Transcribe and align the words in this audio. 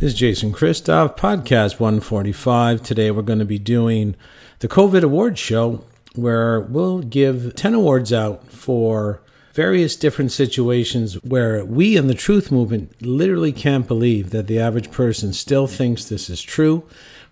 This 0.00 0.14
is 0.14 0.18
Jason 0.18 0.54
Christoff, 0.54 1.18
podcast 1.18 1.78
145. 1.78 2.82
Today 2.82 3.10
we're 3.10 3.20
going 3.20 3.38
to 3.38 3.44
be 3.44 3.58
doing 3.58 4.16
the 4.60 4.66
COVID 4.66 5.02
Awards 5.02 5.38
show 5.38 5.84
where 6.14 6.58
we'll 6.58 7.00
give 7.00 7.54
10 7.54 7.74
awards 7.74 8.10
out 8.10 8.50
for 8.50 9.20
various 9.52 9.96
different 9.96 10.32
situations 10.32 11.22
where 11.22 11.62
we 11.66 11.98
in 11.98 12.06
the 12.06 12.14
truth 12.14 12.50
movement 12.50 13.02
literally 13.02 13.52
can't 13.52 13.86
believe 13.86 14.30
that 14.30 14.46
the 14.46 14.58
average 14.58 14.90
person 14.90 15.34
still 15.34 15.66
thinks 15.66 16.06
this 16.06 16.30
is 16.30 16.40
true 16.40 16.82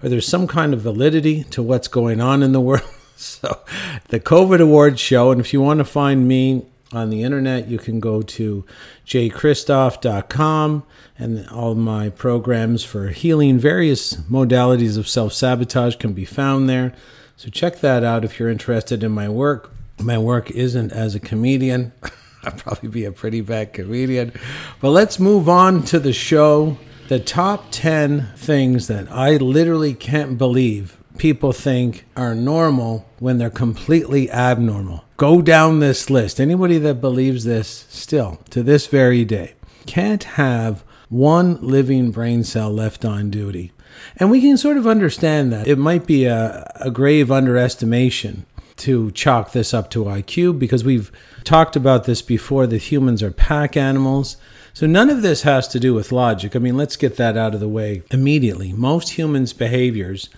or 0.03 0.11
there's 0.11 0.29
some 0.29 0.47
kind 0.47 0.75
of 0.75 0.83
validity 0.83 1.45
to 1.45 1.63
what's 1.63 1.89
going 1.89 2.21
on 2.21 2.43
in 2.43 2.53
the 2.53 2.61
world. 2.61 2.83
So, 3.17 3.63
the 4.09 4.21
COVID 4.21 4.61
Awards 4.61 5.01
show, 5.01 5.31
and 5.31 5.41
if 5.41 5.55
you 5.55 5.63
want 5.63 5.79
to 5.79 5.85
find 5.87 6.29
me 6.29 6.67
on 6.93 7.11
the 7.11 7.23
internet, 7.23 7.69
you 7.69 7.79
can 7.79 8.01
go 8.01 8.23
to 8.23 8.65
jchristoff.com 9.07 10.83
and 11.19 11.49
all 11.51 11.75
my 11.75 12.09
programs 12.09 12.85
for 12.85 13.09
healing 13.09 13.59
various 13.59 14.15
modalities 14.17 14.97
of 14.97 15.09
self 15.09 15.33
sabotage 15.33 15.97
can 15.97 16.13
be 16.13 16.25
found 16.25 16.69
there. 16.69 16.95
So 17.37 17.51
check 17.51 17.81
that 17.81 18.03
out 18.03 18.25
if 18.25 18.39
you're 18.39 18.49
interested 18.49 19.03
in 19.05 19.13
my 19.13 19.29
work. 19.29 19.73
My 20.01 20.19
work 20.19 20.51
isn't 20.51 20.93
as 20.93 21.15
a 21.15 21.21
comedian. 21.21 21.93
I'd 22.45 22.59
probably 22.59 22.89
be 22.89 23.05
a 23.05 23.13
pretty 23.13 23.41
bad 23.41 23.73
comedian. 23.73 24.33
But 24.81 24.91
let's 24.91 25.19
move 25.19 25.49
on 25.49 25.83
to 25.85 25.99
the 25.99 26.13
show. 26.13 26.79
The 27.09 27.19
top 27.19 27.67
10 27.71 28.29
things 28.37 28.87
that 28.87 29.11
I 29.11 29.37
literally 29.37 29.95
can't 29.95 30.39
believe 30.39 30.97
people 31.17 31.53
think 31.53 32.07
are 32.17 32.35
normal 32.35 33.09
when 33.19 33.39
they're 33.39 33.51
completely 33.51 34.31
abnormal. 34.31 35.05
Go 35.19 35.43
down 35.43 35.81
this 35.81 36.11
list. 36.11 36.39
Anybody 36.39 36.79
that 36.79 37.01
believes 37.01 37.43
this 37.43 37.87
still 37.89 38.39
to 38.51 38.63
this 38.63 38.87
very 38.87 39.25
day 39.25 39.55
can't 39.85 40.23
have 40.23 40.85
one 41.09 41.59
living 41.61 42.13
brain 42.13 42.45
cell 42.45 42.71
left 42.71 43.05
on 43.05 43.29
duty. 43.29 43.73
And 44.17 44.31
we 44.31 44.41
can 44.41 44.57
sort 44.57 44.77
of 44.77 44.87
understand 44.87 45.53
that. 45.53 45.67
It 45.67 45.77
might 45.77 46.07
be 46.07 46.27
a, 46.27 46.71
a 46.77 46.93
grave 46.93 47.33
underestimation 47.33 48.47
to 48.77 49.11
chalk 49.11 49.51
this 49.51 49.75
up 49.75 49.91
to 49.91 50.05
IQ 50.05 50.57
because 50.57 50.85
we've 50.85 51.11
talked 51.43 51.75
about 51.75 52.05
this 52.05 52.23
before 52.23 52.69
that 52.69 52.93
humans 52.93 53.21
are 53.21 53.33
pack 53.33 53.77
animals. 53.77 54.37
So 54.73 54.87
none 54.87 55.11
of 55.11 55.23
this 55.23 55.43
has 55.43 55.67
to 55.69 55.81
do 55.81 55.95
with 55.95 56.13
logic. 56.13 56.55
I 56.55 56.61
mean, 56.61 56.77
let's 56.77 56.95
get 56.95 57.17
that 57.17 57.37
out 57.37 57.55
of 57.55 57.61
the 57.61 57.69
way 57.69 58.05
immediately. 58.13 58.73
Most 58.73 59.11
humans' 59.19 59.53
behaviors 59.53 60.29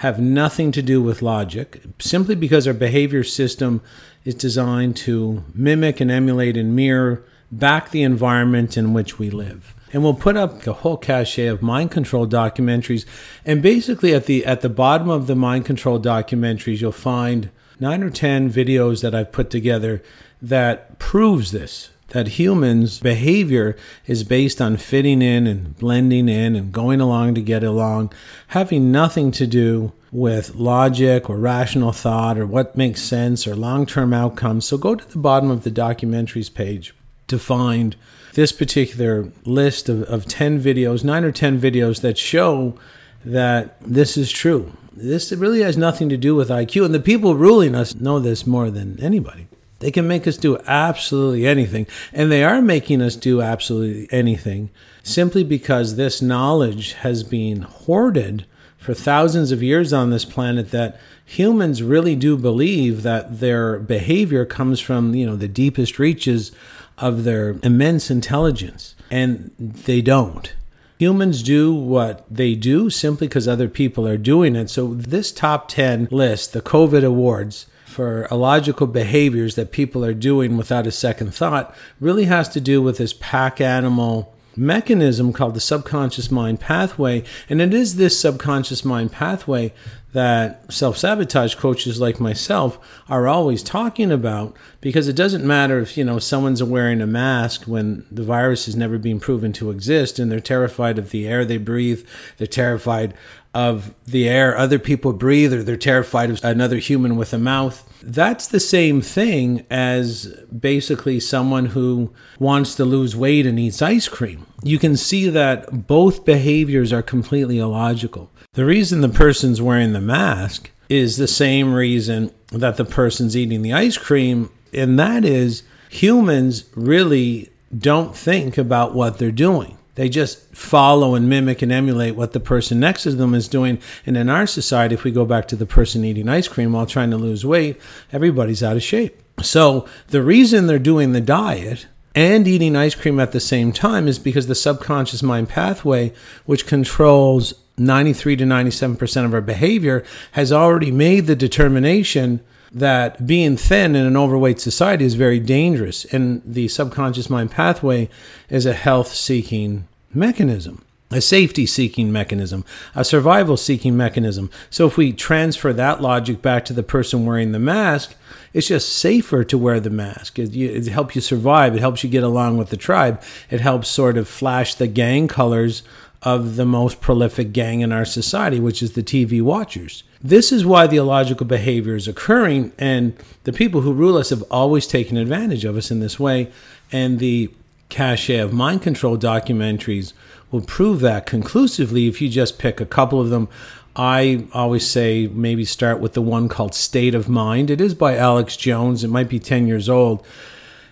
have 0.00 0.18
nothing 0.18 0.72
to 0.72 0.82
do 0.82 1.02
with 1.02 1.22
logic 1.22 1.82
simply 1.98 2.34
because 2.34 2.66
our 2.66 2.74
behavior 2.74 3.22
system 3.22 3.82
is 4.24 4.34
designed 4.34 4.96
to 4.96 5.44
mimic 5.54 6.00
and 6.00 6.10
emulate 6.10 6.56
and 6.56 6.74
mirror 6.74 7.22
back 7.52 7.90
the 7.90 8.02
environment 8.02 8.76
in 8.76 8.94
which 8.94 9.18
we 9.18 9.28
live 9.28 9.74
and 9.92 10.02
we'll 10.02 10.14
put 10.14 10.36
up 10.36 10.66
a 10.66 10.72
whole 10.72 10.96
cache 10.96 11.38
of 11.38 11.62
mind 11.62 11.90
control 11.90 12.26
documentaries. 12.26 13.04
And 13.44 13.60
basically, 13.62 14.14
at 14.14 14.26
the 14.26 14.46
at 14.46 14.60
the 14.60 14.68
bottom 14.68 15.08
of 15.08 15.26
the 15.26 15.34
mind 15.34 15.64
control 15.66 15.98
documentaries, 16.00 16.80
you'll 16.80 16.92
find 16.92 17.50
nine 17.78 18.02
or 18.02 18.10
ten 18.10 18.50
videos 18.50 19.02
that 19.02 19.14
I've 19.14 19.32
put 19.32 19.50
together 19.50 20.02
that 20.40 20.98
proves 20.98 21.50
this. 21.50 21.90
That 22.10 22.28
humans' 22.28 23.00
behavior 23.00 23.76
is 24.06 24.24
based 24.24 24.60
on 24.60 24.76
fitting 24.76 25.22
in 25.22 25.46
and 25.46 25.76
blending 25.76 26.28
in 26.28 26.56
and 26.56 26.72
going 26.72 27.00
along 27.00 27.34
to 27.36 27.42
get 27.42 27.64
along, 27.64 28.12
having 28.48 28.92
nothing 28.92 29.30
to 29.32 29.46
do 29.46 29.92
with 30.12 30.54
logic 30.56 31.30
or 31.30 31.36
rational 31.36 31.92
thought 31.92 32.36
or 32.36 32.46
what 32.46 32.76
makes 32.76 33.02
sense 33.02 33.46
or 33.46 33.54
long 33.54 33.86
term 33.86 34.12
outcomes. 34.12 34.64
So 34.64 34.76
go 34.76 34.94
to 34.94 35.08
the 35.08 35.18
bottom 35.18 35.50
of 35.50 35.62
the 35.62 35.70
documentaries 35.70 36.52
page 36.52 36.94
to 37.28 37.38
find 37.38 37.96
this 38.34 38.52
particular 38.52 39.30
list 39.44 39.88
of, 39.88 40.02
of 40.04 40.26
10 40.26 40.60
videos, 40.60 41.04
nine 41.04 41.24
or 41.24 41.32
10 41.32 41.60
videos 41.60 42.00
that 42.00 42.18
show 42.18 42.76
that 43.24 43.80
this 43.80 44.16
is 44.16 44.30
true. 44.30 44.72
This 44.92 45.32
really 45.32 45.62
has 45.62 45.76
nothing 45.76 46.08
to 46.08 46.16
do 46.16 46.34
with 46.34 46.48
IQ. 46.48 46.84
And 46.86 46.94
the 46.94 47.00
people 47.00 47.34
ruling 47.34 47.74
us 47.74 47.94
know 47.94 48.18
this 48.18 48.46
more 48.46 48.70
than 48.70 49.00
anybody. 49.00 49.46
They 49.80 49.90
can 49.90 50.06
make 50.06 50.26
us 50.26 50.36
do 50.36 50.58
absolutely 50.66 51.46
anything. 51.46 51.86
And 52.12 52.30
they 52.30 52.44
are 52.44 52.62
making 52.62 53.02
us 53.02 53.16
do 53.16 53.42
absolutely 53.42 54.08
anything 54.12 54.70
simply 55.02 55.42
because 55.42 55.96
this 55.96 56.22
knowledge 56.22 56.92
has 56.92 57.24
been 57.24 57.62
hoarded 57.62 58.46
for 58.78 58.94
thousands 58.94 59.52
of 59.52 59.62
years 59.62 59.92
on 59.92 60.10
this 60.10 60.24
planet 60.24 60.70
that 60.70 60.98
humans 61.24 61.82
really 61.82 62.14
do 62.14 62.36
believe 62.36 63.02
that 63.02 63.40
their 63.40 63.78
behavior 63.78 64.44
comes 64.44 64.80
from, 64.80 65.14
you 65.14 65.26
know, 65.26 65.36
the 65.36 65.48
deepest 65.48 65.98
reaches 65.98 66.52
of 66.98 67.24
their 67.24 67.56
immense 67.62 68.10
intelligence, 68.10 68.94
and 69.10 69.50
they 69.58 70.00
don't. 70.02 70.54
Humans 70.98 71.42
do 71.42 71.72
what 71.72 72.26
they 72.30 72.54
do 72.54 72.90
simply 72.90 73.26
because 73.26 73.48
other 73.48 73.68
people 73.68 74.06
are 74.06 74.18
doing 74.18 74.54
it. 74.54 74.68
So, 74.68 74.92
this 74.92 75.32
top 75.32 75.68
10 75.68 76.08
list, 76.10 76.52
the 76.52 76.60
COVID 76.60 77.04
awards 77.04 77.66
for 77.90 78.26
illogical 78.30 78.86
behaviors 78.86 79.54
that 79.56 79.72
people 79.72 80.04
are 80.04 80.14
doing 80.14 80.56
without 80.56 80.86
a 80.86 80.92
second 80.92 81.34
thought, 81.34 81.74
really 82.00 82.24
has 82.24 82.48
to 82.50 82.60
do 82.60 82.80
with 82.80 82.98
this 82.98 83.12
pack 83.12 83.60
animal 83.60 84.34
mechanism 84.56 85.32
called 85.32 85.54
the 85.54 85.60
subconscious 85.60 86.30
mind 86.30 86.60
pathway. 86.60 87.22
And 87.48 87.60
it 87.60 87.72
is 87.72 87.96
this 87.96 88.18
subconscious 88.18 88.84
mind 88.84 89.12
pathway 89.12 89.72
that 90.12 90.72
self 90.72 90.98
sabotage 90.98 91.54
coaches 91.54 92.00
like 92.00 92.18
myself 92.18 92.78
are 93.08 93.28
always 93.28 93.62
talking 93.62 94.10
about 94.10 94.56
because 94.80 95.06
it 95.06 95.14
doesn't 95.14 95.46
matter 95.46 95.78
if 95.78 95.96
you 95.96 96.04
know 96.04 96.18
someone's 96.18 96.62
wearing 96.62 97.00
a 97.00 97.06
mask 97.06 97.64
when 97.64 98.04
the 98.10 98.24
virus 98.24 98.66
has 98.66 98.74
never 98.74 98.98
been 98.98 99.20
proven 99.20 99.52
to 99.52 99.70
exist 99.70 100.18
and 100.18 100.30
they're 100.30 100.40
terrified 100.40 100.98
of 100.98 101.10
the 101.10 101.28
air 101.28 101.44
they 101.44 101.58
breathe 101.58 102.04
they're 102.38 102.46
terrified 102.46 103.14
of 103.52 103.94
the 104.06 104.28
air 104.28 104.56
other 104.56 104.78
people 104.78 105.12
breathe 105.12 105.52
or 105.52 105.62
they're 105.62 105.76
terrified 105.76 106.30
of 106.30 106.42
another 106.44 106.78
human 106.78 107.16
with 107.16 107.32
a 107.32 107.38
mouth. 107.38 107.86
That's 108.02 108.46
the 108.46 108.60
same 108.60 109.02
thing 109.02 109.66
as 109.70 110.26
basically 110.56 111.20
someone 111.20 111.66
who 111.66 112.12
wants 112.38 112.74
to 112.76 112.84
lose 112.84 113.16
weight 113.16 113.46
and 113.46 113.58
eats 113.58 113.82
ice 113.82 114.08
cream. 114.08 114.46
You 114.62 114.78
can 114.78 114.96
see 114.96 115.28
that 115.28 115.86
both 115.86 116.24
behaviors 116.24 116.92
are 116.92 117.02
completely 117.02 117.58
illogical. 117.58 118.30
The 118.52 118.64
reason 118.64 119.00
the 119.00 119.08
person's 119.08 119.60
wearing 119.60 119.92
the 119.92 120.00
mask 120.00 120.70
is 120.88 121.16
the 121.16 121.28
same 121.28 121.72
reason 121.72 122.32
that 122.48 122.76
the 122.76 122.84
person's 122.84 123.36
eating 123.36 123.62
the 123.62 123.72
ice 123.72 123.96
cream, 123.96 124.50
and 124.72 124.98
that 124.98 125.24
is 125.24 125.62
humans 125.88 126.64
really 126.74 127.50
don't 127.76 128.16
think 128.16 128.58
about 128.58 128.94
what 128.94 129.18
they're 129.18 129.30
doing. 129.30 129.76
They 130.00 130.08
just 130.08 130.38
follow 130.56 131.14
and 131.14 131.28
mimic 131.28 131.60
and 131.60 131.70
emulate 131.70 132.16
what 132.16 132.32
the 132.32 132.40
person 132.40 132.80
next 132.80 133.02
to 133.02 133.12
them 133.12 133.34
is 133.34 133.48
doing. 133.48 133.78
And 134.06 134.16
in 134.16 134.30
our 134.30 134.46
society, 134.46 134.94
if 134.94 135.04
we 135.04 135.10
go 135.10 135.26
back 135.26 135.46
to 135.48 135.56
the 135.56 135.66
person 135.66 136.06
eating 136.06 136.26
ice 136.26 136.48
cream 136.48 136.72
while 136.72 136.86
trying 136.86 137.10
to 137.10 137.18
lose 137.18 137.44
weight, 137.44 137.78
everybody's 138.10 138.62
out 138.62 138.76
of 138.76 138.82
shape. 138.82 139.20
So 139.42 139.86
the 140.08 140.22
reason 140.22 140.66
they're 140.66 140.78
doing 140.78 141.12
the 141.12 141.20
diet 141.20 141.86
and 142.14 142.48
eating 142.48 142.76
ice 142.76 142.94
cream 142.94 143.20
at 143.20 143.32
the 143.32 143.40
same 143.40 143.72
time 143.72 144.08
is 144.08 144.18
because 144.18 144.46
the 144.46 144.54
subconscious 144.54 145.22
mind 145.22 145.50
pathway, 145.50 146.14
which 146.46 146.66
controls 146.66 147.52
93 147.76 148.36
to 148.36 148.44
97% 148.44 149.24
of 149.26 149.34
our 149.34 149.42
behavior 149.42 150.02
has 150.32 150.50
already 150.50 150.90
made 150.90 151.26
the 151.26 151.36
determination 151.36 152.40
that 152.72 153.26
being 153.26 153.58
thin 153.58 153.94
in 153.94 154.06
an 154.06 154.16
overweight 154.16 154.60
society 154.60 155.04
is 155.04 155.12
very 155.12 155.40
dangerous. 155.40 156.06
And 156.06 156.40
the 156.42 156.68
subconscious 156.68 157.28
mind 157.28 157.50
pathway 157.50 158.08
is 158.48 158.64
a 158.64 158.72
health 158.72 159.12
seeking 159.12 159.86
mechanism, 160.12 160.84
a 161.10 161.20
safety 161.20 161.66
seeking 161.66 162.12
mechanism, 162.12 162.64
a 162.94 163.04
survival 163.04 163.56
seeking 163.56 163.96
mechanism. 163.96 164.50
So 164.70 164.86
if 164.86 164.96
we 164.96 165.12
transfer 165.12 165.72
that 165.72 166.00
logic 166.00 166.40
back 166.40 166.64
to 166.66 166.72
the 166.72 166.82
person 166.82 167.26
wearing 167.26 167.52
the 167.52 167.58
mask, 167.58 168.14
it's 168.52 168.68
just 168.68 168.92
safer 168.92 169.44
to 169.44 169.58
wear 169.58 169.80
the 169.80 169.90
mask. 169.90 170.38
It, 170.38 170.54
it 170.54 170.86
helps 170.88 171.14
you 171.14 171.20
survive. 171.20 171.74
It 171.74 171.80
helps 171.80 172.02
you 172.02 172.10
get 172.10 172.22
along 172.22 172.58
with 172.58 172.70
the 172.70 172.76
tribe. 172.76 173.22
It 173.50 173.60
helps 173.60 173.88
sort 173.88 174.16
of 174.16 174.28
flash 174.28 174.74
the 174.74 174.86
gang 174.86 175.28
colors 175.28 175.82
of 176.22 176.56
the 176.56 176.66
most 176.66 177.00
prolific 177.00 177.52
gang 177.52 177.80
in 177.80 177.92
our 177.92 178.04
society, 178.04 178.60
which 178.60 178.82
is 178.82 178.92
the 178.92 179.02
TV 179.02 179.40
watchers. 179.40 180.02
This 180.22 180.52
is 180.52 180.66
why 180.66 180.86
the 180.86 180.98
illogical 180.98 181.46
behavior 181.46 181.94
is 181.94 182.06
occurring, 182.06 182.72
and 182.78 183.16
the 183.44 183.54
people 183.54 183.80
who 183.80 183.92
rule 183.92 184.18
us 184.18 184.30
have 184.30 184.42
always 184.50 184.86
taken 184.86 185.16
advantage 185.16 185.64
of 185.64 185.76
us 185.76 185.90
in 185.90 186.00
this 186.00 186.20
way. 186.20 186.52
And 186.92 187.20
the 187.20 187.50
cache 187.90 188.30
of 188.30 188.52
mind 188.52 188.82
control 188.82 189.18
documentaries 189.18 190.12
will 190.50 190.62
prove 190.62 191.00
that 191.00 191.26
conclusively 191.26 192.06
if 192.06 192.20
you 192.20 192.28
just 192.28 192.58
pick 192.58 192.80
a 192.80 192.86
couple 192.86 193.20
of 193.20 193.30
them. 193.30 193.48
I 193.94 194.46
always 194.52 194.88
say 194.88 195.26
maybe 195.26 195.64
start 195.64 196.00
with 196.00 196.14
the 196.14 196.22
one 196.22 196.48
called 196.48 196.74
State 196.74 197.14
of 197.14 197.28
Mind. 197.28 197.70
It 197.70 197.80
is 197.80 197.94
by 197.94 198.16
Alex 198.16 198.56
Jones, 198.56 199.04
it 199.04 199.08
might 199.08 199.28
be 199.28 199.38
10 199.38 199.66
years 199.66 199.88
old 199.88 200.24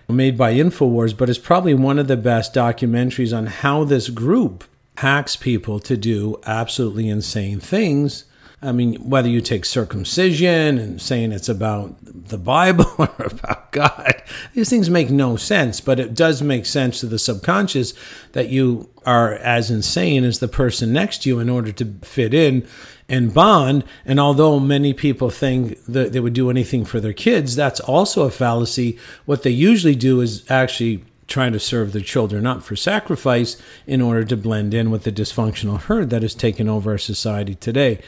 made 0.07 0.37
by 0.37 0.53
InfoWars, 0.53 1.15
but 1.15 1.29
it's 1.29 1.37
probably 1.37 1.73
one 1.75 1.99
of 1.99 2.07
the 2.07 2.17
best 2.17 2.53
documentaries 2.53 3.35
on 3.35 3.45
how 3.45 3.83
this 3.83 4.09
group 4.09 4.63
hacks 4.97 5.35
people 5.35 5.79
to 5.79 5.95
do 5.95 6.39
absolutely 6.45 7.07
insane 7.07 7.59
things 7.59 8.25
I 8.61 8.71
mean, 8.73 8.95
whether 8.95 9.29
you 9.29 9.39
take 9.41 9.63
circumcision 9.63 10.77
and 10.77 11.01
saying 11.01 11.31
it's 11.31 11.47
about 11.47 11.95
the 12.29 12.37
Bible 12.37 12.85
or 12.97 13.13
about 13.19 13.71
God, 13.71 14.23
these 14.53 14.69
things 14.69 14.89
make 14.89 15.09
no 15.09 15.35
sense, 15.35 15.81
but 15.81 15.99
it 15.99 16.13
does 16.13 16.41
make 16.41 16.65
sense 16.65 16.99
to 16.99 17.05
the 17.05 17.19
subconscious 17.19 17.93
that 18.31 18.49
you 18.49 18.89
are 19.05 19.33
as 19.33 19.69
insane 19.69 20.23
as 20.23 20.39
the 20.39 20.47
person 20.47 20.93
next 20.93 21.23
to 21.23 21.29
you 21.29 21.39
in 21.39 21.49
order 21.49 21.71
to 21.71 21.85
fit 22.01 22.33
in 22.33 22.67
and 23.07 23.33
bond. 23.33 23.83
And 24.05 24.19
although 24.19 24.59
many 24.59 24.93
people 24.93 25.29
think 25.29 25.83
that 25.85 26.13
they 26.13 26.19
would 26.19 26.33
do 26.33 26.49
anything 26.49 26.85
for 26.85 26.99
their 26.99 27.13
kids, 27.13 27.55
that's 27.55 27.79
also 27.79 28.23
a 28.23 28.31
fallacy. 28.31 28.97
What 29.25 29.43
they 29.43 29.49
usually 29.49 29.95
do 29.95 30.21
is 30.21 30.49
actually 30.49 31.03
trying 31.27 31.53
to 31.53 31.59
serve 31.59 31.93
their 31.93 32.01
children 32.01 32.45
up 32.45 32.63
for 32.63 32.75
sacrifice 32.75 33.61
in 33.85 34.01
order 34.01 34.23
to 34.23 34.35
blend 34.35 34.73
in 34.73 34.89
with 34.91 35.03
the 35.03 35.11
dysfunctional 35.11 35.81
herd 35.81 36.09
that 36.09 36.23
has 36.23 36.33
taken 36.33 36.67
over 36.67 36.91
our 36.91 36.97
society 36.97 37.55
today. 37.55 37.99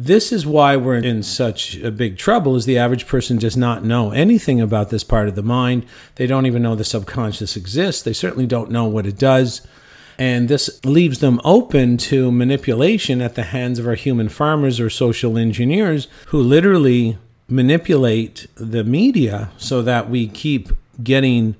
This 0.00 0.30
is 0.30 0.46
why 0.46 0.76
we're 0.76 0.98
in 0.98 1.24
such 1.24 1.74
a 1.78 1.90
big 1.90 2.18
trouble 2.18 2.54
is 2.54 2.66
the 2.66 2.78
average 2.78 3.08
person 3.08 3.36
does 3.36 3.56
not 3.56 3.82
know 3.82 4.12
anything 4.12 4.60
about 4.60 4.90
this 4.90 5.02
part 5.02 5.26
of 5.26 5.34
the 5.34 5.42
mind. 5.42 5.84
They 6.14 6.28
don't 6.28 6.46
even 6.46 6.62
know 6.62 6.76
the 6.76 6.84
subconscious 6.84 7.56
exists. 7.56 8.02
They 8.02 8.12
certainly 8.12 8.46
don't 8.46 8.70
know 8.70 8.84
what 8.84 9.08
it 9.08 9.18
does. 9.18 9.66
And 10.16 10.48
this 10.48 10.84
leaves 10.84 11.18
them 11.18 11.40
open 11.42 11.96
to 11.96 12.30
manipulation 12.30 13.20
at 13.20 13.34
the 13.34 13.42
hands 13.42 13.80
of 13.80 13.88
our 13.88 13.96
human 13.96 14.28
farmers 14.28 14.78
or 14.78 14.88
social 14.88 15.36
engineers 15.36 16.06
who 16.28 16.40
literally 16.40 17.18
manipulate 17.48 18.46
the 18.54 18.84
media 18.84 19.50
so 19.58 19.82
that 19.82 20.08
we 20.08 20.28
keep 20.28 20.68
getting 21.02 21.56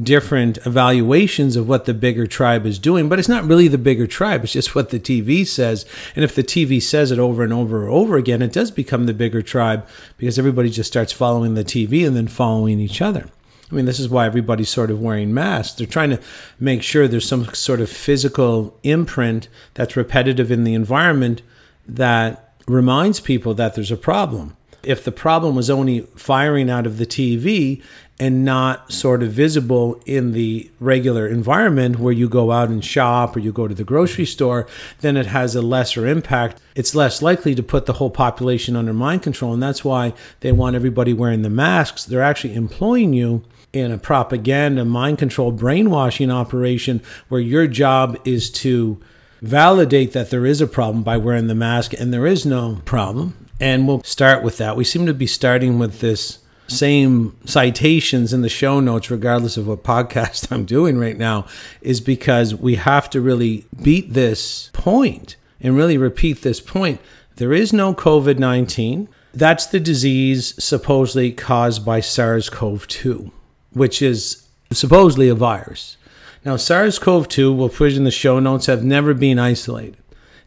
different 0.00 0.58
evaluations 0.66 1.54
of 1.54 1.68
what 1.68 1.84
the 1.84 1.92
bigger 1.92 2.26
tribe 2.26 2.64
is 2.64 2.78
doing, 2.78 3.08
but 3.08 3.18
it's 3.18 3.28
not 3.28 3.44
really 3.44 3.68
the 3.68 3.76
bigger 3.76 4.06
tribe. 4.06 4.42
It's 4.42 4.54
just 4.54 4.74
what 4.74 4.90
the 4.90 4.98
TV 4.98 5.46
says. 5.46 5.84
And 6.16 6.24
if 6.24 6.34
the 6.34 6.42
TV 6.42 6.80
says 6.80 7.10
it 7.10 7.18
over 7.18 7.42
and 7.42 7.52
over 7.52 7.82
and 7.82 7.92
over 7.92 8.16
again, 8.16 8.40
it 8.40 8.52
does 8.52 8.70
become 8.70 9.06
the 9.06 9.12
bigger 9.12 9.42
tribe 9.42 9.86
because 10.16 10.38
everybody 10.38 10.70
just 10.70 10.90
starts 10.90 11.12
following 11.12 11.54
the 11.54 11.64
TV 11.64 12.06
and 12.06 12.16
then 12.16 12.26
following 12.26 12.80
each 12.80 13.02
other. 13.02 13.28
I 13.70 13.74
mean, 13.74 13.86
this 13.86 14.00
is 14.00 14.08
why 14.08 14.26
everybody's 14.26 14.68
sort 14.68 14.90
of 14.90 15.00
wearing 15.00 15.32
masks. 15.32 15.76
They're 15.76 15.86
trying 15.86 16.10
to 16.10 16.20
make 16.60 16.82
sure 16.82 17.08
there's 17.08 17.28
some 17.28 17.46
sort 17.54 17.80
of 17.80 17.88
physical 17.88 18.78
imprint 18.82 19.48
that's 19.74 19.96
repetitive 19.96 20.50
in 20.50 20.64
the 20.64 20.74
environment 20.74 21.40
that 21.86 22.54
reminds 22.66 23.20
people 23.20 23.54
that 23.54 23.74
there's 23.74 23.90
a 23.90 23.96
problem. 23.96 24.56
If 24.84 25.04
the 25.04 25.12
problem 25.12 25.54
was 25.54 25.70
only 25.70 26.00
firing 26.16 26.68
out 26.68 26.86
of 26.86 26.98
the 26.98 27.06
TV 27.06 27.82
and 28.18 28.44
not 28.44 28.92
sort 28.92 29.22
of 29.22 29.32
visible 29.32 30.00
in 30.06 30.32
the 30.32 30.70
regular 30.80 31.26
environment 31.26 31.98
where 31.98 32.12
you 32.12 32.28
go 32.28 32.52
out 32.52 32.68
and 32.68 32.84
shop 32.84 33.34
or 33.34 33.40
you 33.40 33.52
go 33.52 33.66
to 33.66 33.74
the 33.74 33.84
grocery 33.84 34.26
store, 34.26 34.66
then 35.00 35.16
it 35.16 35.26
has 35.26 35.54
a 35.54 35.62
lesser 35.62 36.06
impact. 36.06 36.60
It's 36.74 36.94
less 36.94 37.22
likely 37.22 37.54
to 37.54 37.62
put 37.62 37.86
the 37.86 37.94
whole 37.94 38.10
population 38.10 38.76
under 38.76 38.92
mind 38.92 39.22
control. 39.22 39.52
And 39.52 39.62
that's 39.62 39.84
why 39.84 40.14
they 40.40 40.52
want 40.52 40.76
everybody 40.76 41.12
wearing 41.12 41.42
the 41.42 41.50
masks. 41.50 42.04
They're 42.04 42.22
actually 42.22 42.54
employing 42.54 43.12
you 43.12 43.44
in 43.72 43.90
a 43.90 43.98
propaganda, 43.98 44.84
mind 44.84 45.18
control, 45.18 45.50
brainwashing 45.50 46.30
operation 46.30 47.02
where 47.28 47.40
your 47.40 47.66
job 47.66 48.18
is 48.24 48.50
to 48.50 49.00
validate 49.40 50.12
that 50.12 50.30
there 50.30 50.46
is 50.46 50.60
a 50.60 50.66
problem 50.66 51.02
by 51.02 51.16
wearing 51.16 51.48
the 51.48 51.54
mask 51.54 51.92
and 51.94 52.12
there 52.12 52.26
is 52.26 52.46
no 52.46 52.80
problem. 52.84 53.41
And 53.60 53.86
we'll 53.86 54.02
start 54.02 54.42
with 54.42 54.58
that. 54.58 54.76
We 54.76 54.84
seem 54.84 55.06
to 55.06 55.14
be 55.14 55.26
starting 55.26 55.78
with 55.78 56.00
this 56.00 56.38
same 56.68 57.36
citations 57.44 58.32
in 58.32 58.42
the 58.42 58.48
show 58.48 58.80
notes, 58.80 59.10
regardless 59.10 59.56
of 59.56 59.66
what 59.66 59.82
podcast 59.84 60.50
I'm 60.50 60.64
doing 60.64 60.98
right 60.98 61.16
now, 61.16 61.46
is 61.80 62.00
because 62.00 62.54
we 62.54 62.76
have 62.76 63.10
to 63.10 63.20
really 63.20 63.66
beat 63.82 64.12
this 64.12 64.70
point 64.72 65.36
and 65.60 65.76
really 65.76 65.98
repeat 65.98 66.42
this 66.42 66.60
point. 66.60 67.00
There 67.36 67.52
is 67.52 67.72
no 67.72 67.94
COVID 67.94 68.38
19. 68.38 69.08
That's 69.34 69.64
the 69.66 69.80
disease 69.80 70.54
supposedly 70.62 71.32
caused 71.32 71.86
by 71.86 72.00
SARS 72.00 72.50
CoV 72.50 72.86
2, 72.86 73.30
which 73.72 74.02
is 74.02 74.46
supposedly 74.70 75.28
a 75.28 75.34
virus. 75.34 75.96
Now, 76.44 76.56
SARS 76.56 76.98
CoV 76.98 77.28
2, 77.28 77.52
we'll 77.52 77.68
put 77.68 77.92
in 77.92 78.04
the 78.04 78.10
show 78.10 78.40
notes, 78.40 78.66
have 78.66 78.84
never 78.84 79.14
been 79.14 79.38
isolated. 79.38 79.96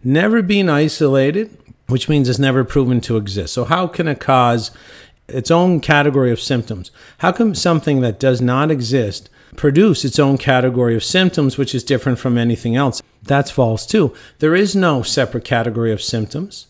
Never 0.04 0.44
been 0.44 0.70
isolated, 0.70 1.58
which 1.88 2.10
means 2.10 2.28
it's 2.30 2.40
never 2.40 2.64
proven 2.64 3.02
to 3.02 3.18
exist. 3.18 3.54
So, 3.54 3.66
how 3.66 3.88
can 3.88 4.08
it 4.08 4.20
cause 4.20 4.72
its 5.28 5.52
own 5.52 5.80
category 5.80 6.32
of 6.32 6.40
symptoms. 6.40 6.92
How 7.20 7.32
can 7.32 7.56
something 7.56 8.02
that 8.02 8.20
does 8.20 8.42
not 8.42 8.72
exist 8.72 9.30
produce 9.56 10.06
its 10.06 10.20
own 10.20 10.38
category 10.38 10.96
of 10.96 11.04
symptoms, 11.04 11.58
which 11.58 11.74
is 11.74 11.84
different 11.84 12.20
from 12.20 12.38
anything 12.38 12.76
else? 12.76 13.02
That's 13.24 13.52
false 13.52 13.86
too. 13.86 14.14
There 14.40 14.56
is 14.56 14.76
no 14.76 15.02
separate 15.02 15.46
category 15.46 15.92
of 15.92 16.02
symptoms. 16.02 16.68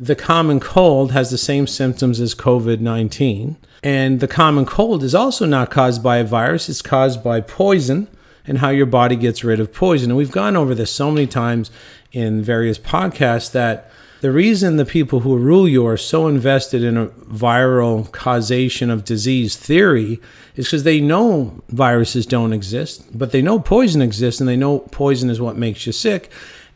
The 0.00 0.14
common 0.14 0.60
cold 0.60 1.12
has 1.12 1.30
the 1.30 1.38
same 1.38 1.66
symptoms 1.66 2.20
as 2.20 2.34
COVID 2.34 2.80
19. 2.80 3.56
And 3.82 4.20
the 4.20 4.28
common 4.28 4.64
cold 4.64 5.02
is 5.02 5.14
also 5.14 5.44
not 5.44 5.70
caused 5.70 6.02
by 6.02 6.18
a 6.18 6.24
virus, 6.24 6.68
it's 6.68 6.82
caused 6.82 7.22
by 7.22 7.40
poison 7.40 8.08
and 8.46 8.58
how 8.58 8.70
your 8.70 8.86
body 8.86 9.16
gets 9.16 9.44
rid 9.44 9.60
of 9.60 9.74
poison. 9.74 10.10
And 10.10 10.16
we've 10.16 10.32
gone 10.32 10.56
over 10.56 10.74
this 10.74 10.90
so 10.90 11.10
many 11.10 11.26
times 11.26 11.70
in 12.12 12.42
various 12.42 12.78
podcasts 12.78 13.52
that 13.52 13.90
the 14.20 14.32
reason 14.32 14.76
the 14.76 14.84
people 14.84 15.20
who 15.20 15.36
rule 15.36 15.68
you 15.68 15.86
are 15.86 15.96
so 15.96 16.26
invested 16.26 16.82
in 16.82 16.96
a 16.96 17.06
viral 17.06 18.10
causation 18.10 18.90
of 18.90 19.04
disease 19.04 19.56
theory 19.56 20.20
is 20.56 20.66
because 20.66 20.82
they 20.82 21.00
know 21.00 21.62
viruses 21.68 22.26
don't 22.26 22.52
exist, 22.52 23.16
but 23.16 23.30
they 23.30 23.40
know 23.40 23.60
poison 23.60 24.02
exists 24.02 24.40
and 24.40 24.48
they 24.48 24.56
know 24.56 24.80
poison 24.80 25.30
is 25.30 25.40
what 25.40 25.56
makes 25.56 25.86
you 25.86 25.92
sick. 25.92 26.30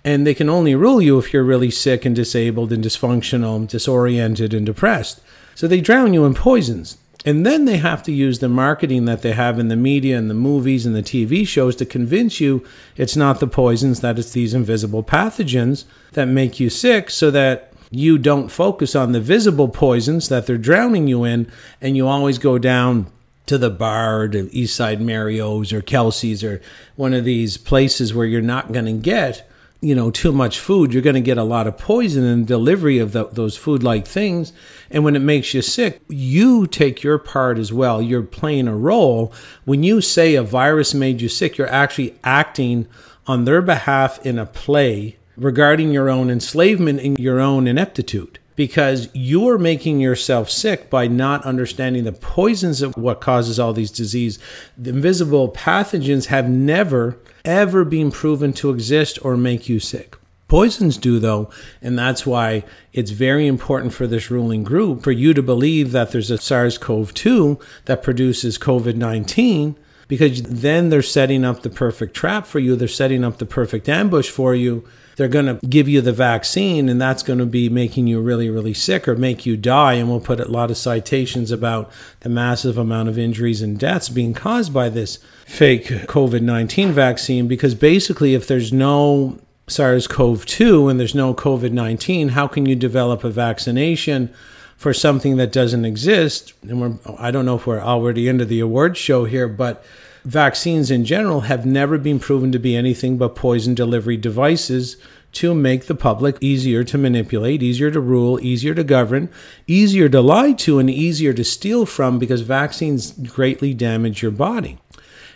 And 0.05 0.27
they 0.27 0.35
can 0.35 0.49
only 0.49 0.75
rule 0.75 1.03
you 1.03 1.19
if 1.19 1.33
you're 1.33 1.45
really 1.45 1.71
sick 1.71 2.05
and 2.05 2.15
disabled 2.15 2.73
and 2.73 2.83
dysfunctional, 2.83 3.67
disoriented 3.69 4.55
and 4.55 4.67
depressed. 4.67 5.21
So 5.55 5.67
they 5.67 5.81
drown 5.81 6.15
you 6.15 6.25
in 6.25 6.35
poisons. 6.35 6.97
And 7.25 7.47
then 7.47 7.67
they 7.67 7.77
have 7.77 8.03
to 8.05 8.13
use 8.13 8.41
the 8.41 8.49
marketing 8.49 9.05
that 9.05 9.23
they 9.23 9.33
have 9.33 9.59
in 9.59 9.69
the 9.69 9.77
media 9.77 10.19
and 10.19 10.29
the 10.29 10.35
movies 10.35 10.85
and 10.85 10.95
the 10.95 11.03
TV 11.03 11.47
shows 11.47 11.77
to 11.77 11.87
convince 11.87 12.41
you 12.41 12.65
it's 12.97 13.17
not 13.17 13.39
the 13.39 13.47
poisons, 13.47 14.01
that 14.01 14.19
it's 14.19 14.33
these 14.33 14.55
invisible 14.55 15.05
pathogens 15.05 15.85
that 16.13 16.27
make 16.27 16.59
you 16.59 16.69
sick 16.69 17.11
so 17.11 17.31
that 17.31 17.73
you 17.91 18.19
don't 18.19 18.49
focus 18.49 18.97
on 18.97 19.13
the 19.13 19.21
visible 19.21 19.69
poisons 19.69 20.29
that 20.31 20.47
they're 20.47 20.59
drowning 20.59 21.07
you 21.07 21.25
in 21.25 21.51
and 21.81 21.97
you 21.97 22.09
always 22.09 22.39
go 22.39 22.59
down 22.59 23.07
to 23.47 23.59
the 23.59 23.71
bar 23.71 24.29
to 24.29 24.47
Eastside 24.47 25.01
Mario's 25.01 25.73
or 25.73 25.83
Kelsey's 25.83 26.43
or 26.43 26.61
one 26.97 27.13
of 27.13 27.25
these 27.25 27.57
places 27.57 28.15
where 28.15 28.27
you're 28.27 28.41
not 28.41 28.73
going 28.73 28.87
to 28.87 28.93
get 28.93 29.49
you 29.83 29.97
know 29.97 30.13
too 30.13 30.33
much 30.33 30.61
food 30.61 30.95
you're 30.95 31.03
going 31.03 31.15
to 31.15 31.21
get 31.21 31.37
a 31.37 31.43
lot 31.43 31.67
of 31.67 31.77
poison 31.77 32.25
in 32.25 32.45
delivery 32.45 32.99
of 32.99 33.13
the, 33.13 33.27
those 33.27 33.57
food 33.57 33.83
like 33.83 34.07
things. 34.07 34.53
And 34.91 35.05
when 35.05 35.17
it 35.17 35.19
makes 35.19 35.53
you 35.53 35.61
sick 35.61 36.01
you 36.09 36.67
take 36.67 37.03
your 37.03 37.19
part 37.19 37.59
as 37.59 37.73
well. 37.73 38.01
You're 38.01 38.23
playing 38.23 38.69
a 38.69 38.77
role. 38.77 39.33
When 39.65 39.83
you 39.83 40.01
say 40.01 40.37
a 40.37 40.43
virus 40.43 40.95
made 40.95 41.21
you 41.21 41.29
sick 41.29 41.59
you're 41.59 41.69
actually 41.69 42.15
acting 42.23 42.87
on 43.27 43.45
their 43.45 43.61
behalf 43.61 44.25
in 44.25 44.39
a 44.39 44.47
play 44.47 45.17
regarding 45.37 45.91
your 45.91 46.09
own 46.09 46.31
enslavement 46.31 47.01
and 47.01 47.19
your 47.19 47.41
own 47.41 47.67
ineptitude. 47.67 48.39
Because 48.55 49.09
you're 49.15 49.59
making 49.59 49.99
yourself 49.99 50.51
sick 50.51 50.91
by 50.91 51.09
not 51.09 51.45
understanding 51.45 52.05
the 52.05 52.13
poisons 52.13 52.83
of 52.83 52.95
what 52.97 53.21
causes 53.21 53.59
all 53.59 53.73
these 53.73 53.91
diseases. 53.91 54.41
The 54.77 54.91
invisible 54.91 55.51
pathogens 55.51 56.27
have 56.27 56.51
never 56.51 57.19
ever 57.45 57.85
been 57.85 58.11
proven 58.11 58.53
to 58.55 58.71
exist 58.71 59.19
or 59.23 59.37
make 59.37 59.69
you 59.69 59.81
sick. 59.81 60.17
Poisons 60.49 60.99
do, 60.99 61.19
though, 61.19 61.51
and 61.81 61.99
that's 61.99 62.27
why 62.27 62.63
it's 62.93 63.11
very 63.11 63.47
important 63.47 63.95
for 63.95 64.07
this 64.07 64.31
ruling 64.31 64.63
group 64.63 65.03
for 65.03 65.11
you 65.11 65.33
to 65.33 65.43
believe 65.43 65.93
that 65.93 66.13
there's 66.13 66.31
a 66.31 66.37
SARS 66.37 66.77
CoV 66.77 67.15
2 67.15 67.59
that 67.87 68.03
produces 68.03 68.59
COVID 68.59 68.97
19, 68.97 69.77
because 70.09 70.43
then 70.43 70.91
they're 70.91 71.01
setting 71.01 71.43
up 71.43 71.63
the 71.63 71.71
perfect 71.71 72.15
trap 72.15 72.45
for 72.47 72.59
you. 72.59 72.77
They're 72.77 72.87
setting 72.87 73.25
up 73.25 73.39
the 73.39 73.47
perfect 73.47 73.89
ambush 73.89 74.29
for 74.29 74.55
you 74.55 74.87
they're 75.17 75.29
going 75.29 75.47
to 75.47 75.67
give 75.67 75.89
you 75.89 76.01
the 76.01 76.13
vaccine 76.13 76.89
and 76.89 77.01
that's 77.01 77.23
going 77.23 77.39
to 77.39 77.47
be 77.47 77.69
making 77.69 78.07
you 78.07 78.21
really 78.21 78.51
really 78.51 78.75
sick 78.75 79.07
or 79.07 79.17
make 79.17 79.47
you 79.47 79.57
die. 79.57 79.95
And 79.95 80.09
we'll 80.09 80.21
put 80.21 80.41
a 80.41 80.49
lot 80.49 80.71
of 80.71 80.77
citations 80.77 81.51
about 81.51 81.91
the 82.21 82.29
massive 82.29 82.79
amount 82.79 83.09
of 83.09 83.19
injuries 83.19 83.63
and 83.63 83.79
deaths 83.79 84.09
being 84.09 84.35
caused 84.35 84.73
by 84.73 84.89
this 84.89 85.19
fake 85.47 85.87
covid-19 85.87 86.91
vaccine 86.91 87.47
because 87.47 87.75
basically 87.75 88.35
if 88.35 88.47
there's 88.47 88.73
no 88.73 89.39
SARS-CoV-2 89.69 90.91
and 90.91 90.99
there's 90.99 91.15
no 91.15 91.35
COVID-19 91.35 92.31
how 92.31 92.47
can 92.47 92.67
you 92.67 92.75
develop 92.75 93.25
a 93.25 93.31
vaccination 93.31 94.33
for 94.77 94.93
something 94.93 95.37
that 95.37 95.53
doesn't 95.53 95.85
exist? 95.85 96.55
And 96.63 96.81
we're 96.81 97.17
I 97.17 97.31
don't 97.31 97.45
know 97.45 97.55
if 97.55 97.67
we're 97.67 97.81
already 97.81 98.27
into 98.27 98.45
the 98.45 98.61
award 98.61 98.97
show 98.97 99.25
here 99.25 99.47
but 99.47 99.85
Vaccines 100.25 100.91
in 100.91 101.05
general 101.05 101.43
have 101.43 101.67
never 101.67 101.99
been 101.99 102.21
proven 102.21 102.53
to 102.53 102.59
be 102.59 102.77
anything 102.77 103.19
but 103.19 103.35
poison 103.35 103.75
delivery 103.75 104.17
devices 104.17 104.97
to 105.33 105.55
make 105.55 105.87
the 105.87 105.95
public 105.95 106.37
easier 106.41 106.85
to 106.85 106.97
manipulate, 106.99 107.63
easier 107.63 107.91
to 107.91 107.99
rule, 108.01 108.39
easier 108.41 108.75
to 108.75 108.85
govern, 108.85 109.29
easier 109.67 110.09
to 110.09 110.21
lie 110.21 110.53
to, 110.53 110.79
and 110.79 110.89
easier 110.91 111.33
to 111.33 111.43
steal 111.43 111.87
from 111.87 112.19
because 112.19 112.43
vaccines 112.43 113.13
greatly 113.13 113.75
damage 113.75 114.23
your 114.23 114.31
body. 114.31 114.79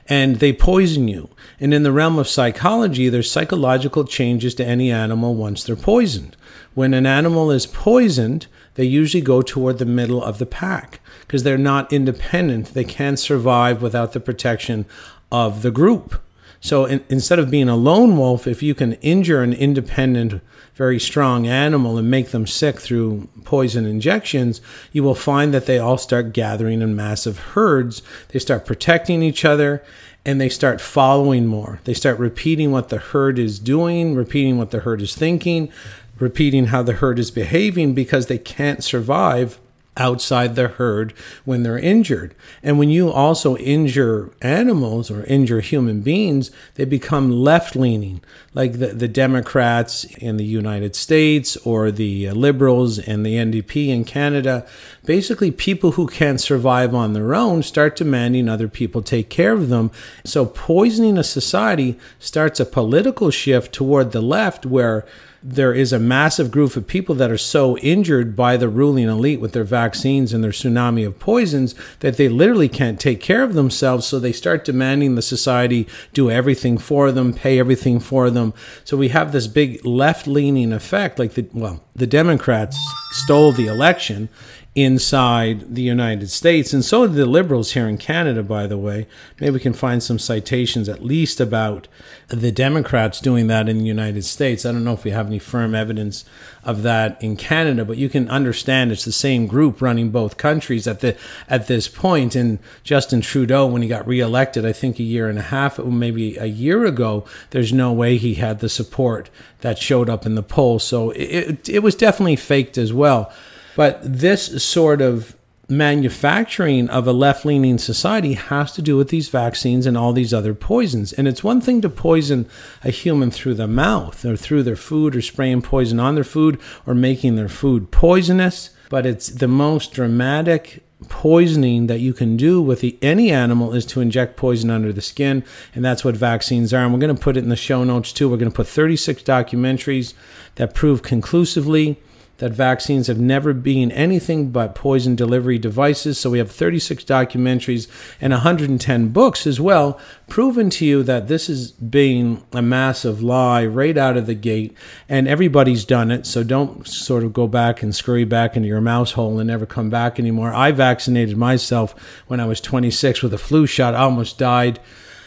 and 0.09 0.37
they 0.37 0.53
poison 0.53 1.09
you. 1.09 1.29
And 1.59 1.75
in 1.75 1.83
the 1.83 1.93
realm 1.93 2.19
of 2.19 2.29
psychology, 2.29 3.09
there's 3.09 3.31
psychological 3.31 4.05
changes 4.05 4.55
to 4.57 4.65
any 4.65 4.91
animal 4.91 5.35
once 5.35 5.65
they're 5.65 5.77
poisoned. 5.77 6.37
When 6.75 6.95
an 6.95 7.07
animal 7.07 7.51
is 7.51 7.67
poisoned, 7.67 8.47
they 8.77 8.85
usually 8.85 9.23
go 9.23 9.43
toward 9.43 9.79
the 9.79 9.85
middle 9.85 10.23
of 10.23 10.39
the 10.39 10.47
pack 10.47 11.01
because 11.21 11.43
they're 11.43 11.59
not 11.59 11.93
independent. 11.93 12.69
They 12.69 12.85
can't 12.85 13.19
survive 13.19 13.83
without 13.83 14.13
the 14.13 14.21
protection 14.21 14.87
of 15.33 15.63
the 15.63 15.71
group. 15.71 16.23
So 16.61 16.85
in, 16.85 17.05
instead 17.09 17.39
of 17.39 17.51
being 17.51 17.69
a 17.69 17.77
lone 17.77 18.17
wolf, 18.17 18.47
if 18.47 18.63
you 18.63 18.75
can 18.75 18.95
injure 18.95 19.43
an 19.43 19.53
independent, 19.53 20.43
very 20.75 20.99
strong 20.99 21.47
animal 21.47 21.97
and 21.97 22.11
make 22.11 22.31
them 22.31 22.47
sick 22.47 22.81
through 22.81 23.29
poison 23.45 23.87
injections, 23.87 24.61
you 24.93 25.03
will 25.03 25.15
find 25.15 25.55
that 25.55 25.67
they 25.67 25.79
all 25.79 25.99
start 25.99 26.33
gathering 26.33 26.83
in 26.83 26.97
massive 26.97 27.39
herds. 27.39 28.03
They 28.29 28.39
start 28.39 28.67
protecting 28.67 29.23
each 29.23 29.45
other 29.45 29.83
and 30.25 30.41
they 30.41 30.49
start 30.49 30.81
following 30.81 31.47
more. 31.47 31.81
They 31.85 31.95
start 31.95 32.19
repeating 32.19 32.73
what 32.73 32.89
the 32.89 32.99
herd 32.99 33.39
is 33.39 33.61
doing, 33.61 34.17
repeating 34.17 34.59
what 34.59 34.73
the 34.73 34.81
herd 34.81 35.01
is 35.01 35.15
thinking, 35.15 35.71
repeating 36.19 36.67
how 36.67 36.83
the 36.83 36.95
herd 36.95 37.19
is 37.19 37.31
behaving 37.31 37.95
because 37.95 38.27
they 38.27 38.39
can't 38.39 38.83
survive 38.83 39.59
outside 39.97 40.55
the 40.55 40.69
herd 40.69 41.13
when 41.45 41.63
they're 41.63 41.79
injured. 41.79 42.35
And 42.63 42.79
when 42.79 42.91
you 42.91 43.11
also 43.11 43.57
injure 43.57 44.31
animals 44.43 45.11
or 45.11 45.25
injure 45.25 45.61
human 45.61 46.01
beings, 46.01 46.51
they 46.75 46.85
become 46.85 47.31
left 47.31 47.75
leaning, 47.75 48.21
like 48.55 48.75
the, 48.75 48.89
the 48.89 49.09
Democrats 49.09 50.05
in 50.05 50.37
the 50.37 50.45
United 50.45 50.95
States 50.95 51.57
or 51.59 51.91
the 51.91 52.29
uh, 52.29 52.35
liberals 52.35 52.99
and 52.99 53.25
the 53.25 53.37
NDP 53.37 53.89
in 53.89 54.05
Canada. 54.05 54.67
Basically, 55.05 55.51
people 55.51 55.93
who 55.93 56.07
can't 56.07 56.41
survive 56.41 56.95
on 56.95 57.13
their 57.13 57.35
own 57.35 57.63
start 57.63 57.97
demanding 57.97 58.49
other 58.49 58.69
people 58.69 59.03
take 59.03 59.31
care 59.31 59.53
of 59.53 59.69
them. 59.69 59.91
So, 60.25 60.45
poisoning 60.47 61.17
a 61.17 61.25
society 61.25 61.99
starts 62.19 62.61
a 62.61 62.67
political 62.67 63.31
shift 63.31 63.73
toward 63.73 64.13
the 64.13 64.21
left 64.21 64.67
where 64.67 65.07
there 65.49 65.73
is 65.73 65.93
a 65.93 65.99
massive 66.01 66.51
group 66.51 66.75
of 66.75 66.89
people 66.89 67.15
that 67.15 67.31
are 67.31 67.39
so 67.39 67.79
injured 67.79 68.35
by 68.35 68.57
the 68.57 68.69
ruling 68.69 69.09
elite 69.09 69.41
with 69.41 69.53
their 69.53 69.63
vaccines 69.63 70.33
and 70.33 70.43
their 70.43 70.51
tsunami 70.51 71.07
of 71.07 71.21
poisons 71.21 71.73
that 72.01 72.17
they 72.17 72.29
literally 72.29 72.69
can't 72.69 72.99
take 72.99 73.21
care 73.21 73.45
of 73.45 73.55
themselves. 73.55 74.07
So 74.07 74.19
they 74.19 74.33
start 74.33 74.65
demanding 74.65 75.15
the 75.15 75.23
society 75.23 75.87
do 76.13 76.33
everything 76.33 76.79
for 76.79 77.13
them, 77.13 77.33
pay 77.33 77.61
everything 77.61 78.01
for 78.01 78.29
them. 78.29 78.55
So 78.83 78.97
we 78.97 79.11
have 79.11 79.31
this 79.31 79.47
big 79.47 79.85
left 79.87 80.27
leaning 80.27 80.73
effect. 80.73 81.17
Like 81.17 81.35
the, 81.35 81.49
well, 81.53 81.85
the 81.95 82.09
Democrats 82.09 82.77
stole 83.13 83.53
the 83.53 83.69
election 83.69 84.29
inside 84.77 85.75
the 85.75 85.83
United 85.83 86.29
States. 86.29 86.75
And 86.75 86.85
so 86.85 87.07
did 87.07 87.17
the 87.17 87.25
liberals 87.25 87.73
here 87.73 87.89
in 87.89 87.97
Canada, 87.97 88.43
by 88.43 88.67
the 88.67 88.77
way. 88.77 89.07
Maybe 89.41 89.53
we 89.53 89.61
can 89.61 89.73
find 89.73 90.03
some 90.03 90.19
citations 90.19 90.87
at 90.87 91.03
least 91.03 91.41
about 91.41 91.89
the 92.29 92.53
Democrats 92.53 93.19
doing 93.19 93.47
that 93.47 93.71
in 93.71 93.79
the 93.79 93.87
United 93.87 94.23
States. 94.27 94.67
I 94.67 94.73
don't 94.73 94.85
know 94.85 94.93
if 94.93 95.03
we 95.03 95.13
have 95.13 95.29
any 95.29 95.39
firm 95.39 95.75
evidence 95.75 96.27
of 96.63 96.83
that 96.83 97.17
in 97.23 97.37
Canada, 97.37 97.87
but 97.87 97.97
you 97.97 98.11
can 98.11 98.29
understand 98.29 98.93
it's 98.93 99.07
the 99.07 99.13
same 99.13 99.47
group 99.47 99.81
running 99.81 100.11
both 100.11 100.37
countries 100.37 100.87
at 100.87 101.01
the 101.01 101.17
at 101.49 101.69
this 101.69 101.89
point. 101.89 102.37
And 102.37 102.59
Justin 102.85 103.23
Trudeau, 103.23 103.67
when 103.67 103.81
he 103.81 103.89
got 103.89 104.07
reelected, 104.07 104.67
I 104.67 104.73
think 104.73 104.99
a 104.99 105.05
year 105.05 105.31
and 105.31 105.39
a 105.39 105.43
half, 105.43 105.79
maybe 105.79 106.37
a 106.37 106.47
year 106.47 106.85
ago, 106.85 107.25
there's 107.49 107.73
no 107.73 107.95
way 107.95 108.19
he 108.19 108.35
had 108.35 108.61
the 108.61 108.69
support 108.69 109.31
that 109.61 109.79
showed 109.79 110.11
up 110.11 110.27
in 110.27 110.35
the 110.35 110.43
poll. 110.43 110.79
So 110.79 111.13
it, 111.13 111.23
it, 111.23 111.69
it 111.71 111.83
was 111.83 111.95
definitely 111.95 112.37
faked 112.37 112.77
as 112.77 112.93
well. 112.93 113.33
But 113.77 114.01
this 114.03 114.65
sort 114.65 115.03
of 115.03 115.37
manufacturing 115.69 116.89
of 116.89 117.07
a 117.07 117.13
left 117.13 117.45
leaning 117.45 117.77
society 117.77 118.33
has 118.33 118.73
to 118.73 118.83
do 118.83 118.97
with 118.97 119.11
these 119.11 119.29
vaccines 119.29 119.85
and 119.85 119.99
all 119.99 120.13
these 120.13 120.33
other 120.33 120.55
poisons. 120.55 121.13
And 121.13 121.29
it's 121.29 121.45
one 121.45 121.61
thing 121.61 121.81
to 121.83 121.91
poison 121.91 122.49
a 122.83 122.91
human 122.91 123.31
through 123.31 123.55
the 123.55 123.69
mouth 123.69 124.25
or 124.25 124.37
through 124.37 124.63
their 124.63 124.77
food 124.77 125.15
or 125.15 125.21
spraying 125.21 125.63
poison 125.63 126.01
on 126.01 126.15
their 126.15 126.25
food 126.25 126.59
or 126.87 126.95
making 126.95 127.37
their 127.37 127.49
food 127.49 127.91
poisonous, 127.91 128.71
but 128.89 129.05
it's 129.05 129.29
the 129.29 129.49
most 129.49 129.93
dramatic 129.93 130.83
poisoning 131.09 131.89
that 131.89 132.01
you 132.01 132.15
can 132.15 132.39
do 132.39 132.63
with 132.63 132.81
the, 132.81 132.97
any 133.03 133.31
animal 133.31 133.75
is 133.75 133.85
to 133.85 134.01
inject 134.01 134.37
poison 134.37 134.71
under 134.71 134.95
the 134.95 135.03
skin 135.03 135.45
and 135.75 135.85
that's 135.85 136.03
what 136.03 136.17
vaccines 136.17 136.73
are 136.73 136.85
and 136.85 136.93
we're 136.95 136.99
going 136.99 137.15
to 137.15 137.23
put 137.23 137.37
it 137.37 137.43
in 137.43 137.51
the 137.51 137.55
show 137.55 137.85
notes 137.85 138.15
too 138.15 138.31
we're 138.31 138.39
going 138.39 138.51
to 138.51 138.57
put 138.57 138.67
36 138.67 139.23
documentaries 139.23 140.15
that 140.55 140.73
prove 140.73 141.03
conclusively 141.03 141.99
that 142.39 142.53
vaccines 142.53 143.07
have 143.07 143.19
never 143.19 143.53
been 143.53 143.91
anything 143.93 144.51
but 144.51 144.75
poison 144.75 145.17
delivery 145.17 145.59
devices. 145.59 146.19
So 146.19 146.31
we 146.31 146.39
have 146.39 146.51
36 146.51 147.05
documentaries 147.05 147.89
and 148.21 148.33
110 148.33 149.09
books 149.09 149.47
as 149.47 149.61
well, 149.61 149.99
proven 150.29 150.69
to 150.71 150.85
you 150.85 151.03
that 151.05 151.29
this 151.29 151.49
is 151.49 151.73
being 151.73 152.45
a 152.53 152.61
massive 152.61 153.23
lie 153.23 153.65
right 153.65 153.97
out 153.97 154.17
of 154.17 154.27
the 154.27 154.35
gate. 154.35 154.77
And 155.09 155.27
everybody's 155.27 155.85
done 155.85 156.11
it. 156.11 156.27
So 156.27 156.43
don't 156.43 156.87
sort 156.87 157.25
of 157.25 157.33
go 157.33 157.47
back 157.47 157.83
and 157.83 157.95
scurry 157.95 158.25
back 158.25 158.57
into 158.57 158.69
your 158.69 158.81
mouse 158.81 159.13
hole 159.13 159.39
and 159.39 159.49
never 159.49 159.67
come 159.67 159.89
back 159.89 160.19
anymore. 160.19 160.53
I 160.53 160.73
vaccinated 160.73 161.37
myself 161.37 161.95
when 162.27 162.41
I 162.41 162.47
was 162.47 162.61
26 162.61 163.23
with 163.23 163.33
a 163.33 163.39
flu 163.39 163.67
shot. 163.67 163.95
I 163.95 164.01
almost 164.01 164.39
died. 164.39 164.79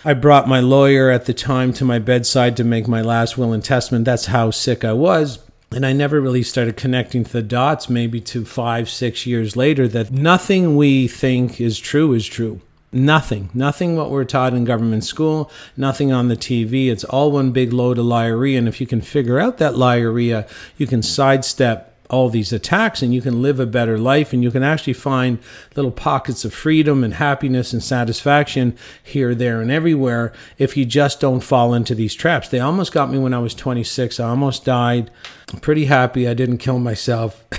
I 0.06 0.14
brought 0.14 0.48
my 0.48 0.62
lawyer 0.62 1.10
at 1.10 1.26
the 1.26 1.34
time 1.34 1.74
to 1.74 1.84
my 1.84 2.00
bedside 2.00 2.56
to 2.58 2.64
make 2.64 2.88
my 2.88 3.02
last 3.02 3.38
will 3.38 3.52
and 3.52 3.64
testament. 3.64 4.06
That's 4.06 4.28
how 4.28 4.52
sick 4.52 4.86
I 4.86 4.94
was 4.94 5.40
and 5.72 5.86
I 5.86 5.94
never 5.94 6.20
really 6.20 6.44
started 6.44 6.78
connecting 6.78 7.24
the 7.24 7.44
dots, 7.44 7.90
maybe 7.90 8.20
to 8.22 8.44
five, 8.44 8.90
six 8.90 9.26
years 9.26 9.56
later, 9.56 9.88
that 9.90 10.12
nothing 10.12 10.76
we 10.76 11.08
think 11.08 11.62
is 11.62 11.80
true 11.80 12.14
is 12.14 12.26
true. 12.26 12.62
Nothing. 12.92 13.52
Nothing 13.54 13.96
what 13.96 14.10
we're 14.10 14.24
taught 14.24 14.56
in 14.56 14.66
government 14.66 15.04
school, 15.04 15.52
nothing 15.78 16.12
on 16.12 16.28
the 16.28 16.36
TV. 16.36 16.90
It's 16.90 17.04
all 17.04 17.32
one 17.32 17.52
big 17.52 17.72
load 17.72 18.00
of 18.00 18.06
liarrhea. 18.06 18.58
And 18.58 18.68
if 18.68 18.82
you 18.82 18.88
can 18.88 19.02
figure 19.02 19.40
out 19.40 19.60
that 19.60 19.76
liarrhea, 19.76 20.50
you 20.78 20.88
can 20.88 21.04
sidestep 21.04 21.89
all 22.10 22.30
these 22.30 22.52
attacks 22.52 23.02
and 23.02 23.14
you 23.14 23.22
can 23.22 23.42
live 23.42 23.60
a 23.60 23.66
better 23.66 23.98
life 23.98 24.34
and 24.34 24.44
you 24.44 24.50
can 24.50 24.64
actually 24.64 24.94
find 24.94 25.38
little 25.76 25.92
pockets 25.92 26.44
of 26.44 26.54
freedom 26.54 27.04
and 27.04 27.16
happiness 27.16 27.72
and 27.72 27.84
satisfaction 27.84 28.76
here, 29.04 29.36
there, 29.36 29.62
and 29.62 29.72
everywhere 29.72 30.34
if 30.58 30.76
you 30.76 30.86
just 30.86 31.20
don't 31.20 31.42
fall 31.42 31.74
into 31.74 31.94
these 31.94 32.16
traps. 32.16 32.50
They 32.50 32.60
almost 32.60 32.92
got 32.92 33.12
me 33.12 33.20
when 33.20 33.34
I 33.34 33.40
was 33.40 33.54
26. 33.54 34.20
I 34.20 34.30
almost 34.30 34.66
died. 34.66 35.12
I'm 35.54 35.60
pretty 35.60 35.86
happy 35.86 36.28
I 36.28 36.34
didn't 36.34 36.58
kill 36.58 36.80
myself. 36.80 37.46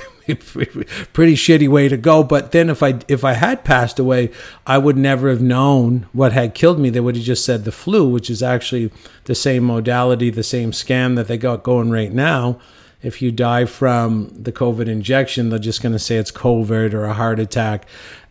pretty 1.13 1.35
shitty 1.35 1.67
way 1.67 1.89
to 1.89 1.97
go 1.97 2.23
but 2.23 2.53
then 2.53 2.71
if 2.71 2.85
i 2.85 3.01
if 3.09 3.25
i 3.25 3.33
had 3.33 3.65
passed 3.65 3.99
away 3.99 4.31
i 4.65 4.79
would 4.79 4.97
never 4.97 5.29
have 5.29 5.41
known 5.41 6.07
what 6.13 6.33
had 6.33 6.55
killed 6.55 6.79
me 6.79 6.89
they 6.89 7.01
would 7.01 7.17
have 7.17 7.25
just 7.25 7.45
said 7.45 7.65
the 7.65 7.73
flu 7.73 8.09
which 8.09 8.31
is 8.31 8.41
actually 8.41 8.93
the 9.25 9.35
same 9.35 9.65
modality 9.65 10.31
the 10.31 10.45
same 10.45 10.71
scam 10.71 11.17
that 11.17 11.27
they 11.27 11.37
got 11.37 11.65
going 11.65 11.91
right 11.91 12.13
now 12.13 12.61
if 13.03 13.23
you 13.23 13.33
die 13.33 13.65
from 13.65 14.29
the 14.29 14.53
COVID 14.53 14.87
injection, 14.87 15.49
they're 15.49 15.59
just 15.59 15.83
going 15.83 15.93
to 15.93 15.99
say 15.99 16.17
it's 16.17 16.33
COVID 16.33 16.93
or 16.93 17.05
a 17.05 17.15
heart 17.15 17.39
attack. 17.39 17.87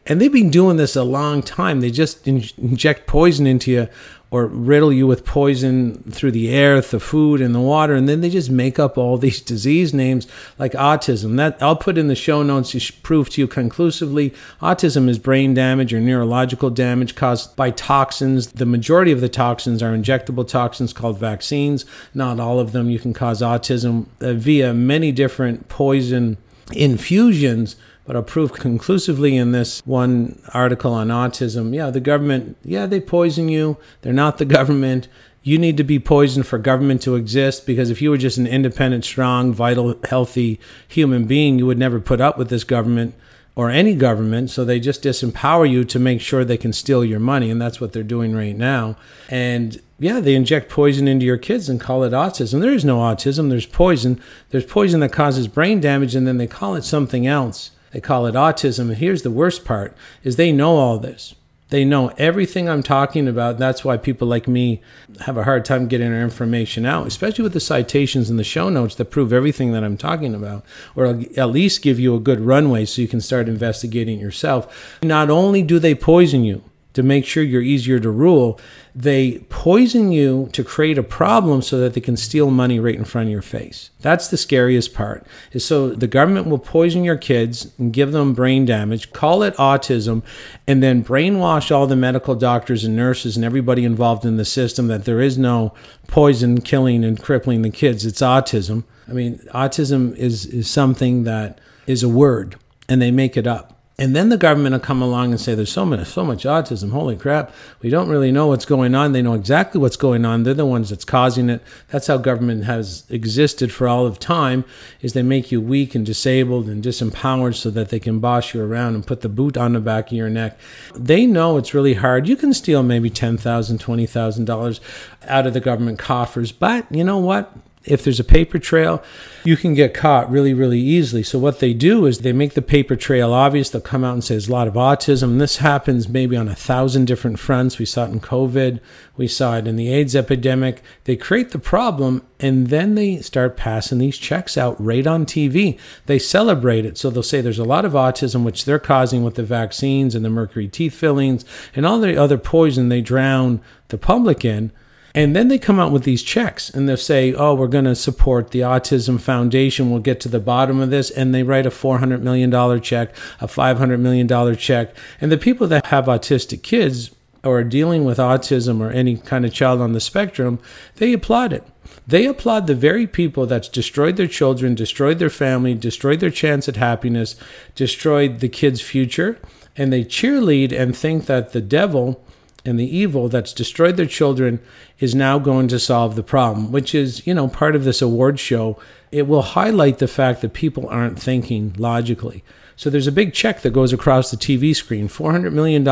And 0.06 0.20
they've 0.20 0.32
been 0.32 0.50
doing 0.50 0.78
this 0.78 0.96
a 0.96 1.04
long 1.04 1.44
time. 1.44 1.82
They 1.82 1.92
just 1.92 2.28
in- 2.28 2.44
inject 2.58 3.06
poison 3.06 3.46
into 3.46 3.72
you 3.72 3.90
or 4.32 4.46
riddle 4.46 4.94
you 4.94 5.08
with 5.08 5.26
poison 5.26 6.04
through 6.12 6.32
the 6.32 6.50
air, 6.50 6.80
the 6.82 7.00
food, 7.00 7.42
and 7.42 7.56
the 7.56 7.60
water, 7.60 7.96
and 7.96 8.08
then 8.08 8.22
they 8.22 8.30
just 8.30 8.52
make 8.52 8.78
up 8.78 8.96
all 8.98 9.18
these 9.20 9.42
disease 9.42 9.94
names 9.94 10.28
like 10.60 10.74
autism. 10.74 11.36
That 11.38 11.58
I'll 11.62 11.76
put 11.76 11.98
in 11.98 12.08
the 12.08 12.16
show 12.16 12.44
notes 12.44 12.72
to 12.72 12.94
prove 13.02 13.30
to 13.32 13.42
you 13.42 13.48
conclusively. 13.48 14.34
Autism 14.62 15.10
is 15.10 15.18
brain 15.18 15.54
damage 15.54 15.94
or 15.94 16.00
neurological 16.00 16.70
damage 16.70 17.16
caused 17.16 17.56
by 17.56 17.72
toxins. 17.72 18.52
The 18.52 18.68
majority 18.68 19.12
of 19.12 19.22
the 19.22 19.30
toxins 19.30 19.82
are 19.82 19.96
injectable 19.98 20.48
toxins 20.48 20.94
called 20.94 21.18
vaccines. 21.18 21.86
Not 22.14 22.40
all 22.40 22.60
of 22.60 22.72
them. 22.72 22.90
You 22.90 23.00
can 23.00 23.14
cause 23.14 23.42
autism 23.42 24.08
uh, 24.22 24.34
via 24.34 24.74
many 24.74 25.12
different 25.12 25.70
poison 25.70 26.38
infusions 26.74 27.76
but 28.10 28.16
I'll 28.16 28.24
prove 28.24 28.54
conclusively 28.54 29.38
in 29.38 29.52
this 29.52 29.86
one 29.86 30.42
article 30.52 30.96
on 30.96 31.10
autism 31.10 31.76
yeah, 31.76 31.92
the 31.92 32.00
government, 32.00 32.58
yeah, 32.64 32.88
they 32.88 33.00
poison 33.00 33.50
you. 33.50 33.78
They're 34.02 34.12
not 34.12 34.40
the 34.40 34.46
government. 34.60 35.08
You 35.44 35.60
need 35.60 35.78
to 35.78 35.84
be 35.84 36.00
poisoned 36.00 36.48
for 36.48 36.58
government 36.58 37.04
to 37.04 37.14
exist 37.14 37.68
because 37.68 37.92
if 37.92 38.02
you 38.02 38.10
were 38.10 38.18
just 38.18 38.40
an 38.40 38.48
independent, 38.48 39.06
strong, 39.06 39.54
vital, 39.54 39.96
healthy 40.06 40.60
human 40.88 41.26
being, 41.26 41.60
you 41.60 41.68
would 41.68 41.78
never 41.78 42.00
put 42.00 42.20
up 42.20 42.36
with 42.36 42.50
this 42.50 42.64
government 42.64 43.14
or 43.56 43.70
any 43.70 43.94
government. 43.94 44.50
So 44.50 44.66
they 44.66 44.80
just 44.80 45.04
disempower 45.04 45.70
you 45.70 45.84
to 45.84 46.00
make 46.00 46.20
sure 46.20 46.44
they 46.44 46.58
can 46.58 46.74
steal 46.74 47.06
your 47.06 47.20
money. 47.20 47.52
And 47.52 47.62
that's 47.62 47.80
what 47.80 47.94
they're 47.94 48.02
doing 48.02 48.36
right 48.36 48.58
now. 48.58 48.98
And 49.30 49.80
yeah, 50.00 50.20
they 50.20 50.34
inject 50.34 50.72
poison 50.72 51.08
into 51.08 51.28
your 51.28 51.38
kids 51.38 51.70
and 51.70 51.80
call 51.80 52.04
it 52.04 52.14
autism. 52.14 52.60
There 52.60 52.74
is 52.74 52.84
no 52.84 52.98
autism, 52.98 53.52
there's 53.52 53.68
poison. 53.68 54.20
There's 54.50 54.66
poison 54.66 55.00
that 55.02 55.14
causes 55.14 55.48
brain 55.48 55.80
damage, 55.80 56.16
and 56.16 56.26
then 56.26 56.38
they 56.38 56.48
call 56.48 56.74
it 56.74 56.84
something 56.84 57.28
else. 57.28 57.70
They 57.92 58.02
call 58.02 58.26
it 58.26 58.36
autism. 58.36 58.90
And 58.90 58.98
here's 58.98 59.24
the 59.24 59.32
worst 59.32 59.66
part 59.66 59.96
is 60.24 60.36
they 60.36 60.52
know 60.52 60.78
all 60.78 61.00
this. 61.00 61.36
They 61.70 61.86
know 61.86 62.08
everything 62.18 62.68
I'm 62.68 62.82
talking 62.82 63.28
about. 63.28 63.60
That's 63.60 63.86
why 63.86 63.98
people 63.98 64.28
like 64.28 64.48
me 64.48 64.82
have 65.22 65.38
a 65.38 65.44
hard 65.44 65.66
time 65.66 65.88
getting 65.88 66.12
our 66.12 66.22
information 66.22 66.84
out, 66.84 67.06
especially 67.06 67.44
with 67.44 67.54
the 67.54 67.60
citations 67.60 68.28
and 68.28 68.40
the 68.40 68.44
show 68.44 68.70
notes 68.70 68.96
that 68.96 69.12
prove 69.12 69.32
everything 69.32 69.72
that 69.74 69.84
I'm 69.84 69.98
talking 69.98 70.34
about, 70.34 70.66
or 70.96 71.06
at 71.38 71.52
least 71.52 71.84
give 71.84 72.00
you 72.00 72.16
a 72.16 72.20
good 72.20 72.40
runway 72.40 72.86
so 72.86 73.04
you 73.04 73.08
can 73.08 73.22
start 73.22 73.48
investigating 73.48 74.20
yourself. 74.20 75.00
Not 75.04 75.30
only 75.30 75.62
do 75.62 75.78
they 75.78 75.94
poison 75.94 76.44
you, 76.44 76.64
to 76.94 77.04
make 77.04 77.26
sure 77.26 77.44
you're 77.44 77.62
easier 77.62 78.00
to 78.00 78.10
rule, 78.10 78.60
they 78.96 79.40
poison 79.50 80.12
you 80.12 80.50
to 80.52 80.64
create 80.64 80.98
a 80.98 81.04
problem 81.04 81.62
so 81.62 81.80
that 81.80 81.94
they 81.94 82.02
can 82.02 82.18
steal 82.18 82.50
money 82.50 82.80
right 82.80 82.96
in 82.96 83.06
front 83.06 83.28
of 83.28 83.32
your 83.32 83.42
face. 83.42 83.92
That's 84.02 84.28
the 84.28 84.38
scariest 84.38 84.94
part. 84.94 85.26
Is 85.52 85.64
so 85.64 85.92
the 85.92 86.08
government 86.08 86.48
will 86.48 86.58
poison 86.58 87.04
your 87.04 87.16
kids 87.16 87.72
and 87.78 87.94
give 87.94 88.12
them 88.12 88.34
brain 88.34 88.66
damage, 88.66 89.14
call 89.14 89.44
it 89.44 89.56
autism, 89.58 90.24
and 90.68 90.82
then 90.82 91.04
brainwash 91.04 91.74
all 91.74 91.86
the 91.86 91.96
medical 91.96 92.34
doctors 92.34 92.84
and 92.84 92.96
nurses 92.96 93.36
and 93.36 93.46
everybody 93.46 93.86
involved 93.86 94.26
in 94.26 94.38
the 94.38 94.46
system 94.46 94.88
that 94.88 95.06
there 95.06 95.22
is 95.22 95.38
no 95.38 95.74
poison 96.08 96.60
killing 96.60 97.04
and 97.06 97.22
crippling 97.22 97.62
the 97.62 97.70
kids. 97.70 98.06
It's 98.06 98.22
autism. 98.22 98.84
I 99.08 99.14
mean, 99.14 99.40
autism 99.54 100.16
is 100.16 100.48
is 100.48 100.70
something 100.70 101.24
that 101.24 101.62
is 101.86 102.04
a 102.04 102.10
word 102.10 102.56
and 102.88 103.02
they 103.02 103.12
make 103.12 103.38
it 103.38 103.48
up. 103.48 103.79
And 104.00 104.16
then 104.16 104.30
the 104.30 104.38
government 104.38 104.72
will 104.72 104.80
come 104.80 105.02
along 105.02 105.32
and 105.32 105.42
say, 105.42 105.56
there's 105.56 105.74
so 105.74 105.86
much, 105.86 106.08
so 106.08 106.24
much 106.24 106.46
autism. 106.46 106.92
Holy 106.92 107.18
crap. 107.18 107.54
We 107.82 107.90
don't 107.90 108.08
really 108.08 108.32
know 108.32 108.48
what's 108.48 108.64
going 108.64 108.96
on. 108.96 109.12
They 109.12 109.22
know 109.22 109.34
exactly 109.34 109.82
what's 109.82 109.98
going 109.98 110.24
on. 110.24 110.44
They're 110.44 110.54
the 110.54 110.66
ones 110.66 110.90
that's 110.90 111.04
causing 111.04 111.50
it. 111.50 111.62
That's 111.90 112.08
how 112.08 112.16
government 112.16 112.64
has 112.64 113.04
existed 113.10 113.74
for 113.74 113.90
all 113.90 114.06
of 114.06 114.18
time 114.18 114.64
is 115.02 115.12
they 115.12 115.22
make 115.22 115.52
you 115.52 115.60
weak 115.60 115.96
and 115.96 116.06
disabled 116.06 116.70
and 116.70 116.82
disempowered 116.82 117.56
so 117.56 117.70
that 117.72 117.90
they 117.90 118.00
can 118.00 118.20
boss 118.20 118.54
you 118.54 118.64
around 118.64 118.96
and 118.96 119.06
put 119.06 119.20
the 119.20 119.28
boot 119.28 119.58
on 119.58 119.74
the 119.74 119.82
back 119.82 120.08
of 120.08 120.14
your 120.14 120.30
neck. 120.30 120.58
They 120.96 121.26
know 121.26 121.58
it's 121.58 121.74
really 121.74 121.96
hard. 121.96 122.26
You 122.26 122.38
can 122.38 122.54
steal 122.54 122.84
maybe 122.84 123.10
$10,000, 123.10 123.38
$20,000 123.42 124.80
out 125.28 125.46
of 125.46 125.54
the 125.54 125.60
government 125.60 126.00
coffers. 126.00 126.54
But 126.54 126.90
you 126.90 127.04
know 127.04 127.18
what? 127.18 127.54
If 127.90 128.04
there's 128.04 128.20
a 128.20 128.24
paper 128.24 128.60
trail, 128.60 129.04
you 129.44 129.58
can 129.58 129.74
get 129.74 129.94
caught 129.94 130.30
really, 130.30 130.54
really 130.54 130.80
easily. 130.80 131.24
So 131.24 131.40
what 131.40 131.60
they 131.60 131.74
do 131.74 132.06
is 132.06 132.20
they 132.20 132.34
make 132.34 132.54
the 132.54 132.62
paper 132.62 132.96
trail 132.96 133.34
obvious. 133.34 133.70
They'll 133.70 133.82
come 133.82 134.04
out 134.04 134.14
and 134.14 134.24
say 134.24 134.36
there's 134.36 134.48
a 134.48 134.52
lot 134.52 134.68
of 134.68 134.76
autism. 134.76 135.40
This 135.40 135.58
happens 135.58 136.08
maybe 136.08 136.36
on 136.36 136.48
a 136.48 136.56
thousand 136.56 137.06
different 137.06 137.40
fronts. 137.40 137.80
We 137.80 137.86
saw 137.86 138.06
it 138.06 138.12
in 138.12 138.20
COVID. 138.20 138.80
We 139.18 139.28
saw 139.28 139.58
it 139.58 139.68
in 139.68 139.76
the 139.76 139.92
AIDS 139.92 140.16
epidemic. 140.16 140.82
They 141.06 141.16
create 141.16 141.52
the 141.52 141.60
problem 141.60 142.26
and 142.40 142.68
then 142.68 142.96
they 142.96 143.22
start 143.22 143.58
passing 143.58 143.98
these 143.98 144.18
checks 144.18 144.58
out 144.58 144.80
right 144.84 145.06
on 145.06 145.26
TV. 145.26 145.80
They 146.06 146.20
celebrate 146.20 146.86
it. 146.86 146.98
So 146.98 147.10
they'll 147.10 147.24
say 147.24 147.42
there's 147.42 147.60
a 147.60 147.64
lot 147.66 147.86
of 147.86 147.94
autism, 147.94 148.44
which 148.44 148.66
they're 148.66 148.80
causing 148.80 149.24
with 149.24 149.36
the 149.36 149.44
vaccines 149.44 150.16
and 150.16 150.24
the 150.24 150.30
mercury 150.30 150.68
teeth 150.68 150.94
fillings 150.94 151.44
and 151.76 151.86
all 151.86 152.00
the 152.00 152.18
other 152.18 152.38
poison 152.38 152.90
they 152.90 153.02
drown 153.02 153.62
the 153.90 153.98
public 153.98 154.46
in. 154.46 154.72
And 155.16 155.36
then 155.36 155.48
they 155.48 155.58
come 155.58 155.80
out 155.80 155.92
with 155.92 156.04
these 156.04 156.24
checks 156.24 156.70
and 156.70 156.88
they'll 156.88 156.98
say, 156.98 157.34
oh, 157.34 157.56
we're 157.56 157.68
going 157.68 157.86
to 157.86 157.96
support 157.96 158.52
the 158.52 158.60
Autism 158.60 159.20
Foundation. 159.20 159.90
We'll 159.90 160.00
get 160.00 160.20
to 160.22 160.30
the 160.30 160.40
bottom 160.40 160.80
of 160.80 160.90
this. 160.90 161.10
And 161.10 161.34
they 161.34 161.44
write 161.44 161.66
a 161.66 161.72
$400 161.72 162.22
million 162.22 162.52
check, 162.82 163.16
a 163.42 163.48
$500 163.48 164.00
million 164.00 164.56
check. 164.56 164.96
And 165.20 165.32
the 165.32 165.38
people 165.38 165.68
that 165.68 165.88
have 165.88 166.06
autistic 166.06 166.62
kids 166.62 167.12
or 167.44 167.60
are 167.60 167.64
dealing 167.64 168.06
with 168.06 168.18
autism 168.18 168.82
or 168.82 168.92
any 168.92 169.18
kind 169.18 169.46
of 169.46 169.54
child 169.54 169.82
on 169.82 169.94
the 169.94 170.00
spectrum, 170.00 170.60
they 170.98 171.14
applaud 171.14 171.54
it. 171.54 171.64
They 172.06 172.26
applaud 172.26 172.68
the 172.68 172.76
very 172.76 173.08
people 173.08 173.46
that's 173.46 173.70
destroyed 173.70 174.16
their 174.16 174.28
children, 174.28 174.76
destroyed 174.76 175.20
their 175.20 175.30
family, 175.30 175.76
destroyed 175.76 176.20
their 176.20 176.32
chance 176.32 176.68
at 176.68 176.76
happiness, 176.76 177.36
destroyed 177.76 178.40
the 178.40 178.50
kid's 178.50 178.82
future. 178.82 179.40
And 179.78 179.94
they 179.94 180.04
cheerlead 180.04 180.72
and 180.78 180.96
think 180.96 181.28
that 181.28 181.54
the 181.54 181.62
devil 181.62 182.24
and 182.66 182.80
the 182.80 182.98
evil 182.98 183.30
that's 183.30 183.54
destroyed 183.54 183.98
their 183.98 184.06
children 184.06 184.60
is 185.00 185.16
now 185.16 185.40
going 185.40 185.68
to 185.70 185.80
solve 185.80 186.16
the 186.16 186.24
problem, 186.24 186.72
which 186.72 186.94
is, 186.94 187.26
you 187.26 187.34
know, 187.34 187.48
part 187.48 187.76
of 187.76 187.84
this 187.84 188.02
award 188.02 188.40
show. 188.40 188.78
It 189.12 189.28
will 189.28 189.42
highlight 189.42 190.00
the 190.00 190.08
fact 190.08 190.42
that 190.42 190.54
people 190.54 190.88
aren't 190.90 191.20
thinking 191.20 191.74
logically. 191.78 192.44
So 192.76 192.90
there's 192.90 193.08
a 193.08 193.12
big 193.12 193.34
check 193.34 193.62
that 193.62 193.72
goes 193.72 193.94
across 193.94 194.32
the 194.32 194.38
TV 194.38 194.76
screen 194.76 195.08
$400 195.08 195.52
million, 195.54 195.88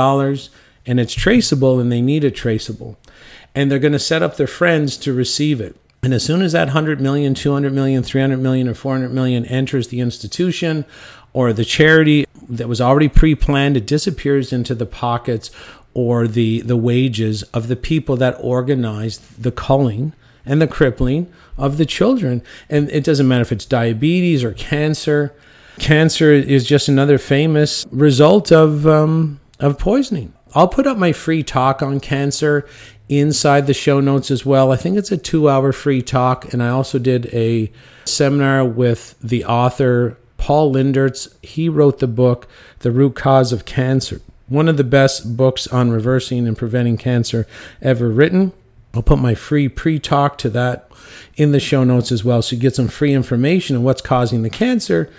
and 0.86 1.00
it's 1.00 1.14
traceable, 1.14 1.80
and 1.80 1.92
they 1.92 2.02
need 2.02 2.24
it 2.24 2.36
traceable. 2.36 2.98
And 3.56 3.72
they're 3.72 3.80
going 3.80 3.94
to 3.94 4.00
set 4.00 4.22
up 4.22 4.38
their 4.38 4.48
friends 4.48 4.98
to 4.98 5.14
receive 5.14 5.60
it. 5.60 5.76
And 6.04 6.14
as 6.14 6.24
soon 6.24 6.42
as 6.42 6.52
that 6.52 6.68
100 6.68 7.02
million, 7.02 7.34
200 7.34 7.74
million, 7.74 8.04
300 8.04 8.38
million, 8.38 8.68
or 8.68 8.74
400 8.74 9.10
million 9.10 9.46
enters 9.46 9.88
the 9.88 10.00
institution 10.00 10.86
or 11.34 11.52
the 11.54 11.66
charity 11.66 12.26
that 12.48 12.70
was 12.70 12.80
already 12.80 13.10
pre 13.10 13.36
planned, 13.36 13.76
it 13.76 13.86
disappears 13.86 14.54
into 14.54 14.76
the 14.76 14.86
pockets 14.86 15.52
or 15.98 16.27
the, 16.27 16.62
the 16.62 16.77
wages 16.77 17.42
of 17.56 17.68
the 17.70 17.75
people 17.75 18.16
that 18.16 18.38
organize 18.39 19.18
the 19.18 19.51
culling 19.51 20.13
and 20.46 20.62
the 20.62 20.68
crippling 20.68 21.25
of 21.58 21.77
the 21.77 21.88
children. 21.88 22.44
And 22.70 22.88
it 22.92 23.04
doesn't 23.04 23.27
matter 23.27 23.42
if 23.42 23.51
it's 23.51 23.66
diabetes 23.66 24.44
or 24.44 24.54
cancer. 24.54 25.34
Cancer 25.80 26.32
is 26.32 26.68
just 26.68 26.88
another 26.88 27.18
famous 27.18 27.88
result 27.90 28.51
of, 28.51 28.86
um, 28.86 29.40
of 29.60 29.79
poisoning. 29.79 30.33
I'll 30.53 30.68
put 30.68 30.86
up 30.86 31.00
my 31.00 31.14
free 31.14 31.42
talk 31.42 31.81
on 31.81 32.00
cancer 32.00 32.68
inside 33.10 33.66
the 33.66 33.74
show 33.74 34.00
notes 34.00 34.29
as 34.29 34.46
well. 34.46 34.72
I 34.72 34.75
think 34.75 35.00
it's 35.00 35.12
a 35.12 35.18
two 35.18 35.50
hour 35.50 35.72
free 35.72 36.03
talk. 36.03 36.53
And 36.53 36.62
I 36.62 36.70
also 36.70 37.00
did 37.00 37.25
a 37.33 37.72
seminar 38.05 38.64
with 38.64 39.16
the 39.20 39.46
author, 39.46 40.16
Paul 40.38 40.75
Leendertse. 40.75 41.33
He 41.44 41.68
wrote 41.70 41.98
the 41.98 42.07
book, 42.07 42.48
The 42.79 42.92
Root 42.92 43.16
Cause 43.16 43.51
of 43.51 43.66
Cancer 43.66 44.22
one 44.48 44.70
of 44.70 44.77
the 44.77 44.83
best 44.83 45.36
books 45.36 45.68
on 45.68 45.92
reversing 45.92 46.48
and 46.48 46.57
preventing 46.57 46.98
cancer 46.98 47.46
ever 47.81 48.10
written. 48.10 48.53
I'll 48.94 49.03
put 49.03 49.20
my 49.20 49.36
free 49.36 49.70
pre 49.70 50.00
talk 50.00 50.38
to 50.40 50.50
that 50.50 50.90
in 51.36 51.51
the 51.51 51.60
show 51.60 51.83
notes 51.83 52.12
as 52.12 52.24
well. 52.24 52.42
So 52.42 52.55
you 52.55 52.62
get 52.62 52.75
some 52.75 52.88
free 52.88 53.14
information 53.14 53.75
on 53.75 53.83
what's 53.83 54.01
causing 54.01 54.42
the 54.42 54.50
cancer. 54.50 55.12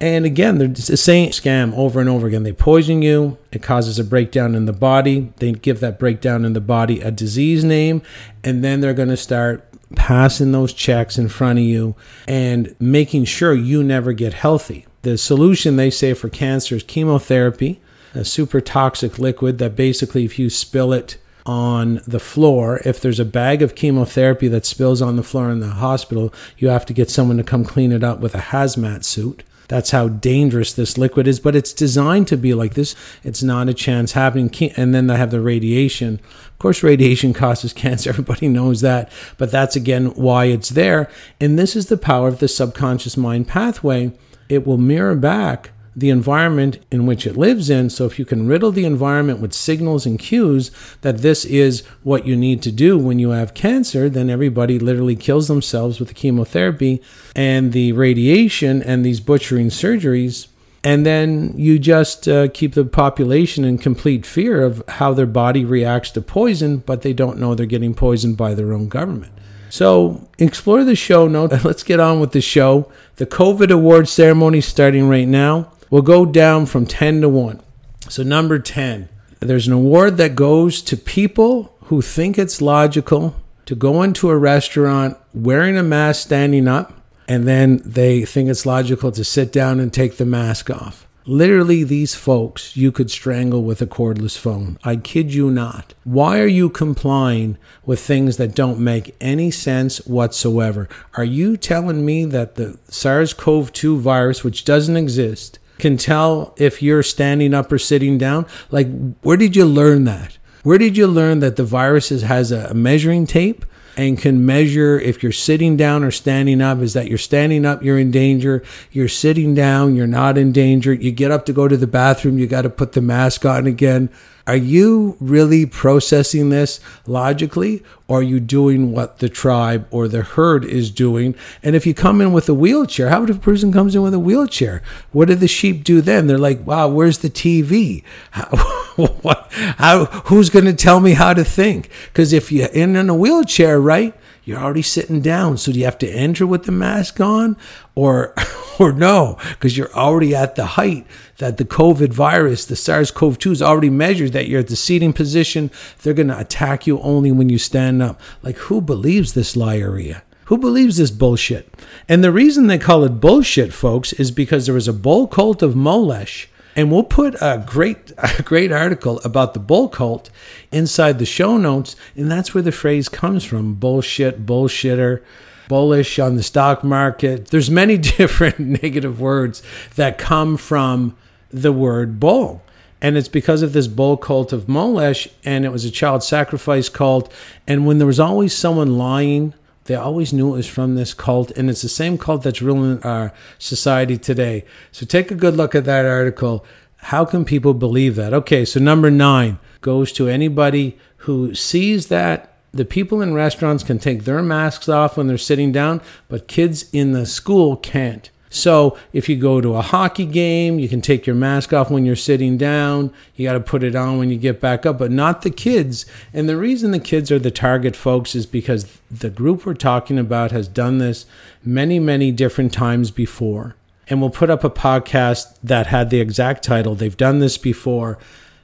And 0.00 0.24
again, 0.24 0.58
they're 0.58 0.68
the 0.68 0.96
same 0.96 1.30
scam 1.30 1.76
over 1.76 1.98
and 1.98 2.08
over 2.08 2.28
again. 2.28 2.44
They 2.44 2.52
poison 2.52 3.02
you, 3.02 3.36
it 3.50 3.64
causes 3.64 3.98
a 3.98 4.04
breakdown 4.04 4.54
in 4.54 4.66
the 4.66 4.72
body. 4.72 5.32
They 5.38 5.50
give 5.50 5.80
that 5.80 5.98
breakdown 5.98 6.44
in 6.44 6.52
the 6.52 6.60
body 6.60 7.00
a 7.00 7.10
disease 7.10 7.64
name, 7.64 8.02
and 8.44 8.62
then 8.62 8.80
they're 8.80 8.94
going 8.94 9.08
to 9.08 9.16
start 9.16 9.64
passing 9.96 10.52
those 10.52 10.72
checks 10.72 11.18
in 11.18 11.28
front 11.28 11.58
of 11.58 11.64
you 11.64 11.96
and 12.28 12.76
making 12.78 13.24
sure 13.24 13.54
you 13.54 13.82
never 13.82 14.12
get 14.12 14.34
healthy. 14.34 14.86
The 15.02 15.18
solution 15.18 15.74
they 15.74 15.90
say 15.90 16.14
for 16.14 16.28
cancer 16.28 16.76
is 16.76 16.84
chemotherapy 16.84 17.80
a 18.14 18.24
super 18.24 18.60
toxic 18.60 19.18
liquid 19.18 19.58
that 19.58 19.76
basically, 19.76 20.24
if 20.24 20.38
you 20.38 20.50
spill 20.50 20.92
it 20.92 21.18
on 21.46 22.00
the 22.06 22.20
floor, 22.20 22.80
if 22.84 23.00
there's 23.00 23.20
a 23.20 23.24
bag 23.24 23.62
of 23.62 23.74
chemotherapy 23.74 24.48
that 24.48 24.66
spills 24.66 25.00
on 25.00 25.16
the 25.16 25.22
floor 25.22 25.50
in 25.50 25.60
the 25.60 25.68
hospital, 25.68 26.32
you 26.58 26.68
have 26.68 26.84
to 26.86 26.92
get 26.92 27.10
someone 27.10 27.38
to 27.38 27.42
come 27.42 27.64
clean 27.64 27.90
it 27.90 28.04
up 28.04 28.20
with 28.20 28.34
a 28.34 28.38
hazmat 28.38 29.04
suit. 29.04 29.42
That's 29.68 29.90
how 29.90 30.08
dangerous 30.08 30.72
this 30.72 30.96
liquid 30.96 31.28
is, 31.28 31.40
but 31.40 31.54
it's 31.54 31.74
designed 31.74 32.26
to 32.28 32.38
be 32.38 32.54
like 32.54 32.74
this. 32.74 32.94
It's 33.22 33.42
not 33.42 33.68
a 33.68 33.74
chance 33.74 34.12
happening. 34.12 34.50
And 34.76 34.94
then 34.94 35.06
they 35.06 35.16
have 35.16 35.30
the 35.30 35.42
radiation. 35.42 36.20
Of 36.46 36.58
course, 36.58 36.82
radiation 36.82 37.32
causes 37.34 37.74
cancer. 37.74 38.10
Everybody 38.10 38.48
knows 38.48 38.80
that. 38.80 39.12
But 39.36 39.50
that's 39.50 39.76
again 39.76 40.06
why 40.14 40.46
it's 40.46 40.70
there. 40.70 41.10
And 41.38 41.58
this 41.58 41.76
is 41.76 41.86
the 41.86 41.98
power 41.98 42.28
of 42.28 42.38
the 42.38 42.48
subconscious 42.48 43.16
mind 43.16 43.46
pathway. 43.46 44.12
It 44.48 44.66
will 44.66 44.78
mirror 44.78 45.14
back 45.14 45.70
the 45.98 46.10
environment 46.10 46.78
in 46.90 47.06
which 47.06 47.26
it 47.26 47.36
lives 47.36 47.68
in. 47.68 47.90
So, 47.90 48.06
if 48.06 48.18
you 48.18 48.24
can 48.24 48.46
riddle 48.46 48.70
the 48.70 48.84
environment 48.84 49.40
with 49.40 49.52
signals 49.52 50.06
and 50.06 50.18
cues 50.18 50.70
that 51.00 51.18
this 51.18 51.44
is 51.44 51.84
what 52.02 52.26
you 52.26 52.36
need 52.36 52.62
to 52.62 52.72
do 52.72 52.96
when 52.96 53.18
you 53.18 53.30
have 53.30 53.54
cancer, 53.54 54.08
then 54.08 54.30
everybody 54.30 54.78
literally 54.78 55.16
kills 55.16 55.48
themselves 55.48 55.98
with 55.98 56.08
the 56.08 56.14
chemotherapy 56.14 57.02
and 57.34 57.72
the 57.72 57.92
radiation 57.92 58.82
and 58.82 59.04
these 59.04 59.20
butchering 59.20 59.68
surgeries. 59.68 60.48
And 60.84 61.04
then 61.04 61.52
you 61.56 61.78
just 61.78 62.28
uh, 62.28 62.48
keep 62.48 62.74
the 62.74 62.84
population 62.84 63.64
in 63.64 63.78
complete 63.78 64.24
fear 64.24 64.62
of 64.62 64.82
how 64.88 65.12
their 65.12 65.26
body 65.26 65.64
reacts 65.64 66.12
to 66.12 66.20
poison, 66.20 66.78
but 66.78 67.02
they 67.02 67.12
don't 67.12 67.38
know 67.38 67.54
they're 67.54 67.66
getting 67.66 67.94
poisoned 67.94 68.36
by 68.36 68.54
their 68.54 68.72
own 68.72 68.88
government. 68.88 69.32
So 69.70 70.28
explore 70.38 70.84
the 70.84 70.94
show 70.94 71.26
notes. 71.26 71.64
Let's 71.64 71.82
get 71.82 72.00
on 72.00 72.20
with 72.20 72.32
the 72.32 72.40
show. 72.40 72.90
The 73.16 73.26
COVID 73.26 73.70
award 73.70 74.08
ceremony 74.08 74.60
starting 74.60 75.08
right 75.08 75.28
now 75.28 75.72
will 75.90 76.02
go 76.02 76.26
down 76.26 76.66
from 76.66 76.86
10 76.86 77.20
to 77.22 77.28
1. 77.28 77.60
So, 78.08 78.22
number 78.22 78.58
10, 78.58 79.08
there's 79.40 79.66
an 79.66 79.72
award 79.72 80.16
that 80.16 80.34
goes 80.34 80.82
to 80.82 80.96
people 80.96 81.74
who 81.84 82.02
think 82.02 82.38
it's 82.38 82.60
logical 82.60 83.36
to 83.66 83.74
go 83.74 84.02
into 84.02 84.30
a 84.30 84.36
restaurant 84.36 85.16
wearing 85.34 85.76
a 85.76 85.82
mask, 85.82 86.22
standing 86.22 86.66
up, 86.66 86.94
and 87.28 87.46
then 87.46 87.82
they 87.84 88.24
think 88.24 88.48
it's 88.48 88.64
logical 88.64 89.12
to 89.12 89.22
sit 89.22 89.52
down 89.52 89.78
and 89.78 89.92
take 89.92 90.16
the 90.16 90.24
mask 90.24 90.70
off. 90.70 91.06
Literally, 91.26 91.84
these 91.84 92.14
folks 92.14 92.74
you 92.74 92.90
could 92.90 93.10
strangle 93.10 93.62
with 93.62 93.82
a 93.82 93.86
cordless 93.86 94.38
phone. 94.38 94.78
I 94.82 94.96
kid 94.96 95.34
you 95.34 95.50
not. 95.50 95.92
Why 96.04 96.40
are 96.40 96.46
you 96.46 96.70
complying 96.70 97.58
with 97.84 98.00
things 98.00 98.38
that 98.38 98.54
don't 98.54 98.80
make 98.80 99.14
any 99.20 99.50
sense 99.50 99.98
whatsoever? 100.06 100.88
Are 101.18 101.24
you 101.24 101.58
telling 101.58 102.06
me 102.06 102.24
that 102.24 102.54
the 102.54 102.78
SARS 102.88 103.34
CoV 103.34 103.70
2 103.74 104.00
virus, 104.00 104.42
which 104.42 104.64
doesn't 104.64 104.96
exist, 104.96 105.58
can 105.78 105.96
tell 105.96 106.54
if 106.56 106.82
you're 106.82 107.02
standing 107.02 107.54
up 107.54 107.70
or 107.72 107.78
sitting 107.78 108.18
down. 108.18 108.46
Like, 108.70 108.88
where 109.22 109.36
did 109.36 109.56
you 109.56 109.64
learn 109.64 110.04
that? 110.04 110.38
Where 110.62 110.78
did 110.78 110.96
you 110.96 111.06
learn 111.06 111.40
that 111.40 111.56
the 111.56 111.64
virus 111.64 112.08
has 112.08 112.52
a 112.52 112.74
measuring 112.74 113.26
tape 113.26 113.64
and 113.96 114.18
can 114.18 114.44
measure 114.44 114.98
if 114.98 115.22
you're 115.22 115.32
sitting 115.32 115.76
down 115.76 116.04
or 116.04 116.10
standing 116.10 116.60
up? 116.60 116.80
Is 116.80 116.92
that 116.92 117.08
you're 117.08 117.18
standing 117.18 117.64
up, 117.64 117.82
you're 117.82 117.98
in 117.98 118.10
danger. 118.10 118.62
You're 118.90 119.08
sitting 119.08 119.54
down, 119.54 119.94
you're 119.94 120.06
not 120.06 120.36
in 120.36 120.52
danger. 120.52 120.92
You 120.92 121.12
get 121.12 121.30
up 121.30 121.46
to 121.46 121.52
go 121.52 121.68
to 121.68 121.76
the 121.76 121.86
bathroom, 121.86 122.38
you 122.38 122.46
got 122.46 122.62
to 122.62 122.70
put 122.70 122.92
the 122.92 123.00
mask 123.00 123.44
on 123.44 123.66
again. 123.66 124.10
Are 124.48 124.56
you 124.56 125.18
really 125.20 125.66
processing 125.66 126.48
this 126.48 126.80
logically, 127.06 127.82
or 128.08 128.20
are 128.20 128.22
you 128.22 128.40
doing 128.40 128.92
what 128.92 129.18
the 129.18 129.28
tribe 129.28 129.86
or 129.90 130.08
the 130.08 130.22
herd 130.22 130.64
is 130.64 130.90
doing? 130.90 131.34
And 131.62 131.76
if 131.76 131.86
you 131.86 131.92
come 131.92 132.22
in 132.22 132.32
with 132.32 132.48
a 132.48 132.54
wheelchair, 132.54 133.10
how 133.10 133.18
about 133.18 133.28
if 133.28 133.36
a 133.36 133.40
person 133.40 133.70
comes 133.72 133.94
in 133.94 134.00
with 134.00 134.14
a 134.14 134.18
wheelchair? 134.18 134.82
What 135.12 135.28
do 135.28 135.34
the 135.34 135.48
sheep 135.48 135.84
do 135.84 136.00
then? 136.00 136.28
They're 136.28 136.38
like, 136.38 136.66
wow, 136.66 136.88
where's 136.88 137.18
the 137.18 137.28
TV? 137.28 138.02
How, 138.30 138.46
what, 138.96 139.52
how, 139.52 140.06
who's 140.06 140.48
going 140.48 140.64
to 140.64 140.72
tell 140.72 141.00
me 141.00 141.12
how 141.12 141.34
to 141.34 141.44
think? 141.44 141.90
Because 142.06 142.32
if 142.32 142.50
you're 142.50 142.68
in, 142.68 142.96
in 142.96 143.10
a 143.10 143.14
wheelchair, 143.14 143.78
right? 143.78 144.14
You're 144.48 144.60
already 144.60 144.80
sitting 144.80 145.20
down. 145.20 145.58
So 145.58 145.72
do 145.72 145.78
you 145.78 145.84
have 145.84 145.98
to 145.98 146.10
enter 146.10 146.46
with 146.46 146.64
the 146.64 146.72
mask 146.72 147.20
on 147.20 147.54
or 147.94 148.34
or 148.78 148.92
no? 148.92 149.36
Because 149.50 149.76
you're 149.76 149.92
already 149.92 150.34
at 150.34 150.54
the 150.54 150.64
height 150.64 151.06
that 151.36 151.58
the 151.58 151.66
COVID 151.66 152.14
virus, 152.14 152.64
the 152.64 152.74
SARS-CoV-2 152.74 153.52
is 153.52 153.60
already 153.60 153.90
measured 153.90 154.32
that 154.32 154.48
you're 154.48 154.60
at 154.60 154.68
the 154.68 154.74
seating 154.74 155.12
position. 155.12 155.70
They're 156.00 156.14
gonna 156.14 156.38
attack 156.38 156.86
you 156.86 156.98
only 157.00 157.30
when 157.30 157.50
you 157.50 157.58
stand 157.58 158.00
up. 158.00 158.22
Like 158.42 158.56
who 158.56 158.80
believes 158.80 159.34
this 159.34 159.54
liarrhea? 159.54 160.22
Who 160.46 160.56
believes 160.56 160.96
this 160.96 161.10
bullshit? 161.10 161.68
And 162.08 162.24
the 162.24 162.32
reason 162.32 162.68
they 162.68 162.78
call 162.78 163.04
it 163.04 163.20
bullshit, 163.20 163.74
folks, 163.74 164.14
is 164.14 164.30
because 164.30 164.64
there 164.64 164.74
was 164.74 164.88
a 164.88 164.94
bull 164.94 165.26
cult 165.26 165.62
of 165.62 165.74
Molesh 165.74 166.46
and 166.78 166.92
we'll 166.92 167.02
put 167.02 167.34
a 167.40 167.64
great, 167.66 168.12
a 168.18 168.40
great 168.44 168.70
article 168.70 169.20
about 169.24 169.52
the 169.52 169.58
bull 169.58 169.88
cult 169.88 170.30
inside 170.70 171.18
the 171.18 171.26
show 171.26 171.56
notes. 171.56 171.96
And 172.14 172.30
that's 172.30 172.54
where 172.54 172.62
the 172.62 172.70
phrase 172.70 173.08
comes 173.08 173.42
from 173.42 173.74
bullshit, 173.74 174.46
bullshitter, 174.46 175.20
bullish 175.66 176.20
on 176.20 176.36
the 176.36 176.42
stock 176.44 176.84
market. 176.84 177.48
There's 177.48 177.68
many 177.68 177.98
different 178.18 178.60
negative 178.60 179.20
words 179.20 179.60
that 179.96 180.18
come 180.18 180.56
from 180.56 181.16
the 181.50 181.72
word 181.72 182.20
bull. 182.20 182.62
And 183.02 183.16
it's 183.16 183.28
because 183.28 183.62
of 183.62 183.72
this 183.72 183.88
bull 183.88 184.16
cult 184.16 184.52
of 184.52 184.66
Molesh, 184.66 185.28
and 185.44 185.64
it 185.64 185.72
was 185.72 185.84
a 185.84 185.90
child 185.90 186.22
sacrifice 186.22 186.88
cult. 186.88 187.32
And 187.66 187.86
when 187.86 187.98
there 187.98 188.06
was 188.06 188.20
always 188.20 188.56
someone 188.56 188.96
lying 188.96 189.52
they 189.88 189.94
always 189.94 190.34
knew 190.34 190.52
it 190.52 190.58
was 190.58 190.66
from 190.66 190.96
this 190.96 191.14
cult, 191.14 191.50
and 191.52 191.70
it's 191.70 191.80
the 191.80 191.88
same 191.88 192.18
cult 192.18 192.42
that's 192.42 192.60
ruling 192.60 193.02
our 193.04 193.32
society 193.58 194.18
today. 194.18 194.66
So 194.92 195.06
take 195.06 195.30
a 195.30 195.34
good 195.34 195.56
look 195.56 195.74
at 195.74 195.86
that 195.86 196.04
article. 196.04 196.62
How 196.96 197.24
can 197.24 197.46
people 197.46 197.72
believe 197.72 198.14
that? 198.16 198.34
Okay, 198.34 198.66
so 198.66 198.78
number 198.80 199.10
nine 199.10 199.58
goes 199.80 200.12
to 200.12 200.28
anybody 200.28 200.98
who 201.22 201.54
sees 201.54 202.08
that 202.08 202.52
the 202.70 202.84
people 202.84 203.22
in 203.22 203.32
restaurants 203.32 203.82
can 203.82 203.98
take 203.98 204.24
their 204.24 204.42
masks 204.42 204.90
off 204.90 205.16
when 205.16 205.26
they're 205.26 205.38
sitting 205.38 205.72
down, 205.72 206.02
but 206.28 206.48
kids 206.48 206.90
in 206.92 207.12
the 207.12 207.24
school 207.24 207.74
can't. 207.74 208.30
So 208.50 208.96
if 209.12 209.28
you 209.28 209.36
go 209.36 209.60
to 209.60 209.76
a 209.76 209.82
hockey 209.82 210.24
game, 210.24 210.78
you 210.78 210.88
can 210.88 211.00
take 211.00 211.26
your 211.26 211.36
mask 211.36 211.72
off 211.72 211.90
when 211.90 212.06
you're 212.06 212.16
sitting 212.16 212.56
down. 212.56 213.12
You 213.36 213.46
got 213.46 213.54
to 213.54 213.60
put 213.60 213.82
it 213.82 213.94
on 213.94 214.18
when 214.18 214.30
you 214.30 214.38
get 214.38 214.60
back 214.60 214.86
up, 214.86 214.98
but 214.98 215.10
not 215.10 215.42
the 215.42 215.50
kids. 215.50 216.06
And 216.32 216.48
the 216.48 216.56
reason 216.56 216.90
the 216.90 216.98
kids 216.98 217.30
are 217.30 217.38
the 217.38 217.50
target 217.50 217.94
folks 217.94 218.34
is 218.34 218.46
because 218.46 218.98
the 219.10 219.30
group 219.30 219.66
we're 219.66 219.74
talking 219.74 220.18
about 220.18 220.50
has 220.52 220.68
done 220.68 220.98
this 220.98 221.26
many, 221.64 221.98
many 221.98 222.32
different 222.32 222.72
times 222.72 223.10
before. 223.10 223.74
And 224.08 224.20
we'll 224.20 224.30
put 224.30 224.50
up 224.50 224.64
a 224.64 224.70
podcast 224.70 225.58
that 225.62 225.88
had 225.88 226.08
the 226.08 226.20
exact 226.20 226.62
title. 226.62 226.94
They've 226.94 227.16
done 227.16 227.40
this 227.40 227.58
before. 227.58 228.18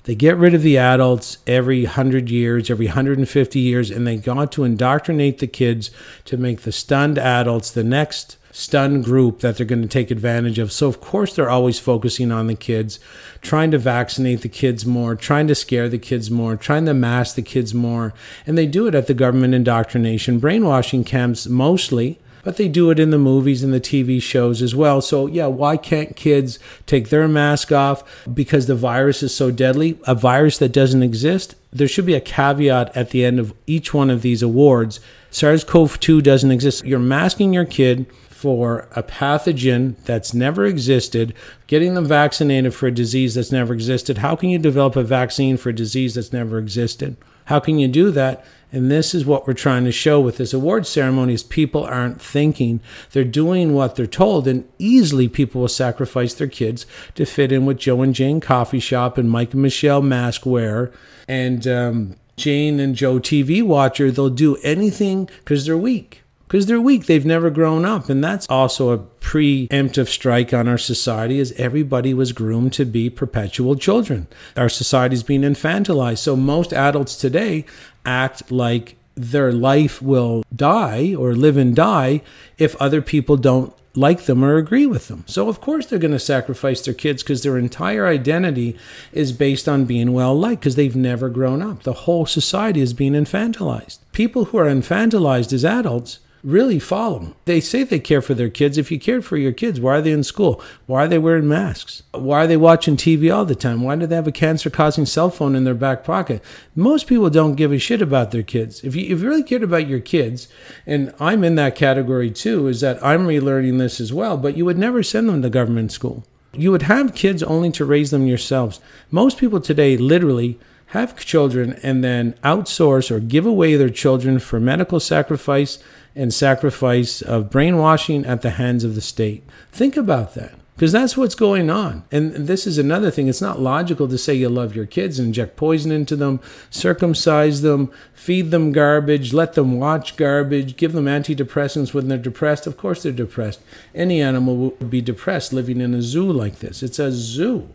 They 0.04 0.14
get 0.14 0.36
rid 0.36 0.54
of 0.54 0.62
the 0.62 0.78
adults 0.78 1.38
every 1.46 1.84
100 1.84 2.28
years, 2.30 2.70
every 2.70 2.86
150 2.86 3.58
years, 3.58 3.90
and 3.90 4.06
they 4.06 4.16
got 4.16 4.52
to 4.52 4.64
indoctrinate 4.64 5.38
the 5.38 5.46
kids 5.46 5.90
to 6.26 6.36
make 6.36 6.62
the 6.62 6.72
stunned 6.72 7.18
adults 7.18 7.70
the 7.70 7.84
next 7.84 8.36
stun 8.54 9.02
group 9.02 9.40
that 9.40 9.56
they're 9.56 9.66
going 9.66 9.82
to 9.82 9.88
take 9.88 10.12
advantage 10.12 10.60
of. 10.60 10.70
So, 10.70 10.86
of 10.86 11.00
course, 11.00 11.34
they're 11.34 11.50
always 11.50 11.80
focusing 11.80 12.30
on 12.30 12.46
the 12.46 12.54
kids, 12.54 13.00
trying 13.42 13.72
to 13.72 13.78
vaccinate 13.78 14.42
the 14.42 14.48
kids 14.48 14.86
more, 14.86 15.16
trying 15.16 15.48
to 15.48 15.56
scare 15.56 15.88
the 15.88 15.98
kids 15.98 16.30
more, 16.30 16.54
trying 16.54 16.86
to 16.86 16.94
mask 16.94 17.34
the 17.34 17.42
kids 17.42 17.74
more. 17.74 18.14
And 18.46 18.56
they 18.56 18.66
do 18.66 18.86
it 18.86 18.94
at 18.94 19.08
the 19.08 19.14
government 19.14 19.54
indoctrination 19.54 20.38
brainwashing 20.38 21.02
camps 21.02 21.48
mostly. 21.48 22.20
But 22.44 22.58
they 22.58 22.68
do 22.68 22.90
it 22.90 23.00
in 23.00 23.08
the 23.08 23.18
movies 23.18 23.62
and 23.64 23.72
the 23.72 23.80
TV 23.80 24.20
shows 24.20 24.60
as 24.60 24.74
well. 24.74 25.00
So, 25.00 25.26
yeah, 25.26 25.46
why 25.46 25.78
can't 25.78 26.14
kids 26.14 26.58
take 26.84 27.08
their 27.08 27.26
mask 27.26 27.72
off? 27.72 28.04
Because 28.32 28.66
the 28.66 28.74
virus 28.74 29.22
is 29.22 29.34
so 29.34 29.50
deadly, 29.50 29.98
a 30.06 30.14
virus 30.14 30.58
that 30.58 30.68
doesn't 30.68 31.02
exist. 31.02 31.54
There 31.72 31.88
should 31.88 32.04
be 32.04 32.14
a 32.14 32.20
caveat 32.20 32.94
at 32.94 33.10
the 33.10 33.24
end 33.24 33.40
of 33.40 33.54
each 33.66 33.94
one 33.94 34.10
of 34.10 34.20
these 34.20 34.42
awards. 34.42 35.00
SARS 35.30 35.64
CoV 35.64 35.98
2 35.98 36.20
doesn't 36.20 36.50
exist. 36.50 36.84
You're 36.84 36.98
masking 36.98 37.54
your 37.54 37.64
kid 37.64 38.06
for 38.44 38.86
a 38.94 39.02
pathogen 39.02 39.96
that's 40.04 40.34
never 40.34 40.66
existed, 40.66 41.32
getting 41.66 41.94
them 41.94 42.04
vaccinated 42.04 42.74
for 42.74 42.86
a 42.86 42.92
disease 42.92 43.36
that's 43.36 43.50
never 43.50 43.72
existed. 43.72 44.18
How 44.18 44.36
can 44.36 44.50
you 44.50 44.58
develop 44.58 44.96
a 44.96 45.02
vaccine 45.02 45.56
for 45.56 45.70
a 45.70 45.74
disease 45.74 46.14
that's 46.14 46.30
never 46.30 46.58
existed? 46.58 47.16
How 47.46 47.58
can 47.58 47.78
you 47.78 47.88
do 47.88 48.10
that? 48.10 48.44
And 48.70 48.90
this 48.90 49.14
is 49.14 49.24
what 49.24 49.46
we're 49.46 49.54
trying 49.54 49.84
to 49.84 49.92
show 49.92 50.20
with 50.20 50.36
this 50.36 50.52
award 50.52 50.86
ceremony 50.86 51.32
is 51.32 51.42
people 51.42 51.84
aren't 51.84 52.20
thinking. 52.20 52.80
They're 53.12 53.24
doing 53.24 53.72
what 53.72 53.96
they're 53.96 54.06
told. 54.06 54.46
And 54.46 54.68
easily 54.78 55.26
people 55.26 55.62
will 55.62 55.68
sacrifice 55.68 56.34
their 56.34 56.46
kids 56.46 56.84
to 57.14 57.24
fit 57.24 57.50
in 57.50 57.64
with 57.64 57.78
Joe 57.78 58.02
and 58.02 58.14
Jane 58.14 58.42
Coffee 58.42 58.78
Shop 58.78 59.16
and 59.16 59.30
Mike 59.30 59.54
and 59.54 59.62
Michelle 59.62 60.02
Mask 60.02 60.44
Wear 60.44 60.92
and 61.26 61.66
um, 61.66 62.16
Jane 62.36 62.78
and 62.78 62.94
Joe 62.94 63.20
TV 63.20 63.62
Watcher. 63.62 64.10
They'll 64.10 64.28
do 64.28 64.56
anything 64.56 65.30
because 65.38 65.64
they're 65.64 65.78
weak 65.78 66.23
because 66.54 66.66
they're 66.66 66.80
weak. 66.80 67.06
They've 67.06 67.26
never 67.26 67.50
grown 67.50 67.84
up. 67.84 68.08
And 68.08 68.22
that's 68.22 68.46
also 68.48 68.90
a 68.90 68.98
preemptive 68.98 70.06
strike 70.06 70.54
on 70.54 70.68
our 70.68 70.78
society 70.78 71.40
as 71.40 71.50
everybody 71.56 72.14
was 72.14 72.30
groomed 72.30 72.72
to 72.74 72.84
be 72.84 73.10
perpetual 73.10 73.74
children. 73.74 74.28
Our 74.56 74.68
society's 74.68 75.24
being 75.24 75.40
infantilized. 75.40 76.18
So 76.18 76.36
most 76.36 76.72
adults 76.72 77.16
today 77.16 77.64
act 78.06 78.52
like 78.52 78.94
their 79.16 79.50
life 79.50 80.00
will 80.00 80.44
die 80.54 81.12
or 81.18 81.34
live 81.34 81.56
and 81.56 81.74
die 81.74 82.22
if 82.56 82.76
other 82.76 83.02
people 83.02 83.36
don't 83.36 83.74
like 83.96 84.26
them 84.26 84.44
or 84.44 84.56
agree 84.56 84.86
with 84.86 85.08
them. 85.08 85.24
So, 85.26 85.48
of 85.48 85.60
course, 85.60 85.86
they're 85.86 85.98
going 85.98 86.12
to 86.12 86.20
sacrifice 86.20 86.82
their 86.82 86.94
kids 86.94 87.24
because 87.24 87.42
their 87.42 87.58
entire 87.58 88.06
identity 88.06 88.76
is 89.12 89.32
based 89.32 89.68
on 89.68 89.86
being 89.86 90.12
well 90.12 90.38
liked 90.38 90.60
because 90.60 90.76
they've 90.76 90.94
never 90.94 91.28
grown 91.28 91.62
up. 91.62 91.82
The 91.82 92.04
whole 92.04 92.26
society 92.26 92.80
is 92.80 92.94
being 92.94 93.14
infantilized. 93.14 93.98
People 94.12 94.46
who 94.46 94.58
are 94.58 94.66
infantilized 94.66 95.52
as 95.52 95.64
adults 95.64 96.20
really 96.44 96.78
follow. 96.78 97.18
Them. 97.18 97.34
They 97.46 97.60
say 97.60 97.82
they 97.82 97.98
care 97.98 98.20
for 98.20 98.34
their 98.34 98.50
kids. 98.50 98.76
If 98.76 98.92
you 98.92 99.00
cared 99.00 99.24
for 99.24 99.36
your 99.36 99.52
kids, 99.52 99.80
why 99.80 99.96
are 99.96 100.00
they 100.02 100.12
in 100.12 100.22
school? 100.22 100.62
Why 100.86 101.04
are 101.04 101.08
they 101.08 101.18
wearing 101.18 101.48
masks? 101.48 102.02
Why 102.12 102.44
are 102.44 102.46
they 102.46 102.56
watching 102.56 102.96
TV 102.96 103.34
all 103.34 103.46
the 103.46 103.54
time? 103.54 103.82
Why 103.82 103.96
do 103.96 104.06
they 104.06 104.14
have 104.14 104.28
a 104.28 104.32
cancer 104.32 104.68
causing 104.68 105.06
cell 105.06 105.30
phone 105.30 105.56
in 105.56 105.64
their 105.64 105.74
back 105.74 106.04
pocket? 106.04 106.42
Most 106.76 107.06
people 107.06 107.30
don't 107.30 107.54
give 107.54 107.72
a 107.72 107.78
shit 107.78 108.02
about 108.02 108.30
their 108.30 108.42
kids. 108.42 108.84
If 108.84 108.94
you, 108.94 109.04
if 109.04 109.22
you 109.22 109.28
really 109.28 109.42
cared 109.42 109.62
about 109.62 109.88
your 109.88 110.00
kids, 110.00 110.48
and 110.86 111.14
I'm 111.18 111.42
in 111.42 111.54
that 111.54 111.76
category 111.76 112.30
too, 112.30 112.68
is 112.68 112.82
that 112.82 113.02
I'm 113.02 113.26
relearning 113.26 113.78
this 113.78 113.98
as 114.00 114.12
well, 114.12 114.36
but 114.36 114.56
you 114.56 114.66
would 114.66 114.78
never 114.78 115.02
send 115.02 115.28
them 115.28 115.40
to 115.42 115.50
government 115.50 115.92
school. 115.92 116.24
You 116.52 116.70
would 116.70 116.82
have 116.82 117.14
kids 117.14 117.42
only 117.42 117.72
to 117.72 117.84
raise 117.84 118.10
them 118.10 118.26
yourselves. 118.26 118.80
Most 119.10 119.38
people 119.38 119.60
today 119.60 119.96
literally 119.96 120.58
have 120.88 121.16
children 121.16 121.72
and 121.82 122.04
then 122.04 122.34
outsource 122.44 123.10
or 123.10 123.18
give 123.18 123.44
away 123.44 123.74
their 123.74 123.90
children 123.90 124.38
for 124.38 124.60
medical 124.60 125.00
sacrifice 125.00 125.82
and 126.16 126.32
sacrifice 126.32 127.22
of 127.22 127.50
brainwashing 127.50 128.24
at 128.24 128.42
the 128.42 128.50
hands 128.50 128.84
of 128.84 128.94
the 128.94 129.00
state. 129.00 129.44
Think 129.72 129.96
about 129.96 130.34
that 130.34 130.54
because 130.74 130.92
that's 130.92 131.16
what's 131.16 131.34
going 131.34 131.70
on. 131.70 132.04
And 132.10 132.32
this 132.32 132.66
is 132.66 132.78
another 132.78 133.10
thing. 133.10 133.28
It's 133.28 133.40
not 133.40 133.60
logical 133.60 134.08
to 134.08 134.18
say 134.18 134.34
you 134.34 134.48
love 134.48 134.74
your 134.74 134.86
kids 134.86 135.20
inject 135.20 135.56
poison 135.56 135.92
into 135.92 136.16
them, 136.16 136.40
circumcise 136.68 137.62
them, 137.62 137.92
feed 138.12 138.50
them 138.50 138.72
garbage, 138.72 139.32
let 139.32 139.52
them 139.52 139.78
watch 139.78 140.16
garbage, 140.16 140.76
give 140.76 140.92
them 140.92 141.06
antidepressants 141.06 141.94
when 141.94 142.08
they're 142.08 142.18
depressed. 142.18 142.66
Of 142.66 142.76
course, 142.76 143.02
they're 143.02 143.12
depressed. 143.12 143.60
Any 143.94 144.20
animal 144.20 144.56
would 144.56 144.90
be 144.90 145.00
depressed 145.00 145.52
living 145.52 145.80
in 145.80 145.94
a 145.94 146.02
zoo 146.02 146.30
like 146.30 146.58
this. 146.58 146.82
It's 146.82 146.98
a 146.98 147.12
zoo. 147.12 147.68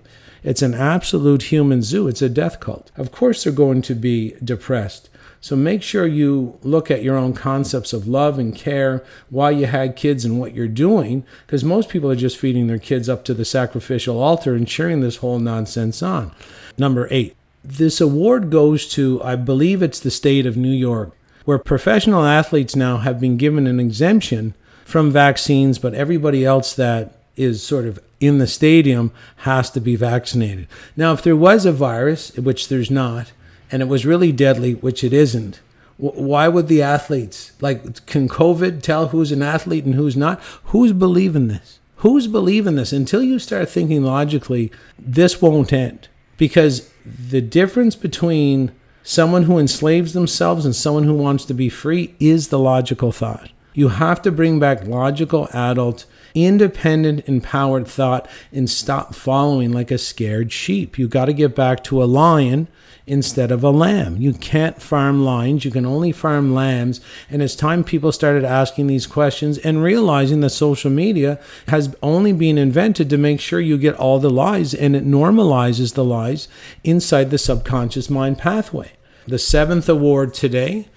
It's 0.43 0.61
an 0.61 0.73
absolute 0.73 1.43
human 1.43 1.81
zoo. 1.81 2.07
It's 2.07 2.21
a 2.21 2.29
death 2.29 2.59
cult. 2.59 2.91
Of 2.95 3.11
course, 3.11 3.43
they're 3.43 3.53
going 3.53 3.81
to 3.83 3.95
be 3.95 4.35
depressed. 4.43 5.09
So 5.41 5.55
make 5.55 5.81
sure 5.81 6.05
you 6.05 6.59
look 6.63 6.91
at 6.91 7.03
your 7.03 7.15
own 7.15 7.33
concepts 7.33 7.93
of 7.93 8.07
love 8.07 8.37
and 8.37 8.53
care, 8.53 9.03
why 9.29 9.51
you 9.51 9.67
had 9.67 9.95
kids 9.95 10.25
and 10.25 10.39
what 10.39 10.53
you're 10.53 10.67
doing, 10.67 11.23
because 11.45 11.63
most 11.63 11.89
people 11.89 12.11
are 12.11 12.15
just 12.15 12.37
feeding 12.37 12.67
their 12.67 12.77
kids 12.77 13.07
up 13.07 13.23
to 13.25 13.33
the 13.33 13.45
sacrificial 13.45 14.21
altar 14.21 14.53
and 14.53 14.67
cheering 14.67 14.99
this 14.99 15.17
whole 15.17 15.39
nonsense 15.39 16.03
on. 16.03 16.31
Number 16.77 17.07
eight, 17.09 17.35
this 17.63 18.01
award 18.01 18.49
goes 18.49 18.87
to, 18.89 19.21
I 19.23 19.35
believe 19.35 19.81
it's 19.81 19.99
the 19.99 20.11
state 20.11 20.45
of 20.45 20.57
New 20.57 20.71
York, 20.71 21.15
where 21.45 21.57
professional 21.57 22.25
athletes 22.25 22.75
now 22.75 22.97
have 22.97 23.19
been 23.19 23.37
given 23.37 23.65
an 23.65 23.79
exemption 23.79 24.53
from 24.83 25.11
vaccines, 25.11 25.79
but 25.79 25.93
everybody 25.93 26.45
else 26.45 26.73
that 26.73 27.15
is 27.35 27.63
sort 27.63 27.85
of 27.85 27.99
in 28.19 28.39
the 28.39 28.47
stadium 28.47 29.11
has 29.37 29.69
to 29.71 29.79
be 29.79 29.95
vaccinated. 29.95 30.67
Now, 30.97 31.13
if 31.13 31.21
there 31.21 31.37
was 31.37 31.65
a 31.65 31.71
virus, 31.71 32.35
which 32.35 32.67
there's 32.67 32.91
not, 32.91 33.31
and 33.71 33.81
it 33.81 33.87
was 33.87 34.05
really 34.05 34.31
deadly, 34.31 34.75
which 34.75 35.03
it 35.03 35.13
isn't. 35.13 35.59
Why 35.97 36.47
would 36.47 36.67
the 36.67 36.81
athletes 36.81 37.51
like 37.59 38.05
can 38.05 38.29
COVID 38.29 38.81
tell 38.81 39.09
who's 39.09 39.31
an 39.33 39.41
athlete 39.41 39.83
and 39.83 39.95
who's 39.95 40.15
not? 40.15 40.41
Who's 40.65 40.93
believing 40.93 41.49
this? 41.49 41.79
Who's 41.97 42.27
believing 42.27 42.75
this? 42.75 42.93
Until 42.93 43.21
you 43.21 43.37
start 43.39 43.67
thinking 43.67 44.03
logically, 44.03 44.71
this 44.97 45.41
won't 45.41 45.73
end. 45.73 46.07
Because 46.37 46.89
the 47.05 47.41
difference 47.41 47.97
between 47.97 48.71
someone 49.03 49.43
who 49.43 49.57
enslaves 49.57 50.13
themselves 50.13 50.63
and 50.65 50.73
someone 50.73 51.03
who 51.03 51.13
wants 51.13 51.43
to 51.45 51.53
be 51.53 51.67
free 51.67 52.15
is 52.19 52.47
the 52.47 52.59
logical 52.59 53.11
thought. 53.11 53.49
You 53.73 53.89
have 53.89 54.21
to 54.21 54.31
bring 54.31 54.59
back 54.59 54.85
logical, 54.85 55.49
adult, 55.53 56.05
independent, 56.33 57.27
empowered 57.27 57.87
thought 57.87 58.27
and 58.51 58.69
stop 58.69 59.13
following 59.13 59.71
like 59.71 59.91
a 59.91 59.97
scared 59.97 60.51
sheep. 60.51 60.97
You 60.97 61.07
got 61.07 61.25
to 61.25 61.33
get 61.33 61.55
back 61.55 61.83
to 61.85 62.01
a 62.01 62.05
lion 62.05 62.67
instead 63.09 63.51
of 63.51 63.63
a 63.63 63.71
lamb. 63.71 64.17
You 64.17 64.33
can't 64.33 64.81
farm 64.81 65.25
lions, 65.25 65.65
you 65.65 65.71
can 65.71 65.85
only 65.85 66.11
farm 66.11 66.53
lambs. 66.53 67.01
And 67.29 67.41
it's 67.41 67.55
time 67.55 67.83
people 67.83 68.11
started 68.11 68.45
asking 68.45 68.87
these 68.87 69.07
questions 69.07 69.57
and 69.57 69.83
realizing 69.83 70.41
that 70.41 70.51
social 70.51 70.91
media 70.91 71.39
has 71.67 71.95
only 72.03 72.31
been 72.31 72.57
invented 72.57 73.09
to 73.09 73.17
make 73.17 73.39
sure 73.39 73.59
you 73.59 73.77
get 73.77 73.95
all 73.95 74.19
the 74.19 74.29
lies 74.29 74.73
and 74.73 74.95
it 74.95 75.05
normalizes 75.05 75.95
the 75.95 76.03
lies 76.03 76.47
inside 76.83 77.31
the 77.31 77.37
subconscious 77.39 78.09
mind 78.09 78.37
pathway. 78.37 78.91
The 79.27 79.39
seventh 79.39 79.89
award 79.89 80.33
today 80.33 80.87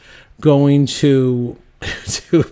going 0.40 0.86
to 0.86 1.56
to 2.06 2.44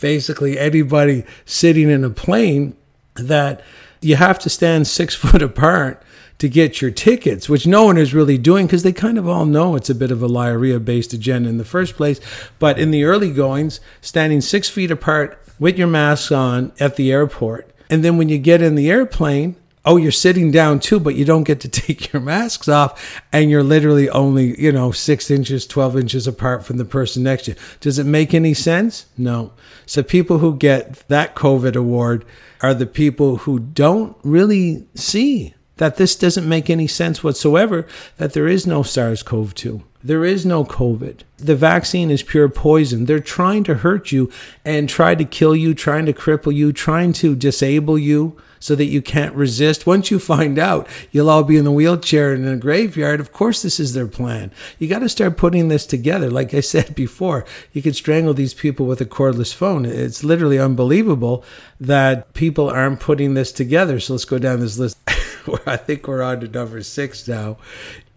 basically 0.00 0.58
anybody 0.58 1.24
sitting 1.44 1.88
in 1.88 2.04
a 2.04 2.10
plane 2.10 2.76
that 3.14 3.62
you 4.00 4.16
have 4.16 4.38
to 4.40 4.50
stand 4.50 4.86
six 4.86 5.14
foot 5.14 5.40
apart 5.40 6.02
to 6.42 6.48
get 6.48 6.82
your 6.82 6.90
tickets, 6.90 7.48
which 7.48 7.68
no 7.68 7.84
one 7.84 7.96
is 7.96 8.12
really 8.12 8.36
doing 8.36 8.66
because 8.66 8.82
they 8.82 8.92
kind 8.92 9.16
of 9.16 9.28
all 9.28 9.46
know 9.46 9.76
it's 9.76 9.88
a 9.88 9.94
bit 9.94 10.10
of 10.10 10.24
a 10.24 10.28
liarrhea 10.28 10.84
based 10.84 11.12
agenda 11.12 11.48
in 11.48 11.56
the 11.56 11.64
first 11.64 11.94
place. 11.94 12.20
But 12.58 12.80
in 12.80 12.90
the 12.90 13.04
early 13.04 13.30
goings, 13.30 13.78
standing 14.00 14.40
six 14.40 14.68
feet 14.68 14.90
apart 14.90 15.40
with 15.60 15.78
your 15.78 15.86
mask 15.86 16.32
on 16.32 16.72
at 16.80 16.96
the 16.96 17.12
airport. 17.12 17.72
And 17.88 18.04
then 18.04 18.16
when 18.16 18.28
you 18.28 18.38
get 18.38 18.60
in 18.60 18.74
the 18.74 18.90
airplane, 18.90 19.54
oh, 19.84 19.98
you're 19.98 20.10
sitting 20.10 20.50
down 20.50 20.80
too, 20.80 20.98
but 20.98 21.14
you 21.14 21.24
don't 21.24 21.44
get 21.44 21.60
to 21.60 21.68
take 21.68 22.12
your 22.12 22.20
masks 22.20 22.68
off. 22.68 23.22
And 23.32 23.48
you're 23.48 23.62
literally 23.62 24.10
only, 24.10 24.60
you 24.60 24.72
know, 24.72 24.90
six 24.90 25.30
inches, 25.30 25.64
12 25.64 25.96
inches 25.96 26.26
apart 26.26 26.66
from 26.66 26.76
the 26.76 26.84
person 26.84 27.22
next 27.22 27.44
to 27.44 27.52
you. 27.52 27.56
Does 27.78 28.00
it 28.00 28.04
make 28.04 28.34
any 28.34 28.52
sense? 28.52 29.06
No. 29.16 29.52
So 29.86 30.02
people 30.02 30.38
who 30.38 30.56
get 30.56 31.06
that 31.06 31.36
COVID 31.36 31.76
award 31.76 32.24
are 32.62 32.74
the 32.74 32.86
people 32.86 33.36
who 33.36 33.60
don't 33.60 34.16
really 34.24 34.88
see 34.96 35.54
that 35.76 35.96
this 35.96 36.16
doesn't 36.16 36.48
make 36.48 36.68
any 36.68 36.86
sense 36.86 37.24
whatsoever, 37.24 37.86
that 38.18 38.32
there 38.32 38.48
is 38.48 38.66
no 38.66 38.82
SARS 38.82 39.22
CoV 39.22 39.54
2. 39.54 39.82
There 40.04 40.24
is 40.24 40.44
no 40.44 40.64
COVID. 40.64 41.20
The 41.38 41.54
vaccine 41.54 42.10
is 42.10 42.24
pure 42.24 42.48
poison. 42.48 43.04
They're 43.06 43.20
trying 43.20 43.62
to 43.64 43.74
hurt 43.74 44.10
you 44.10 44.30
and 44.64 44.88
try 44.88 45.14
to 45.14 45.24
kill 45.24 45.54
you, 45.54 45.74
trying 45.74 46.06
to 46.06 46.12
cripple 46.12 46.52
you, 46.52 46.72
trying 46.72 47.12
to 47.14 47.36
disable 47.36 47.96
you 47.96 48.36
so 48.58 48.74
that 48.76 48.86
you 48.86 49.02
can't 49.02 49.34
resist. 49.34 49.86
Once 49.86 50.10
you 50.10 50.18
find 50.18 50.58
out, 50.58 50.88
you'll 51.10 51.30
all 51.30 51.42
be 51.42 51.56
in 51.56 51.64
the 51.64 51.72
wheelchair 51.72 52.32
and 52.32 52.44
in 52.44 52.52
a 52.52 52.56
graveyard. 52.56 53.18
Of 53.20 53.32
course, 53.32 53.62
this 53.62 53.80
is 53.80 53.92
their 53.92 54.06
plan. 54.06 54.52
You 54.78 54.88
got 54.88 55.00
to 55.00 55.08
start 55.08 55.36
putting 55.36 55.68
this 55.68 55.84
together. 55.84 56.30
Like 56.30 56.54
I 56.54 56.60
said 56.60 56.94
before, 56.94 57.44
you 57.72 57.82
could 57.82 57.96
strangle 57.96 58.34
these 58.34 58.54
people 58.54 58.86
with 58.86 59.00
a 59.00 59.06
cordless 59.06 59.52
phone. 59.52 59.84
It's 59.84 60.22
literally 60.22 60.58
unbelievable 60.58 61.44
that 61.80 62.34
people 62.34 62.68
aren't 62.68 63.00
putting 63.00 63.34
this 63.34 63.50
together. 63.50 63.98
So 63.98 64.14
let's 64.14 64.24
go 64.24 64.38
down 64.38 64.60
this 64.60 64.78
list. 64.78 64.96
I 65.66 65.76
think 65.76 66.06
we're 66.06 66.22
on 66.22 66.40
to 66.40 66.48
number 66.48 66.82
six 66.82 67.26
now. 67.26 67.58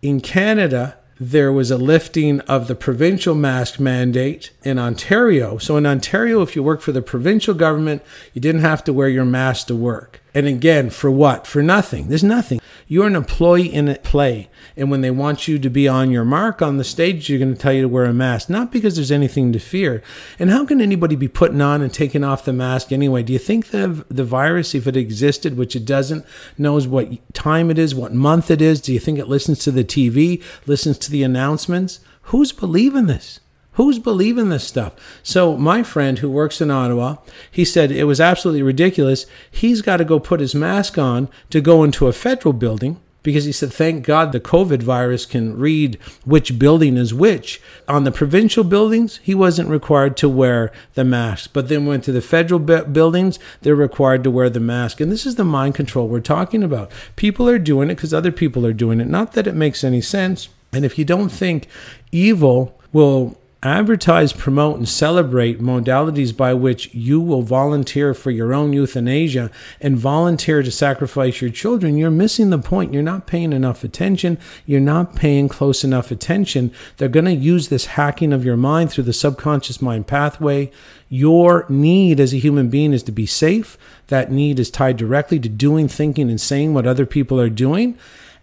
In 0.01 0.21
Canada, 0.21 0.97
there 1.19 1.51
was 1.51 1.71
a 1.71 1.77
lifting 1.77 2.41
of 2.41 2.67
the 2.67 2.75
provincial 2.75 3.35
mask 3.35 3.79
mandate 3.79 4.51
in 4.63 4.77
Ontario. 4.77 5.57
So, 5.57 5.77
in 5.77 5.85
Ontario, 5.85 6.41
if 6.41 6.55
you 6.55 6.63
work 6.63 6.81
for 6.81 6.91
the 6.91 7.01
provincial 7.01 7.53
government, 7.53 8.03
you 8.33 8.41
didn't 8.41 8.61
have 8.61 8.83
to 8.85 8.93
wear 8.93 9.07
your 9.07 9.25
mask 9.25 9.67
to 9.67 9.75
work. 9.75 10.21
And 10.35 10.47
again, 10.47 10.89
for 10.89 11.09
what? 11.09 11.47
For 11.47 11.63
nothing. 11.63 12.09
There's 12.09 12.23
nothing. 12.23 12.59
You're 12.87 13.07
an 13.07 13.15
employee 13.15 13.73
in 13.73 13.87
a 13.87 13.95
play. 13.95 14.49
And 14.75 14.91
when 14.91 14.99
they 14.99 15.09
want 15.09 15.47
you 15.47 15.57
to 15.57 15.69
be 15.69 15.87
on 15.87 16.11
your 16.11 16.25
mark 16.25 16.61
on 16.61 16.75
the 16.75 16.83
stage, 16.83 17.29
you're 17.29 17.39
going 17.39 17.53
to 17.53 17.59
tell 17.59 17.71
you 17.71 17.83
to 17.83 17.87
wear 17.87 18.03
a 18.03 18.13
mask, 18.13 18.49
not 18.49 18.69
because 18.69 18.95
there's 18.95 19.13
anything 19.13 19.53
to 19.53 19.59
fear. 19.59 20.03
And 20.37 20.49
how 20.49 20.65
can 20.65 20.81
anybody 20.81 21.15
be 21.15 21.29
putting 21.29 21.61
on 21.61 21.81
and 21.81 21.93
taking 21.93 22.25
off 22.25 22.43
the 22.43 22.51
mask 22.51 22.91
anyway? 22.91 23.23
Do 23.23 23.31
you 23.31 23.39
think 23.39 23.67
the, 23.67 24.05
the 24.09 24.25
virus, 24.25 24.75
if 24.75 24.87
it 24.87 24.97
existed, 24.97 25.55
which 25.55 25.73
it 25.73 25.85
doesn't, 25.85 26.25
knows 26.57 26.85
what 26.85 27.33
time 27.33 27.71
it 27.71 27.79
is, 27.79 27.95
what 27.95 28.13
month 28.13 28.51
it 28.51 28.61
is? 28.61 28.81
Do 28.81 28.91
you 28.91 28.99
think 28.99 29.17
it 29.17 29.29
listens 29.29 29.59
to 29.59 29.71
the 29.71 29.85
TV, 29.85 30.43
listens 30.67 30.97
to 30.99 31.11
the 31.11 31.23
announcements? 31.23 32.01
Who's 32.23 32.51
believing 32.51 33.05
this? 33.05 33.39
Who's 33.75 33.99
believing 33.99 34.49
this 34.49 34.63
stuff? 34.63 34.93
So, 35.21 35.57
my 35.57 35.83
friend 35.83 36.19
who 36.19 36.29
works 36.29 36.61
in 36.61 36.71
Ottawa, 36.71 37.17
he 37.49 37.65
said 37.65 37.91
it 37.91 38.05
was 38.05 38.21
absolutely 38.21 38.63
ridiculous. 38.63 39.25
He's 39.51 39.81
got 39.81 39.97
to 39.97 40.05
go 40.05 40.19
put 40.19 40.39
his 40.39 40.55
mask 40.55 40.97
on 40.97 41.29
to 41.49 41.61
go 41.61 41.83
into 41.83 42.07
a 42.07 42.13
federal 42.13 42.53
building 42.53 42.99
because 43.25 43.43
he 43.43 43.51
said, 43.51 43.73
thank 43.73 44.05
God 44.05 44.31
the 44.31 44.39
COVID 44.39 44.83
virus 44.83 45.25
can 45.25 45.57
read 45.57 45.95
which 46.23 46.59
building 46.59 46.95
is 46.95 47.11
which. 47.11 47.59
On 47.87 48.03
the 48.03 48.11
provincial 48.11 48.63
buildings, 48.63 49.19
he 49.23 49.33
wasn't 49.33 49.67
required 49.67 50.15
to 50.17 50.29
wear 50.29 50.71
the 50.93 51.03
mask, 51.03 51.49
but 51.51 51.67
then 51.67 51.87
went 51.87 52.03
to 52.03 52.11
the 52.11 52.21
federal 52.21 52.59
buildings, 52.59 53.39
they're 53.61 53.75
required 53.75 54.23
to 54.23 54.31
wear 54.31 54.49
the 54.49 54.59
mask. 54.59 55.01
And 55.01 55.11
this 55.11 55.25
is 55.25 55.35
the 55.35 55.43
mind 55.43 55.73
control 55.73 56.07
we're 56.07 56.19
talking 56.19 56.63
about. 56.63 56.91
People 57.15 57.49
are 57.49 57.57
doing 57.57 57.89
it 57.89 57.95
because 57.95 58.13
other 58.13 58.31
people 58.31 58.63
are 58.63 58.73
doing 58.73 59.01
it. 59.01 59.07
Not 59.07 59.33
that 59.33 59.47
it 59.47 59.55
makes 59.55 59.83
any 59.83 60.01
sense. 60.01 60.47
And 60.71 60.85
if 60.85 60.99
you 60.99 61.03
don't 61.03 61.29
think 61.29 61.67
evil 62.11 62.79
will 62.93 63.37
advertise, 63.65 64.31
promote, 64.31 64.77
and 64.77 64.87
celebrate 64.87 65.59
modalities 65.59 66.35
by 66.35 66.53
which 66.53 66.93
you 66.93 67.19
will 67.19 67.41
volunteer 67.41 68.13
for 68.13 68.29
your 68.29 68.53
own 68.53 68.71
euthanasia 68.71 69.49
and 69.81 69.97
volunteer 69.97 70.61
to 70.61 70.71
sacrifice 70.71 71.41
your 71.41 71.49
children, 71.49 71.97
you're 71.97 72.11
missing 72.11 72.51
the 72.51 72.59
point. 72.59 72.93
You're 72.93 73.01
not 73.01 73.25
paying 73.25 73.51
enough 73.51 73.83
attention. 73.83 74.37
You're 74.67 74.79
not 74.79 75.15
paying 75.15 75.49
close 75.49 75.83
enough 75.83 76.11
attention. 76.11 76.71
They're 76.97 77.09
going 77.09 77.25
to 77.25 77.33
use 77.33 77.69
this 77.69 77.87
hacking 77.87 78.31
of 78.31 78.45
your 78.45 78.57
mind 78.57 78.91
through 78.91 79.05
the 79.05 79.13
subconscious 79.13 79.81
mind 79.81 80.05
pathway. 80.05 80.71
Your 81.09 81.65
need 81.67 82.19
as 82.19 82.33
a 82.33 82.37
human 82.37 82.69
being 82.69 82.93
is 82.93 83.03
to 83.03 83.11
be 83.11 83.25
safe. 83.25 83.77
That 84.07 84.31
need 84.31 84.59
is 84.59 84.69
tied 84.69 84.97
directly 84.97 85.39
to 85.39 85.49
doing, 85.49 85.87
thinking, 85.87 86.29
and 86.29 86.39
saying 86.39 86.75
what 86.75 86.85
other 86.85 87.07
people 87.07 87.39
are 87.41 87.49
doing 87.49 87.97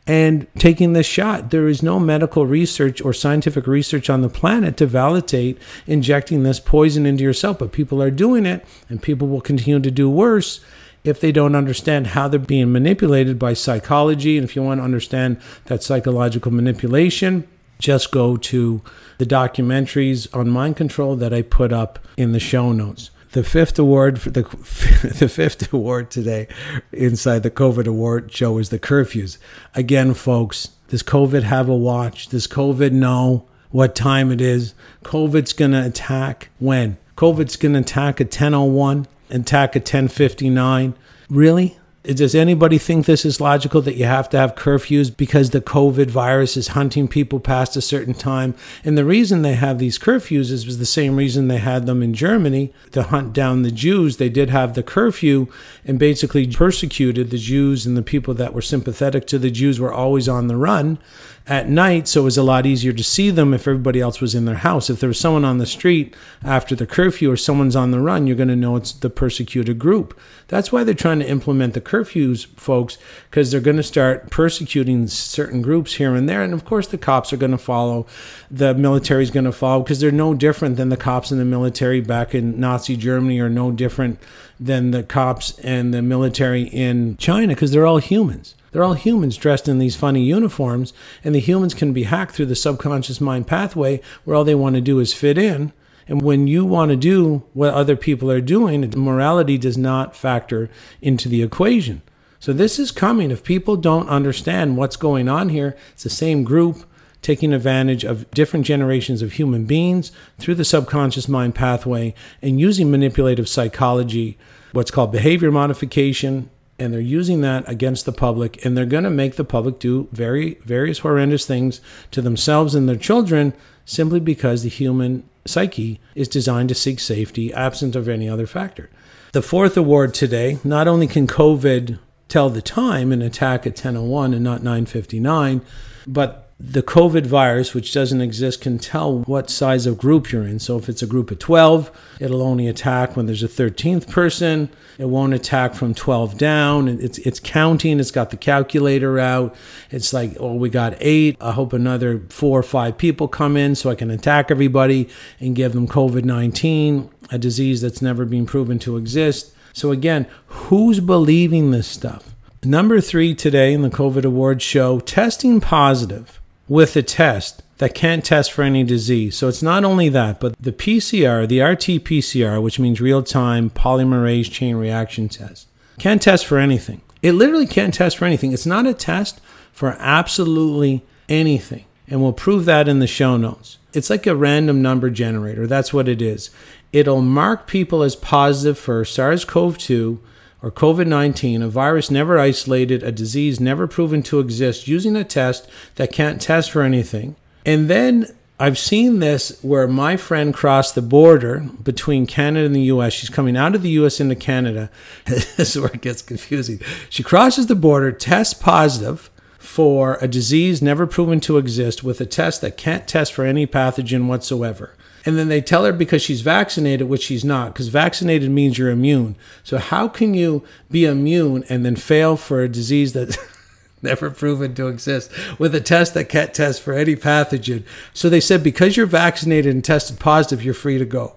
and 0.07 0.47
taking 0.59 0.93
this 0.93 1.07
shot. 1.07 1.51
There 1.51 1.69
is 1.69 1.83
no 1.83 2.01
medical 2.01 2.47
research 2.47 3.01
or 3.01 3.13
scientific 3.13 3.67
research 3.67 4.11
on 4.11 4.23
the 4.23 4.29
planet 4.29 4.77
to 4.79 4.87
validate 4.87 5.59
injecting 5.87 6.43
this 6.43 6.59
poison 6.59 7.07
into 7.07 7.23
yourself, 7.23 7.59
but 7.59 7.73
people 7.73 8.03
are 8.03 8.11
doing 8.11 8.45
it, 8.45 8.65
and 8.89 9.03
people 9.03 9.29
will 9.29 9.41
continue 9.41 9.81
to 9.81 9.91
do 9.91 10.11
worse 10.11 10.61
if 11.05 11.21
they 11.21 11.33
don't 11.33 11.55
understand 11.55 12.09
how 12.09 12.29
they're 12.29 12.41
being 12.41 12.73
manipulated 12.73 13.39
by 13.39 13.53
psychology. 13.53 14.37
And 14.37 14.45
if 14.45 14.57
you 14.57 14.63
want 14.63 14.81
to 14.81 14.85
understand 14.85 15.41
that 15.67 15.83
psychological 15.83 16.53
manipulation, 16.53 17.47
just 17.79 18.13
go 18.13 18.37
to 18.37 18.81
the 19.19 19.27
documentaries 19.27 20.29
on 20.37 20.49
mind 20.49 20.77
control 20.77 21.17
that 21.17 21.33
I 21.33 21.43
put 21.43 21.73
up 21.73 21.99
in 22.17 22.33
the 22.33 22.41
show 22.41 22.73
notes 22.73 23.11
the 23.33 23.43
fifth 23.43 23.79
award 23.79 24.21
for 24.21 24.31
the 24.31 24.43
the 25.19 25.29
fifth 25.29 25.73
award 25.73 26.11
today 26.11 26.49
inside 26.93 27.43
the 27.43 27.51
COVID 27.51 27.87
award 27.87 28.33
show 28.33 28.59
is 28.59 28.71
the 28.71 28.79
curfews. 28.79 29.39
Again, 29.75 30.15
folks, 30.15 30.69
does 30.89 31.03
COVID 31.03 31.43
have 31.43 31.69
a 31.69 31.77
watch? 31.77 32.29
Does 32.29 32.47
COVID 32.47 32.93
know 32.93 33.47
what 33.71 33.95
time 33.95 34.31
it 34.31 34.41
is? 34.41 34.75
COVID's 35.05 35.53
gonna 35.53 35.85
attack 35.87 36.51
when? 36.59 36.99
COVID's 37.17 37.57
gonna 37.57 37.81
attack 37.81 38.21
at 38.21 38.27
1001, 38.27 39.07
attack 39.31 39.77
at 39.77 39.83
1059. 39.83 40.95
Really? 41.31 41.79
Does 42.05 42.35
anybody 42.35 42.79
think 42.79 43.07
this 43.07 43.25
is 43.25 43.41
logical 43.41 43.81
that 43.83 43.95
you 43.95 44.07
have 44.07 44.29
to 44.31 44.37
have 44.37 44.57
curfews 44.57 45.17
because 45.17 45.51
the 45.51 45.61
COVID 45.61 46.11
virus 46.11 46.57
is 46.57 46.69
hunting 46.69 47.07
people 47.07 47.39
past 47.39 47.77
a 47.77 47.81
certain 47.81 48.13
time? 48.13 48.57
And 48.83 48.99
the 48.99 49.05
reason 49.05 49.43
they 49.43 49.55
have 49.55 49.79
these 49.79 50.01
curfews 50.01 50.51
is 50.51 50.79
the 50.79 50.85
same 50.85 51.15
reason 51.15 51.47
they 51.47 51.59
had 51.59 51.87
them 51.87 52.03
in 52.03 52.13
Germany 52.13 52.73
to 52.91 53.05
hunt 53.05 53.33
down 53.33 53.63
the 53.63 53.71
Jews. 53.71 54.17
They 54.17 54.29
did 54.29 54.51
have 54.51 54.75
the 54.75 54.83
curfew 54.83 55.47
and 55.85 55.97
basically 55.97 56.45
persecuted 56.49 57.31
the 57.31 57.39
Jews, 57.39 57.87
and 57.87 57.97
the 57.97 58.03
people 58.03 58.35
that 58.35 58.53
were 58.53 58.63
sympathetic 58.63 59.25
to 59.29 59.39
the 59.39 59.53
Jews 59.53 59.79
were 59.79 59.93
always 59.93 60.29
on 60.29 60.49
the 60.49 60.57
run 60.57 60.99
at 61.47 61.69
night, 61.69 62.07
so 62.07 62.21
it 62.21 62.25
was 62.25 62.39
a 62.39 62.43
lot 62.43 62.67
easier 62.67 62.93
to 62.93 63.03
see 63.03 63.29
them 63.29 63.53
if 63.53 63.67
everybody 63.67 64.01
else 64.01 64.21
was 64.21 64.35
in 64.35 64.45
their 64.45 64.57
house. 64.57 64.89
If 64.89 65.01
there 65.01 65.09
was 65.09 65.19
someone 65.19 65.45
on 65.45 65.59
the 65.59 65.67
street 65.67 66.15
after 66.45 66.77
the 66.77 66.87
curfew 66.87 67.33
or 67.33 67.37
someone's 67.37 67.75
on 67.75 67.91
the 67.91 67.99
run, 67.99 68.27
you're 68.27 68.37
going 68.37 68.49
to 68.49 68.57
know 68.57 68.77
it's 68.77 68.93
the 68.93 69.11
persecuted 69.11 69.79
group. 69.79 70.19
That's 70.47 70.71
why 70.71 70.85
they're 70.85 70.95
trying 70.95 71.19
to 71.19 71.29
implement 71.29 71.75
the 71.75 71.81
curfews, 71.81 72.47
folks, 72.57 72.97
because 73.29 73.51
they're 73.51 73.61
going 73.61 73.77
to 73.77 73.83
start 73.83 74.31
persecuting 74.31 75.09
certain 75.09 75.63
groups 75.63 75.95
here 75.95 76.15
and 76.15 76.29
there. 76.29 76.43
And 76.43 76.55
of 76.55 76.65
course, 76.65 76.87
the 76.87 76.99
cops 76.99 77.33
are 77.33 77.39
going 77.39 77.51
to 77.51 77.59
follow, 77.59 78.07
the 78.49 78.75
military 78.75 79.25
is 79.25 79.33
going 79.33 79.45
to 79.45 79.53
follow, 79.53 79.83
because 79.83 79.99
they're 79.99 80.13
no 80.13 80.35
different 80.35 80.77
than 80.77 80.91
the 80.91 80.97
cops 80.97 81.33
in 81.33 81.39
the 81.39 81.45
military 81.45 82.01
back 82.01 82.37
in 82.37 82.61
Nazi 82.61 82.97
Germany, 82.97 83.41
or 83.41 83.49
no 83.49 83.73
different 83.73 84.21
than 84.61 84.93
the 84.93 85.03
cops 85.03 85.59
and 85.59 85.93
the 85.93 86.03
military 86.03 86.63
in 86.63 87.17
China, 87.17 87.49
because 87.49 87.73
they're 87.73 87.87
all 87.87 87.99
humans. 87.99 88.55
They're 88.73 88.85
all 88.85 88.95
humans 88.95 89.37
dressed 89.37 89.69
in 89.69 89.79
these 89.79 89.97
funny 89.97 90.23
uniforms, 90.23 90.93
and 91.23 91.35
the 91.35 91.41
humans 91.41 91.75
can 91.75 91.93
be 91.93 92.05
hacked 92.05 92.35
through 92.35 92.47
the 92.47 92.57
subconscious 92.57 93.21
mind 93.21 93.47
pathway 93.47 94.01
where 94.25 94.35
all 94.35 94.45
they 94.45 94.55
want 94.55 94.75
to 94.75 94.81
do 94.81 94.99
is 94.99 95.15
fit 95.15 95.39
in. 95.39 95.73
And 96.09 96.21
when 96.21 96.47
you 96.47 96.65
want 96.65 96.91
to 96.91 96.97
do 96.97 97.45
what 97.53 97.75
other 97.75 97.97
people 97.97 98.31
are 98.31 98.41
doing, 98.41 98.93
morality 98.97 99.57
does 99.57 99.79
not 99.79 100.17
factor 100.17 100.69
into 101.01 101.29
the 101.29 101.43
equation. 101.43 102.03
So 102.41 102.53
this 102.53 102.79
is 102.79 102.91
coming. 102.91 103.31
If 103.31 103.45
people 103.45 103.77
don't 103.77 104.09
understand 104.09 104.77
what's 104.77 104.97
going 104.97 105.29
on 105.29 105.51
here, 105.51 105.77
it's 105.93 106.03
the 106.03 106.11
same 106.11 106.43
group 106.43 106.85
taking 107.21 107.53
advantage 107.53 108.03
of 108.03 108.29
different 108.33 108.67
generations 108.67 109.23
of 109.23 109.35
human 109.35 109.65
beings 109.65 110.11
through 110.39 110.57
the 110.57 110.65
subconscious 110.65 111.29
mind 111.29 111.55
pathway 111.55 112.15
and 112.43 112.59
using 112.59 112.91
manipulative 112.91 113.49
psychology, 113.49 114.37
what's 114.73 114.91
called 114.91 115.13
behavior 115.13 115.53
modification, 115.53 116.51
and 116.83 116.93
they're 116.93 117.01
using 117.01 117.41
that 117.41 117.67
against 117.69 118.05
the 118.05 118.13
public 118.13 118.65
and 118.65 118.77
they're 118.77 118.85
going 118.85 119.05
to 119.05 119.11
make 119.11 119.37
the 119.37 119.45
public 119.45 119.79
do 119.79 120.09
very 120.11 120.55
various 120.65 120.99
horrendous 120.99 121.47
things 121.47 121.81
to 122.11 122.21
themselves 122.21 122.75
and 122.75 122.89
their 122.89 122.97
children 122.97 123.55
simply 123.85 124.21
because 124.21 124.63
the 124.63 124.69
human 124.69 125.23
psyche 125.47 126.01
is 126.15 126.29
designed 126.29 126.69
to 126.69 126.75
seek 126.75 127.01
safety 127.01 127.53
absent 127.55 127.97
of 127.97 128.09
any 128.09 128.29
other 128.29 128.47
factor. 128.47 128.91
The 129.33 129.43
fourth 129.43 129.77
award 129.77 130.13
today, 130.13 130.59
not 130.63 130.87
only 130.89 131.07
can 131.07 131.27
COVID 131.27 131.99
tell 132.29 132.51
the 132.51 132.63
time 132.63 133.13
and 133.13 133.23
attack 133.23 133.67
at 133.67 133.77
10:01 133.77 134.35
and 134.35 134.45
not 134.45 134.63
9:59, 134.63 135.63
but 136.07 136.42
the 136.59 136.83
COVID 136.83 137.27
virus, 137.27 137.75
which 137.75 137.93
doesn't 137.93 138.21
exist, 138.21 138.61
can 138.61 138.79
tell 138.79 139.21
what 139.21 139.51
size 139.51 139.85
of 139.85 139.99
group 139.99 140.31
you're 140.31 140.47
in. 140.47 140.61
So 140.61 140.79
if 140.79 140.89
it's 140.89 141.03
a 141.03 141.07
group 141.07 141.31
of 141.31 141.39
12, 141.39 141.91
it'll 142.21 142.43
only 142.43 142.69
attack 142.69 143.17
when 143.17 143.27
there's 143.27 143.43
a 143.43 143.49
13th 143.49 144.09
person. 144.09 144.71
It 144.99 145.07
won't 145.07 145.35
attack 145.35 145.75
from 145.75 145.95
12 145.95 146.39
down. 146.39 146.87
It's 146.89 147.19
it's 147.19 147.41
counting. 147.41 147.99
It's 147.99 148.11
got 148.11 148.31
the 148.31 148.37
calculator 148.37 149.19
out. 149.19 149.57
It's 149.91 150.13
like, 150.13 150.37
oh, 150.39 150.55
we 150.55 150.71
got 150.71 150.95
eight. 151.01 151.37
I 151.41 151.53
hope 151.53 151.73
another 151.73 152.23
four 152.29 152.61
or 152.61 152.63
five 152.63 152.99
people 152.99 153.27
come 153.27 153.57
in 153.57 153.75
so 153.75 153.91
I 153.91 153.95
can 153.95 154.11
attack 154.11 154.51
everybody 154.51 155.09
and 155.41 155.57
give 155.57 155.73
them 155.73 155.89
COVID 155.89 156.25
19, 156.25 157.11
a 157.31 157.39
disease 157.39 157.81
that's 157.81 158.03
never 158.03 158.25
been 158.25 158.47
proven 158.47 158.79
to 158.81 158.97
exist. 158.97 159.53
So 159.73 159.91
again, 159.91 160.27
who's 160.47 161.01
believing 161.01 161.71
this 161.71 161.89
stuff? 161.89 162.35
Number 162.63 163.01
three 163.01 163.35
today 163.35 163.73
in 163.73 163.83
the 163.83 163.91
COVID 163.91 164.25
Awards 164.25 164.63
show 164.63 165.01
testing 165.01 165.61
positive 165.61 166.42
with 166.73 166.97
a 166.97 167.03
test 167.03 167.63
that 167.77 167.95
can't 167.95 168.25
test 168.25 168.51
for 168.51 168.63
any 168.63 168.83
disease. 168.83 169.37
So 169.37 169.47
it's 169.47 169.63
not 169.63 169.85
only 169.85 170.09
that, 170.09 170.41
but 170.41 170.55
the 170.59 170.73
PCR, 170.73 171.47
the 171.47 171.61
RT 171.61 172.03
PCR, 172.03 172.63
which 172.63 172.79
means 172.79 172.99
real 172.99 173.23
time 173.23 173.69
polymerase 173.69 174.51
chain 174.51 174.77
reaction 174.77 175.29
test, 175.29 175.69
can't 175.99 176.23
test 176.23 176.47
for 176.47 176.57
anything. 176.57 177.03
It 177.21 177.33
literally 177.33 177.67
can't 177.67 177.93
test 177.93 178.17
for 178.17 178.25
anything. 178.25 178.55
It's 178.55 178.65
not 178.65 178.87
a 178.87 178.95
test 178.95 179.43
for 179.71 179.97
absolutely 179.99 181.03
anything. 181.29 181.85
And 182.09 182.23
we'll 182.23 182.33
prove 182.33 182.65
that 182.65 182.89
in 182.89 183.01
the 183.01 183.07
show 183.07 183.37
notes. 183.37 183.77
It's 183.93 184.09
like 184.09 184.27
a 184.27 184.35
random 184.35 184.81
number 184.81 185.11
generator. 185.11 185.67
That's 185.67 185.93
what 185.93 186.09
it 186.09 186.23
is. 186.23 186.49
It'll 186.91 187.21
mark 187.21 187.67
people 187.67 188.03
as 188.03 188.17
positive 188.17 188.79
for 188.79 189.05
SARS 189.05 189.45
CoV 189.45 189.77
2 189.77 190.21
or 190.63 190.71
COVID 190.71 191.07
19, 191.07 191.63
a 191.63 191.69
virus 191.69 192.11
never 192.11 192.39
isolated, 192.39 193.03
a 193.03 193.13
disease 193.13 193.59
never 193.59 193.87
proven 193.87 194.23
to 194.25 194.41
exist, 194.41 194.87
using 194.87 195.17
a 195.17 195.25
test 195.25 195.69
that 195.97 196.13
can't 196.13 196.41
test 196.41 196.71
for 196.71 196.83
anything. 196.83 197.37
And 197.67 197.91
then 197.91 198.27
I've 198.61 198.79
seen 198.79 199.19
this 199.19 199.59
where 199.63 199.89
my 199.89 200.17
friend 200.17 200.55
crossed 200.55 200.95
the 200.95 201.03
border 201.03 201.69
between 201.83 202.27
Canada 202.27 202.65
and 202.65 202.77
the 202.77 202.83
US. 202.83 203.13
She's 203.13 203.29
coming 203.29 203.57
out 203.57 203.75
of 203.75 203.83
the 203.83 203.91
US 203.91 204.21
into 204.21 204.37
Canada. 204.37 204.89
this 205.25 205.59
is 205.59 205.79
where 205.79 205.91
it 205.91 206.01
gets 206.01 206.23
confusing. 206.23 206.81
She 207.11 207.25
crosses 207.25 207.67
the 207.67 207.75
border, 207.75 208.13
tests 208.13 208.55
positive 208.55 209.31
for 209.59 210.17
a 210.21 210.29
disease 210.29 210.81
never 210.83 211.07
proven 211.07 211.41
to 211.41 211.59
exist 211.59 212.05
with 212.05 212.21
a 212.21 212.27
test 212.27 212.61
that 212.61 212.77
can't 212.77 213.09
test 213.09 213.33
for 213.33 213.45
any 213.45 213.67
pathogen 213.67 214.27
whatsoever. 214.27 214.95
And 215.25 215.39
then 215.39 215.49
they 215.49 215.61
tell 215.61 215.85
her 215.85 215.93
because 215.93 216.23
she's 216.23 216.41
vaccinated, 216.41 217.09
which 217.09 217.23
she's 217.23 217.45
not, 217.45 217.73
because 217.73 217.89
vaccinated 217.89 218.51
means 218.51 218.77
you're 218.77 218.91
immune. 218.91 219.37
So 219.63 219.79
how 219.79 220.09
can 220.09 220.35
you 220.35 220.65
be 220.91 221.05
immune 221.05 221.65
and 221.69 221.85
then 221.85 221.97
fail 221.97 222.37
for 222.37 222.63
a 222.63 222.69
disease 222.69 223.13
that's 223.13 223.39
never 224.03 224.31
proven 224.31 224.75
to 224.75 224.89
exist 224.89 225.31
with 225.59 225.75
a 225.75 225.81
test 225.81 226.15
that 226.15 226.29
can't 226.29 226.53
test 226.53 226.83
for 226.83 226.93
any 226.93 227.15
pathogen? 227.15 227.85
So 228.13 228.29
they 228.29 228.41
said 228.41 228.65
because 228.65 228.97
you're 228.97 229.07
vaccinated 229.07 229.73
and 229.73 229.85
tested 229.85 230.19
positive, 230.19 230.65
you're 230.65 230.75
free 230.75 230.99
to 230.99 231.05
go. 231.05 231.37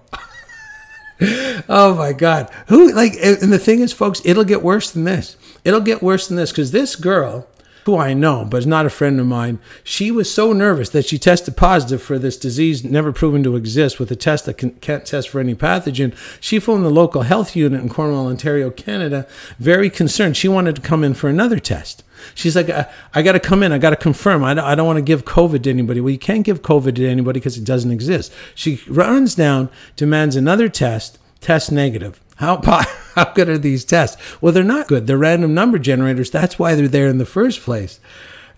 oh 1.68 1.94
my 1.96 2.12
God. 2.12 2.50
Who, 2.68 2.92
like, 2.92 3.12
and 3.22 3.52
the 3.52 3.58
thing 3.58 3.80
is, 3.80 3.92
folks, 3.92 4.20
it'll 4.24 4.44
get 4.44 4.62
worse 4.62 4.90
than 4.90 5.04
this. 5.04 5.36
It'll 5.64 5.80
get 5.80 6.02
worse 6.02 6.26
than 6.26 6.36
this 6.36 6.50
because 6.50 6.72
this 6.72 6.96
girl 6.96 7.46
who 7.86 7.96
I 7.96 8.14
know, 8.14 8.44
but 8.44 8.58
is 8.58 8.66
not 8.66 8.84
a 8.84 8.90
friend 8.90 9.20
of 9.20 9.26
mine, 9.26 9.60
she 9.84 10.10
was 10.10 10.32
so 10.32 10.52
nervous 10.52 10.88
that 10.90 11.06
she 11.06 11.18
tested 11.18 11.56
positive 11.56 12.02
for 12.02 12.18
this 12.18 12.36
disease 12.36 12.82
never 12.82 13.12
proven 13.12 13.44
to 13.44 13.54
exist 13.54 14.00
with 14.00 14.10
a 14.10 14.16
test 14.16 14.44
that 14.46 14.58
can, 14.58 14.76
not 14.88 15.06
test 15.06 15.28
for 15.28 15.38
any 15.38 15.54
pathogen. 15.54 16.12
She 16.40 16.58
phoned 16.58 16.84
the 16.84 16.90
local 16.90 17.22
health 17.22 17.54
unit 17.54 17.80
in 17.80 17.88
Cornwall, 17.88 18.26
Ontario, 18.26 18.70
Canada, 18.70 19.24
very 19.60 19.88
concerned. 19.88 20.36
She 20.36 20.48
wanted 20.48 20.74
to 20.74 20.82
come 20.82 21.04
in 21.04 21.14
for 21.14 21.28
another 21.28 21.60
test. 21.60 22.02
She's 22.34 22.56
like, 22.56 22.68
I, 22.68 22.92
I 23.14 23.22
got 23.22 23.32
to 23.32 23.40
come 23.40 23.62
in. 23.62 23.70
I 23.70 23.78
got 23.78 23.90
to 23.90 23.96
confirm. 23.96 24.42
I 24.42 24.50
I 24.50 24.74
don't 24.74 24.86
want 24.86 24.96
to 24.96 25.02
give 25.02 25.24
COVID 25.24 25.62
to 25.62 25.70
anybody. 25.70 26.00
Well, 26.00 26.10
you 26.10 26.18
can't 26.18 26.44
give 26.44 26.62
COVID 26.62 26.96
to 26.96 27.06
anybody 27.06 27.38
because 27.38 27.56
it 27.56 27.64
doesn't 27.64 27.92
exist. 27.92 28.32
She 28.56 28.82
runs 28.88 29.36
down, 29.36 29.68
demands 29.94 30.34
another 30.34 30.68
test, 30.68 31.20
test 31.40 31.70
negative. 31.70 32.20
How, 32.36 32.60
how 33.14 33.32
good 33.32 33.48
are 33.48 33.58
these 33.58 33.84
tests? 33.84 34.20
Well, 34.40 34.52
they're 34.52 34.64
not 34.64 34.88
good. 34.88 35.06
They're 35.06 35.18
random 35.18 35.54
number 35.54 35.78
generators. 35.78 36.30
That's 36.30 36.58
why 36.58 36.74
they're 36.74 36.88
there 36.88 37.08
in 37.08 37.18
the 37.18 37.26
first 37.26 37.60
place. 37.60 38.00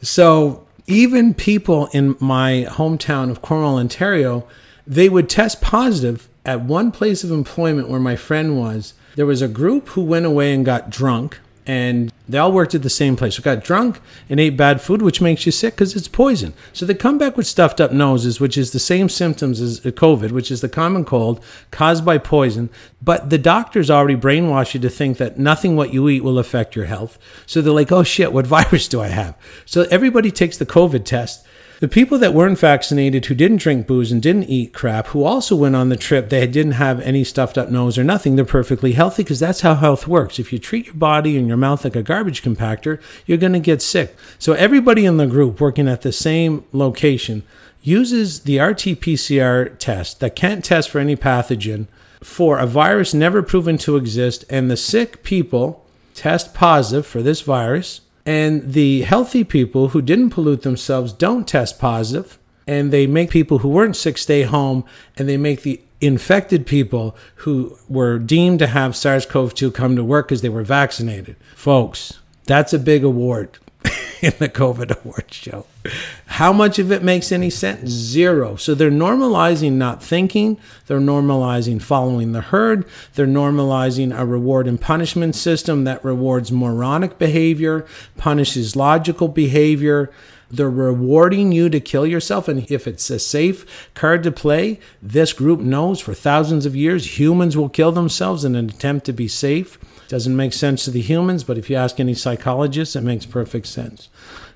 So 0.03 0.67
even 0.87 1.35
people 1.35 1.89
in 1.93 2.17
my 2.21 2.67
hometown 2.69 3.31
of 3.31 3.43
Cornwall, 3.43 3.79
Ontario, 3.79 4.47
they 4.87 5.09
would 5.09 5.29
test 5.29 5.61
positive 5.61 6.29
at 6.45 6.63
one 6.63 6.91
place 6.91 7.23
of 7.23 7.31
employment 7.31 7.89
where 7.89 8.01
my 8.01 8.17
friend 8.17 8.59
was. 8.59 8.95
There 9.17 9.27
was 9.27 9.43
a 9.43 9.49
group 9.49 9.89
who 9.89 10.03
went 10.03 10.27
away 10.27 10.55
and 10.55 10.65
got 10.65 10.91
drunk 10.91 11.41
and 11.69 12.11
they 12.27 12.39
all 12.39 12.51
worked 12.51 12.75
at 12.75 12.83
the 12.83 12.89
same 12.89 13.15
place. 13.15 13.39
We 13.39 13.45
got 13.45 13.63
drunk 13.63 14.01
and 14.31 14.41
ate 14.41 14.57
bad 14.57 14.81
food, 14.81 15.03
which 15.03 15.21
makes 15.21 15.45
you 15.45 15.53
sick 15.53 15.75
because 15.75 15.95
it's 15.95 16.09
poison. 16.09 16.55
So 16.73 16.87
they 16.87 16.95
come 16.95 17.19
back 17.19 17.37
with 17.37 17.47
stuffed 17.47 17.79
up 17.79 17.93
noses, 17.93 18.41
which 18.41 18.57
is 18.57 18.73
the 18.73 18.79
same 18.79 19.11
symptoms 19.11 19.61
as 19.61 19.85
uh, 19.85 19.91
COVID, 19.91 20.33
which 20.33 20.51
is 20.51 20.63
the 20.63 20.69
common 20.71 21.05
cold 21.05 21.45
caused 21.71 22.07
by 22.07 22.17
poison. 22.17 22.71
But 23.03 23.29
the 23.29 23.37
doctors 23.37 23.91
already 23.91 24.17
brainwash 24.17 24.73
you 24.73 24.81
to 24.81 24.89
think 24.89 25.19
that 25.19 25.39
nothing 25.39 25.77
what 25.77 25.93
you 25.93 26.09
eat 26.09 26.25
will 26.25 26.39
affect 26.39 26.75
your 26.75 26.87
health. 26.87 27.19
So 27.45 27.61
they're 27.61 27.73
like, 27.73 27.93
oh 27.93 28.03
shit, 28.03 28.33
what 28.33 28.47
virus 28.59 28.89
do 28.89 29.03
I 29.03 29.09
have? 29.09 29.37
So 29.67 29.83
everybody 29.91 30.31
takes 30.31 30.57
the 30.57 30.67
COVID 30.67 31.05
test 31.05 31.47
the 31.81 31.89
people 31.89 32.19
that 32.19 32.35
weren't 32.35 32.59
vaccinated, 32.59 33.27
who 33.27 33.35
didn't 33.35 33.59
drink 33.59 33.87
booze 33.87 34.11
and 34.11 34.21
didn't 34.21 34.45
eat 34.45 34.73
crap, 34.73 35.09
who 35.09 35.23
also 35.23 35.55
went 35.55 35.77
on 35.77 35.91
the 35.91 35.97
trip, 35.97 36.29
they 36.29 36.45
didn't 36.47 36.73
have 36.73 37.01
any 37.01 37.23
stuffed 37.23 37.57
up 37.57 37.71
nose 37.71 37.97
or 37.97 38.03
nothing. 38.03 38.35
They're 38.35 38.45
perfectly 38.45 38.93
healthy 38.93 39.23
because 39.23 39.39
that's 39.39 39.61
how 39.61 39.77
health 39.77 40.09
works. 40.09 40.41
If 40.41 40.53
you 40.53 40.59
treat 40.59 40.87
your 40.87 40.95
body 40.97 41.37
and 41.37 41.47
your 41.47 41.57
mouth 41.57 41.85
like 41.85 41.95
a 41.95 42.03
garbage 42.03 42.43
compactor, 42.43 43.01
you're 43.27 43.39
going 43.39 43.53
to 43.53 43.61
get 43.61 43.81
sick. 43.81 44.17
So 44.41 44.55
everybody 44.55 45.07
in 45.07 45.19
the 45.19 45.27
group 45.27 45.61
working 45.61 45.87
at 45.87 46.03
the 46.03 46.13
same 46.13 46.65
location 46.73 47.45
uses 47.81 48.41
the 48.41 48.59
RT 48.59 49.01
PCR 49.01 49.79
test 49.79 50.19
that 50.19 50.35
can't 50.35 50.65
test 50.65 50.91
for 50.91 50.99
any 50.99 51.15
pathogen 51.15 51.87
for 52.21 52.59
a 52.59 52.67
virus 52.67 53.15
never 53.15 53.43
proven 53.43 53.79
to 53.79 53.97
exist, 53.97 54.45
and 54.51 54.69
the 54.69 54.77
sick 54.77 55.23
people 55.23 55.85
test 56.15 56.53
positive 56.53 57.07
for 57.07 57.23
this 57.23 57.43
virus 57.43 58.01
and 58.29 58.75
the 58.75 59.01
healthy 59.03 59.43
people 59.43 59.89
who 59.89 60.03
didn't 60.03 60.29
pollute 60.29 60.61
themselves 60.61 61.15
don't 61.15 61.49
test 61.49 61.79
positive, 61.79 62.39
and 62.67 62.93
they 62.93 63.07
make 63.07 63.31
people 63.31 63.61
who 63.61 63.71
weren't 63.71 63.97
sick 63.97 64.19
stay 64.19 64.43
home, 64.43 64.85
and 65.17 65.27
they 65.27 65.39
make 65.39 65.63
the 65.63 65.81
infected 66.03 66.67
people 66.67 67.17
who 67.37 67.79
were 67.89 68.19
deemed 68.19 68.59
to 68.59 68.67
have 68.67 68.95
SARS 68.95 69.25
CoV 69.25 69.55
2 69.55 69.71
come 69.71 69.97
to 69.97 70.05
work 70.05 70.29
because 70.29 70.43
they 70.43 70.51
were 70.51 70.63
vaccinated. 70.63 71.37
Folks, 71.55 72.19
that's 72.45 72.75
a 72.75 72.79
big 72.79 73.03
award. 73.03 73.57
in 74.23 74.33
the 74.39 74.49
COVID 74.49 75.03
award 75.03 75.33
show. 75.33 75.67
How 76.27 76.53
much 76.53 76.79
of 76.79 76.91
it 76.91 77.03
makes 77.03 77.31
any 77.31 77.51
sense? 77.51 77.89
Zero. 77.89 78.57
So 78.57 78.75
they're 78.75 78.91
normalizing 78.91 79.73
not 79.73 80.03
thinking, 80.03 80.59
they're 80.87 81.01
normalizing 81.01 81.81
following 81.81 82.33
the 82.33 82.41
herd, 82.41 82.85
they're 83.15 83.27
normalizing 83.27 84.17
a 84.17 84.27
reward 84.27 84.67
and 84.67 84.81
punishment 84.81 85.37
system 85.37 85.85
that 85.85 86.05
rewards 86.05 86.51
moronic 86.51 87.19
behavior, 87.19 87.87
punishes 88.17 88.77
logical 88.77 89.29
behavior. 89.29 90.11
They're 90.51 90.71
rewarding 90.71 91.53
you 91.53 91.69
to 91.69 91.79
kill 91.79 92.07
yourself. 92.07 92.49
And 92.49 92.71
if 92.71 92.87
it's 92.87 93.11
a 93.11 93.19
safe 93.19 93.91
card 93.93 94.23
to 94.23 94.33
play, 94.33 94.81
this 95.03 95.35
group 95.35 95.61
knows 95.61 96.01
for 96.01 96.15
thousands 96.15 96.65
of 96.65 96.75
years 96.75 97.19
humans 97.19 97.55
will 97.55 97.69
kill 97.69 97.93
themselves 97.93 98.47
in 98.47 98.57
an 98.57 98.71
attempt 98.71 99.05
to 99.07 99.13
be 99.13 99.29
safe. 99.29 99.79
Doesn't 100.09 100.37
make 100.37 100.55
sense 100.55 100.85
to 100.85 100.91
the 100.91 101.03
humans, 101.03 101.45
but 101.45 101.59
if 101.59 101.69
you 101.69 101.77
ask 101.77 102.01
any 102.01 102.15
psychologist, 102.15 102.97
it 102.97 103.03
makes 103.03 103.27
perfect 103.27 103.67
sense. 103.67 104.09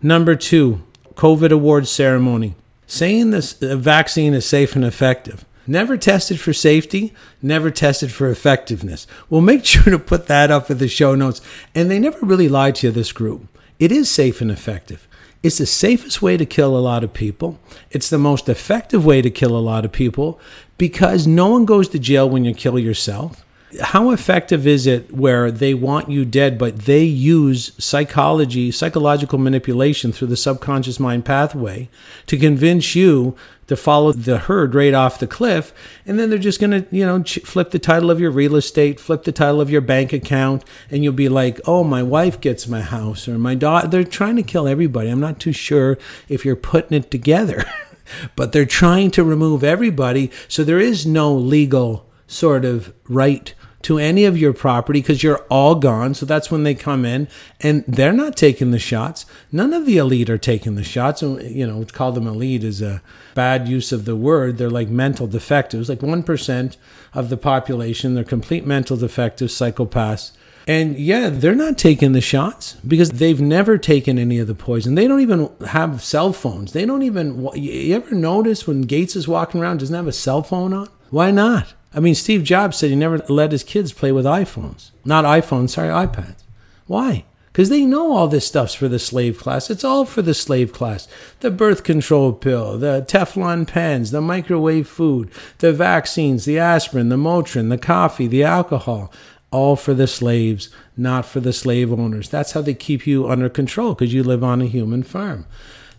Number 0.03 0.35
two, 0.35 0.83
COVID 1.15 1.53
awards 1.53 1.91
ceremony. 1.91 2.55
Saying 2.87 3.31
this 3.31 3.53
vaccine 3.53 4.35
is 4.35 4.47
safe 4.47 4.75
and 4.75 4.85
effective. 4.85 5.45
Never 5.67 5.97
tested 5.97 6.41
for 6.41 6.53
safety, 6.53 7.15
never 7.41 7.71
tested 7.71 8.11
for 8.11 8.29
effectiveness. 8.29 9.07
We'll 9.31 9.43
make 9.43 9.65
sure 9.67 9.85
to 9.85 9.99
put 9.99 10.27
that 10.27 10.51
up 10.51 10.71
in 10.71 10.79
the 10.79 10.89
show 10.89 11.15
notes. 11.15 11.41
And 11.75 11.91
they 11.91 11.99
never 11.99 12.25
really 12.25 12.49
lied 12.49 12.77
to 12.77 12.89
you, 12.89 12.93
this 12.93 13.13
group. 13.13 13.47
It 13.79 13.93
is 13.93 14.11
safe 14.11 14.41
and 14.41 14.51
effective. 14.51 15.07
It's 15.43 15.59
the 15.59 15.67
safest 15.67 16.23
way 16.23 16.37
to 16.37 16.47
kill 16.47 16.77
a 16.77 16.81
lot 16.81 17.03
of 17.03 17.13
people. 17.13 17.59
It's 17.91 18.09
the 18.09 18.19
most 18.19 18.49
effective 18.49 19.05
way 19.05 19.23
to 19.23 19.31
kill 19.31 19.57
a 19.57 19.59
lot 19.59 19.85
of 19.85 19.93
people 19.93 20.41
because 20.79 21.27
no 21.27 21.49
one 21.49 21.65
goes 21.65 21.89
to 21.91 21.99
jail 21.99 22.29
when 22.29 22.45
you 22.45 22.55
kill 22.55 22.79
yourself. 22.79 23.45
How 23.81 24.11
effective 24.11 24.67
is 24.67 24.87
it 24.87 25.13
where 25.13 25.51
they 25.51 25.73
want 25.73 26.11
you 26.11 26.25
dead, 26.25 26.59
but 26.59 26.81
they 26.81 27.05
use 27.05 27.73
psychology, 27.83 28.71
psychological 28.71 29.39
manipulation 29.39 30.13
through 30.13 30.29
the 30.29 30.37
subconscious 30.37 31.01
mind 31.01 31.25
pathway 31.25 31.89
to 32.27 32.37
convince 32.37 32.95
you 32.95 33.37
to 33.69 33.77
follow 33.77 34.13
the 34.13 34.39
herd 34.39 34.75
right 34.75 34.93
off 34.93 35.19
the 35.19 35.27
cliff. 35.27 35.73
And 36.05 36.19
then 36.19 36.29
they're 36.29 36.39
just 36.39 36.61
going 36.61 36.73
to, 36.73 36.87
you 36.95 37.07
know, 37.07 37.23
flip 37.23 37.71
the 37.71 37.79
title 37.79 38.11
of 38.11 38.21
your 38.21 38.31
real 38.31 38.57
estate, 38.57 39.01
flip 39.01 39.23
the 39.23 39.33
title 39.33 39.61
of 39.61 39.71
your 39.71 39.81
bank 39.81 40.13
account, 40.13 40.65
and 40.91 41.03
you'll 41.03 41.13
be 41.15 41.29
like, 41.29 41.61
oh, 41.65 41.83
my 41.83 42.03
wife 42.03 42.41
gets 42.41 42.69
my 42.69 42.83
house 42.83 43.27
or 43.27 43.39
my 43.39 43.55
daughter. 43.55 43.89
They're 43.89 44.05
trying 44.05 44.37
to 44.37 44.43
kill 44.43 44.69
everybody. 44.69 45.09
I'm 45.09 45.21
not 45.21 45.39
too 45.39 45.53
sure 45.53 45.97
if 46.29 46.45
you're 46.45 46.57
putting 46.57 46.97
it 46.97 47.11
together, 47.11 47.65
but 48.37 48.53
they're 48.53 48.67
trying 48.67 49.11
to 49.13 49.25
remove 49.25 49.65
everybody. 49.65 50.31
So 50.49 50.65
there 50.65 50.81
is 50.81 51.07
no 51.07 51.35
legal 51.35 52.11
sort 52.27 52.65
of 52.65 52.93
right 53.09 53.55
to 53.83 53.99
any 53.99 54.25
of 54.25 54.37
your 54.37 54.53
property 54.53 55.01
because 55.01 55.23
you're 55.23 55.45
all 55.51 55.75
gone. 55.75 56.15
So 56.15 56.27
that's 56.27 56.51
when 56.51 56.63
they 56.63 56.75
come 56.75 57.05
in 57.05 57.29
and 57.61 57.85
they're 57.87 58.13
not 58.13 58.37
taking 58.37 58.71
the 58.71 58.79
shots. 58.79 59.27
None 59.51 59.73
of 59.73 59.87
the 59.87 59.99
elite 59.99 60.31
are 60.31 60.39
taking 60.39 60.75
the 60.75 60.85
shots. 60.85 61.23
And, 61.23 61.43
You 61.43 61.67
know, 61.67 61.85
call 61.85 62.13
them 62.13 62.27
elite 62.27 62.65
is 62.65 62.83
a 62.83 63.03
bad 63.35 63.69
use 63.69 63.93
of 63.93 64.05
the 64.05 64.17
word. 64.17 64.59
They're 64.59 64.71
like 64.71 64.89
mental 64.89 65.27
defectives, 65.27 65.89
like 65.89 66.01
1% 66.01 66.77
of 67.15 67.29
the 67.29 67.37
population. 67.37 68.15
They're 68.15 68.25
complete 68.25 68.67
mental 68.67 68.97
defectives, 68.97 69.55
psychopaths. 69.55 70.33
And 70.67 70.97
yeah, 70.97 71.29
they're 71.29 71.55
not 71.55 71.77
taking 71.77 72.13
the 72.13 72.21
shots 72.21 72.77
because 72.87 73.11
they've 73.11 73.41
never 73.41 73.79
taken 73.79 74.19
any 74.19 74.39
of 74.39 74.47
the 74.47 74.55
poison. 74.55 74.95
They 74.95 75.09
don't 75.09 75.21
even 75.21 75.51
have 75.67 76.03
cell 76.03 76.33
phones. 76.33 76.73
They 76.73 76.87
don't 76.87 77.03
even. 77.03 77.49
You 77.55 77.97
ever 77.97 78.15
notice 78.15 78.67
when 78.67 78.83
Gates 78.83 79.17
is 79.17 79.27
walking 79.27 79.61
around, 79.61 79.79
doesn't 79.79 79.95
have 79.95 80.07
a 80.07 80.13
cell 80.13 80.43
phone 80.43 80.73
on? 80.73 80.89
Why 81.11 81.31
not? 81.31 81.75
I 81.95 82.01
mean, 82.01 82.15
Steve 82.15 82.43
Jobs 82.43 82.79
said 82.79 82.91
he 82.91 82.97
never 82.97 83.19
let 83.29 83.53
his 83.53 83.65
kids 83.65 83.93
play 83.93 84.13
with 84.13 84.25
iPhones. 84.25 84.91
Not 85.05 85.25
iPhones, 85.25 85.71
sorry, 85.71 85.89
iPads. 85.89 86.43
Why? 86.87 87.25
Because 87.53 87.69
they 87.69 87.85
know 87.85 88.17
all 88.17 88.29
this 88.29 88.47
stuff's 88.47 88.73
for 88.73 88.89
the 88.89 88.99
slave 88.99 89.39
class. 89.39 89.69
It's 89.69 89.85
all 89.85 90.07
for 90.07 90.23
the 90.23 90.33
slave 90.33 90.73
class. 90.73 91.07
The 91.41 91.51
birth 91.51 91.85
control 91.85 92.33
pill, 92.33 92.79
the 92.79 93.05
Teflon 93.07 93.67
pens, 93.69 94.11
the 94.11 94.23
microwave 94.23 94.89
food, 94.89 95.31
the 95.59 95.73
vaccines, 95.73 96.47
the 96.47 96.59
aspirin, 96.59 97.11
the 97.11 97.17
Motrin, 97.17 97.69
the 97.69 97.77
coffee, 97.77 98.27
the 98.27 98.43
alcohol. 98.43 99.13
All 99.51 99.77
for 99.77 99.93
the 99.93 100.07
slaves, 100.07 100.71
not 100.97 101.27
for 101.27 101.41
the 101.41 101.53
slave 101.53 101.93
owners. 101.93 102.31
That's 102.31 102.53
how 102.53 102.63
they 102.63 102.73
keep 102.73 103.07
you 103.07 103.29
under 103.29 103.51
control 103.51 103.93
because 103.93 104.15
you 104.15 104.23
live 104.23 104.43
on 104.43 104.63
a 104.63 104.67
human 104.67 105.03
farm 105.03 105.45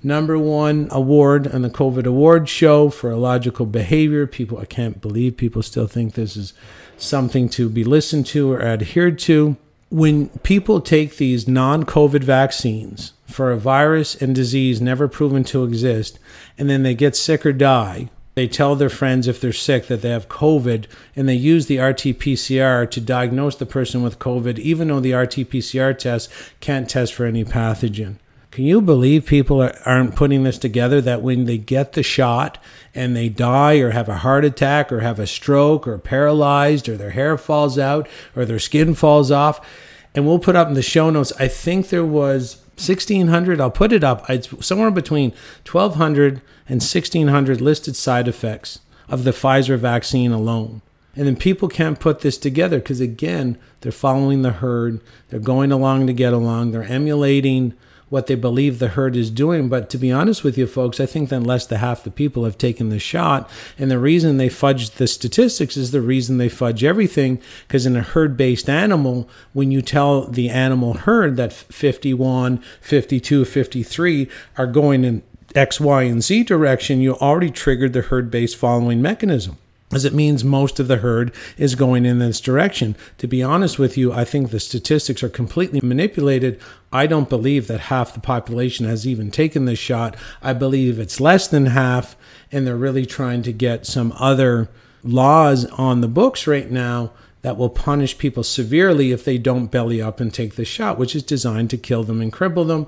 number 0.03 0.37
one 0.37 0.87
award 0.91 1.47
on 1.47 1.61
the 1.61 1.69
COVID 1.69 2.05
award 2.05 2.49
show 2.49 2.89
for 2.89 3.11
illogical 3.11 3.65
behavior. 3.65 4.27
People, 4.27 4.57
I 4.59 4.65
can't 4.65 5.01
believe 5.01 5.37
people 5.37 5.61
still 5.61 5.87
think 5.87 6.13
this 6.13 6.35
is 6.35 6.53
something 6.97 7.49
to 7.49 7.69
be 7.69 7.83
listened 7.83 8.25
to 8.27 8.51
or 8.51 8.61
adhered 8.61 9.19
to. 9.19 9.57
When 9.89 10.29
people 10.39 10.81
take 10.81 11.17
these 11.17 11.47
non 11.47 11.85
COVID 11.85 12.23
vaccines 12.23 13.13
for 13.27 13.51
a 13.51 13.57
virus 13.57 14.15
and 14.15 14.33
disease 14.35 14.81
never 14.81 15.07
proven 15.07 15.43
to 15.45 15.63
exist, 15.63 16.19
and 16.57 16.69
then 16.69 16.83
they 16.83 16.95
get 16.95 17.15
sick 17.15 17.45
or 17.45 17.53
die, 17.53 18.09
they 18.35 18.47
tell 18.47 18.75
their 18.75 18.89
friends 18.89 19.27
if 19.27 19.39
they're 19.39 19.53
sick 19.53 19.87
that 19.87 20.01
they 20.01 20.09
have 20.09 20.27
COVID, 20.27 20.87
and 21.15 21.29
they 21.29 21.35
use 21.35 21.67
the 21.67 21.77
RT 21.77 22.17
PCR 22.19 22.89
to 22.89 22.99
diagnose 22.99 23.55
the 23.55 23.65
person 23.65 24.01
with 24.01 24.17
COVID, 24.17 24.57
even 24.57 24.87
though 24.87 24.99
the 24.99 25.13
RT 25.13 25.35
PCR 25.49 25.97
test 25.97 26.31
can't 26.59 26.89
test 26.89 27.13
for 27.13 27.25
any 27.25 27.45
pathogen. 27.45 28.17
Can 28.53 28.65
you 28.65 28.81
believe 28.81 29.25
people 29.25 29.67
aren't 29.83 30.15
putting 30.15 30.43
this 30.43 30.59
together 30.59 31.01
that 31.01 31.23
when 31.23 31.45
they 31.45 31.57
get 31.57 31.93
the 31.93 32.03
shot 32.03 32.59
and 32.93 33.15
they 33.15 33.27
die 33.27 33.77
or 33.77 33.89
have 33.89 34.07
a 34.07 34.17
heart 34.17 34.45
attack 34.45 34.91
or 34.91 34.99
have 34.99 35.17
a 35.17 35.25
stroke 35.25 35.87
or 35.87 35.97
paralyzed 35.97 36.87
or 36.87 36.95
their 36.95 37.09
hair 37.09 37.35
falls 37.35 37.79
out 37.79 38.07
or 38.35 38.45
their 38.45 38.59
skin 38.59 38.93
falls 38.93 39.31
off? 39.31 39.59
And 40.13 40.27
we'll 40.27 40.37
put 40.37 40.55
up 40.55 40.67
in 40.67 40.75
the 40.75 40.83
show 40.83 41.09
notes, 41.09 41.33
I 41.39 41.47
think 41.47 41.89
there 41.89 42.05
was 42.05 42.57
1600 42.77 43.61
i'll 43.61 43.69
put 43.69 43.93
it 43.93 44.03
up 44.03 44.27
it's 44.27 44.65
somewhere 44.65 44.89
between 44.89 45.29
1200 45.63 46.41
and 46.67 46.81
1600 46.81 47.61
listed 47.61 47.95
side 47.95 48.27
effects 48.27 48.79
of 49.07 49.23
the 49.23 49.31
pfizer 49.31 49.77
vaccine 49.77 50.31
alone 50.31 50.81
and 51.15 51.27
then 51.27 51.35
people 51.35 51.67
can't 51.67 51.99
put 51.99 52.21
this 52.21 52.35
together 52.35 52.79
because 52.79 52.99
again 52.99 53.59
they're 53.81 53.91
following 53.91 54.41
the 54.41 54.53
herd 54.53 54.99
they're 55.29 55.39
going 55.39 55.71
along 55.71 56.07
to 56.07 56.13
get 56.13 56.33
along 56.33 56.71
they're 56.71 56.81
emulating 56.81 57.75
what 58.13 58.27
they 58.27 58.35
believe 58.35 58.77
the 58.77 58.89
herd 58.89 59.15
is 59.15 59.31
doing. 59.31 59.67
But 59.67 59.89
to 59.89 59.97
be 59.97 60.11
honest 60.11 60.43
with 60.43 60.55
you, 60.55 60.67
folks, 60.67 60.99
I 60.99 61.07
think 61.07 61.29
that 61.29 61.39
less 61.39 61.65
than 61.65 61.79
half 61.79 62.03
the 62.03 62.11
people 62.11 62.45
have 62.45 62.59
taken 62.59 62.89
the 62.89 62.99
shot. 62.99 63.49
And 63.79 63.89
the 63.89 63.97
reason 63.97 64.37
they 64.37 64.49
fudge 64.49 64.91
the 64.91 65.07
statistics 65.07 65.75
is 65.75 65.89
the 65.89 65.99
reason 65.99 66.37
they 66.37 66.47
fudge 66.47 66.83
everything. 66.83 67.41
Because 67.67 67.87
in 67.87 67.95
a 67.95 68.03
herd 68.03 68.37
based 68.37 68.69
animal, 68.69 69.27
when 69.53 69.71
you 69.71 69.81
tell 69.81 70.27
the 70.27 70.47
animal 70.51 70.93
herd 70.93 71.37
that 71.37 71.51
51, 71.51 72.59
52, 72.81 73.45
53 73.45 74.29
are 74.59 74.67
going 74.67 75.03
in 75.03 75.23
X, 75.55 75.79
Y, 75.79 76.03
and 76.03 76.23
Z 76.23 76.43
direction, 76.43 77.01
you 77.01 77.15
already 77.15 77.49
triggered 77.49 77.93
the 77.93 78.01
herd 78.03 78.29
based 78.29 78.57
following 78.57 79.01
mechanism 79.01 79.57
as 79.95 80.05
it 80.05 80.13
means 80.13 80.43
most 80.43 80.79
of 80.79 80.87
the 80.87 80.97
herd 80.97 81.33
is 81.57 81.75
going 81.75 82.05
in 82.05 82.19
this 82.19 82.41
direction. 82.41 82.95
To 83.17 83.27
be 83.27 83.43
honest 83.43 83.79
with 83.79 83.97
you, 83.97 84.11
I 84.13 84.25
think 84.25 84.49
the 84.49 84.59
statistics 84.59 85.23
are 85.23 85.29
completely 85.29 85.79
manipulated. 85.81 86.59
I 86.91 87.07
don't 87.07 87.29
believe 87.29 87.67
that 87.67 87.81
half 87.81 88.13
the 88.13 88.19
population 88.19 88.85
has 88.85 89.07
even 89.07 89.31
taken 89.31 89.65
this 89.65 89.79
shot. 89.79 90.15
I 90.41 90.53
believe 90.53 90.99
it's 90.99 91.19
less 91.19 91.47
than 91.47 91.67
half, 91.67 92.15
and 92.51 92.65
they're 92.65 92.75
really 92.75 93.05
trying 93.05 93.43
to 93.43 93.51
get 93.51 93.85
some 93.85 94.13
other 94.17 94.69
laws 95.03 95.65
on 95.65 96.01
the 96.01 96.07
books 96.07 96.47
right 96.47 96.69
now 96.69 97.11
that 97.43 97.57
will 97.57 97.69
punish 97.69 98.17
people 98.17 98.41
severely 98.41 99.11
if 99.11 99.25
they 99.25 99.37
don't 99.37 99.67
belly 99.67 100.01
up 100.01 100.19
and 100.19 100.33
take 100.33 100.55
the 100.55 100.63
shot, 100.63 100.97
which 100.97 101.13
is 101.13 101.23
designed 101.23 101.69
to 101.69 101.77
kill 101.77 102.03
them 102.03 102.21
and 102.21 102.31
cripple 102.31 102.65
them. 102.65 102.87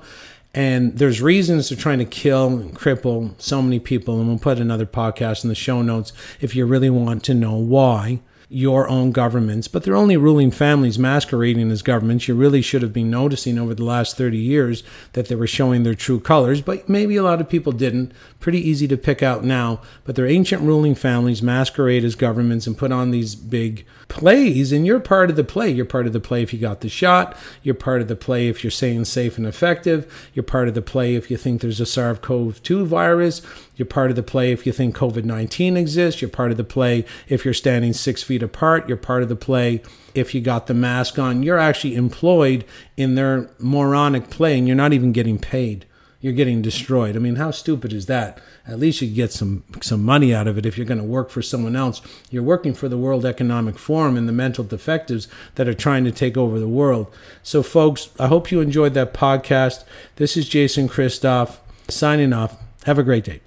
And 0.56 0.96
there's 0.96 1.20
reasons 1.20 1.68
they're 1.68 1.78
trying 1.78 1.98
to 1.98 2.06
kill 2.06 2.46
and 2.46 2.74
cripple 2.74 3.34
so 3.38 3.60
many 3.60 3.78
people. 3.78 4.18
And 4.18 4.26
we'll 4.26 4.38
put 4.38 4.58
another 4.58 4.86
podcast 4.86 5.44
in 5.44 5.48
the 5.48 5.54
show 5.54 5.82
notes 5.82 6.14
if 6.40 6.56
you 6.56 6.64
really 6.64 6.88
want 6.88 7.22
to 7.24 7.34
know 7.34 7.54
why 7.54 8.20
your 8.48 8.88
own 8.88 9.10
governments, 9.10 9.66
but 9.66 9.82
they're 9.82 9.96
only 9.96 10.16
ruling 10.16 10.52
families 10.52 10.98
masquerading 10.98 11.70
as 11.70 11.82
governments. 11.82 12.28
You 12.28 12.36
really 12.36 12.62
should 12.62 12.82
have 12.82 12.92
been 12.92 13.10
noticing 13.10 13.58
over 13.58 13.74
the 13.74 13.84
last 13.84 14.16
30 14.16 14.38
years 14.38 14.84
that 15.14 15.26
they 15.26 15.34
were 15.34 15.48
showing 15.48 15.82
their 15.82 15.96
true 15.96 16.20
colors, 16.20 16.60
but 16.60 16.88
maybe 16.88 17.16
a 17.16 17.24
lot 17.24 17.40
of 17.40 17.48
people 17.48 17.72
didn't. 17.72 18.12
Pretty 18.38 18.60
easy 18.60 18.86
to 18.86 18.96
pick 18.96 19.22
out 19.22 19.44
now, 19.44 19.80
but 20.04 20.14
they're 20.14 20.28
ancient 20.28 20.62
ruling 20.62 20.94
families 20.94 21.42
masquerade 21.42 22.04
as 22.04 22.14
governments 22.14 22.68
and 22.68 22.78
put 22.78 22.92
on 22.92 23.10
these 23.10 23.34
big 23.34 23.84
plays, 24.08 24.72
and 24.72 24.86
you're 24.86 25.00
part 25.00 25.30
of 25.30 25.36
the 25.36 25.44
play. 25.44 25.70
You're 25.70 25.84
part 25.84 26.06
of 26.06 26.12
the 26.12 26.20
play 26.20 26.42
if 26.42 26.52
you 26.52 26.58
got 26.58 26.80
the 26.80 26.88
shot, 26.88 27.36
you're 27.62 27.74
part 27.74 28.00
of 28.00 28.08
the 28.08 28.16
play 28.16 28.48
if 28.48 28.62
you're 28.62 28.70
saying 28.70 29.04
safe 29.06 29.36
and 29.36 29.46
effective, 29.46 30.30
you're 30.34 30.42
part 30.42 30.68
of 30.68 30.74
the 30.74 30.82
play 30.82 31.14
if 31.14 31.30
you 31.30 31.36
think 31.36 31.60
there's 31.60 31.80
a 31.80 31.86
SARS 31.86 32.18
CoV 32.20 32.62
2 32.62 32.86
virus, 32.86 33.42
you're 33.76 33.86
part 33.86 34.10
of 34.10 34.16
the 34.16 34.22
play 34.22 34.52
if 34.52 34.66
you 34.66 34.72
think 34.72 34.96
COVID 34.96 35.24
19 35.24 35.76
exists. 35.76 36.22
You're 36.22 36.30
part 36.30 36.50
of 36.50 36.56
the 36.56 36.64
play 36.64 37.04
if 37.28 37.44
you're 37.44 37.54
standing 37.54 37.92
six 37.92 38.22
feet 38.22 38.42
apart. 38.42 38.88
You're 38.88 38.96
part 38.96 39.22
of 39.22 39.28
the 39.28 39.36
play 39.36 39.82
if 40.14 40.34
you 40.34 40.40
got 40.40 40.66
the 40.66 40.74
mask 40.74 41.18
on. 41.18 41.42
You're 41.42 41.58
actually 41.58 41.94
employed 41.94 42.64
in 42.96 43.14
their 43.14 43.50
moronic 43.58 44.30
play 44.30 44.58
and 44.58 44.66
you're 44.66 44.76
not 44.76 44.92
even 44.92 45.12
getting 45.12 45.38
paid. 45.38 45.85
You're 46.20 46.32
getting 46.32 46.62
destroyed. 46.62 47.14
I 47.14 47.18
mean, 47.18 47.36
how 47.36 47.50
stupid 47.50 47.92
is 47.92 48.06
that? 48.06 48.40
At 48.66 48.78
least 48.78 49.00
you 49.00 49.08
get 49.08 49.32
some 49.32 49.64
some 49.80 50.02
money 50.02 50.34
out 50.34 50.48
of 50.48 50.58
it 50.58 50.66
if 50.66 50.76
you're 50.76 50.86
going 50.86 50.98
to 50.98 51.04
work 51.04 51.30
for 51.30 51.42
someone 51.42 51.76
else. 51.76 52.00
You're 52.30 52.42
working 52.42 52.74
for 52.74 52.88
the 52.88 52.98
World 52.98 53.24
Economic 53.24 53.78
Forum 53.78 54.16
and 54.16 54.28
the 54.28 54.32
mental 54.32 54.64
defectives 54.64 55.28
that 55.56 55.68
are 55.68 55.74
trying 55.74 56.04
to 56.04 56.12
take 56.12 56.36
over 56.36 56.58
the 56.58 56.68
world. 56.68 57.12
So, 57.42 57.62
folks, 57.62 58.10
I 58.18 58.28
hope 58.28 58.50
you 58.50 58.60
enjoyed 58.60 58.94
that 58.94 59.14
podcast. 59.14 59.84
This 60.16 60.36
is 60.36 60.48
Jason 60.48 60.88
Christoff 60.88 61.58
signing 61.88 62.32
off. 62.32 62.56
Have 62.84 62.98
a 62.98 63.02
great 63.02 63.24
day. 63.24 63.40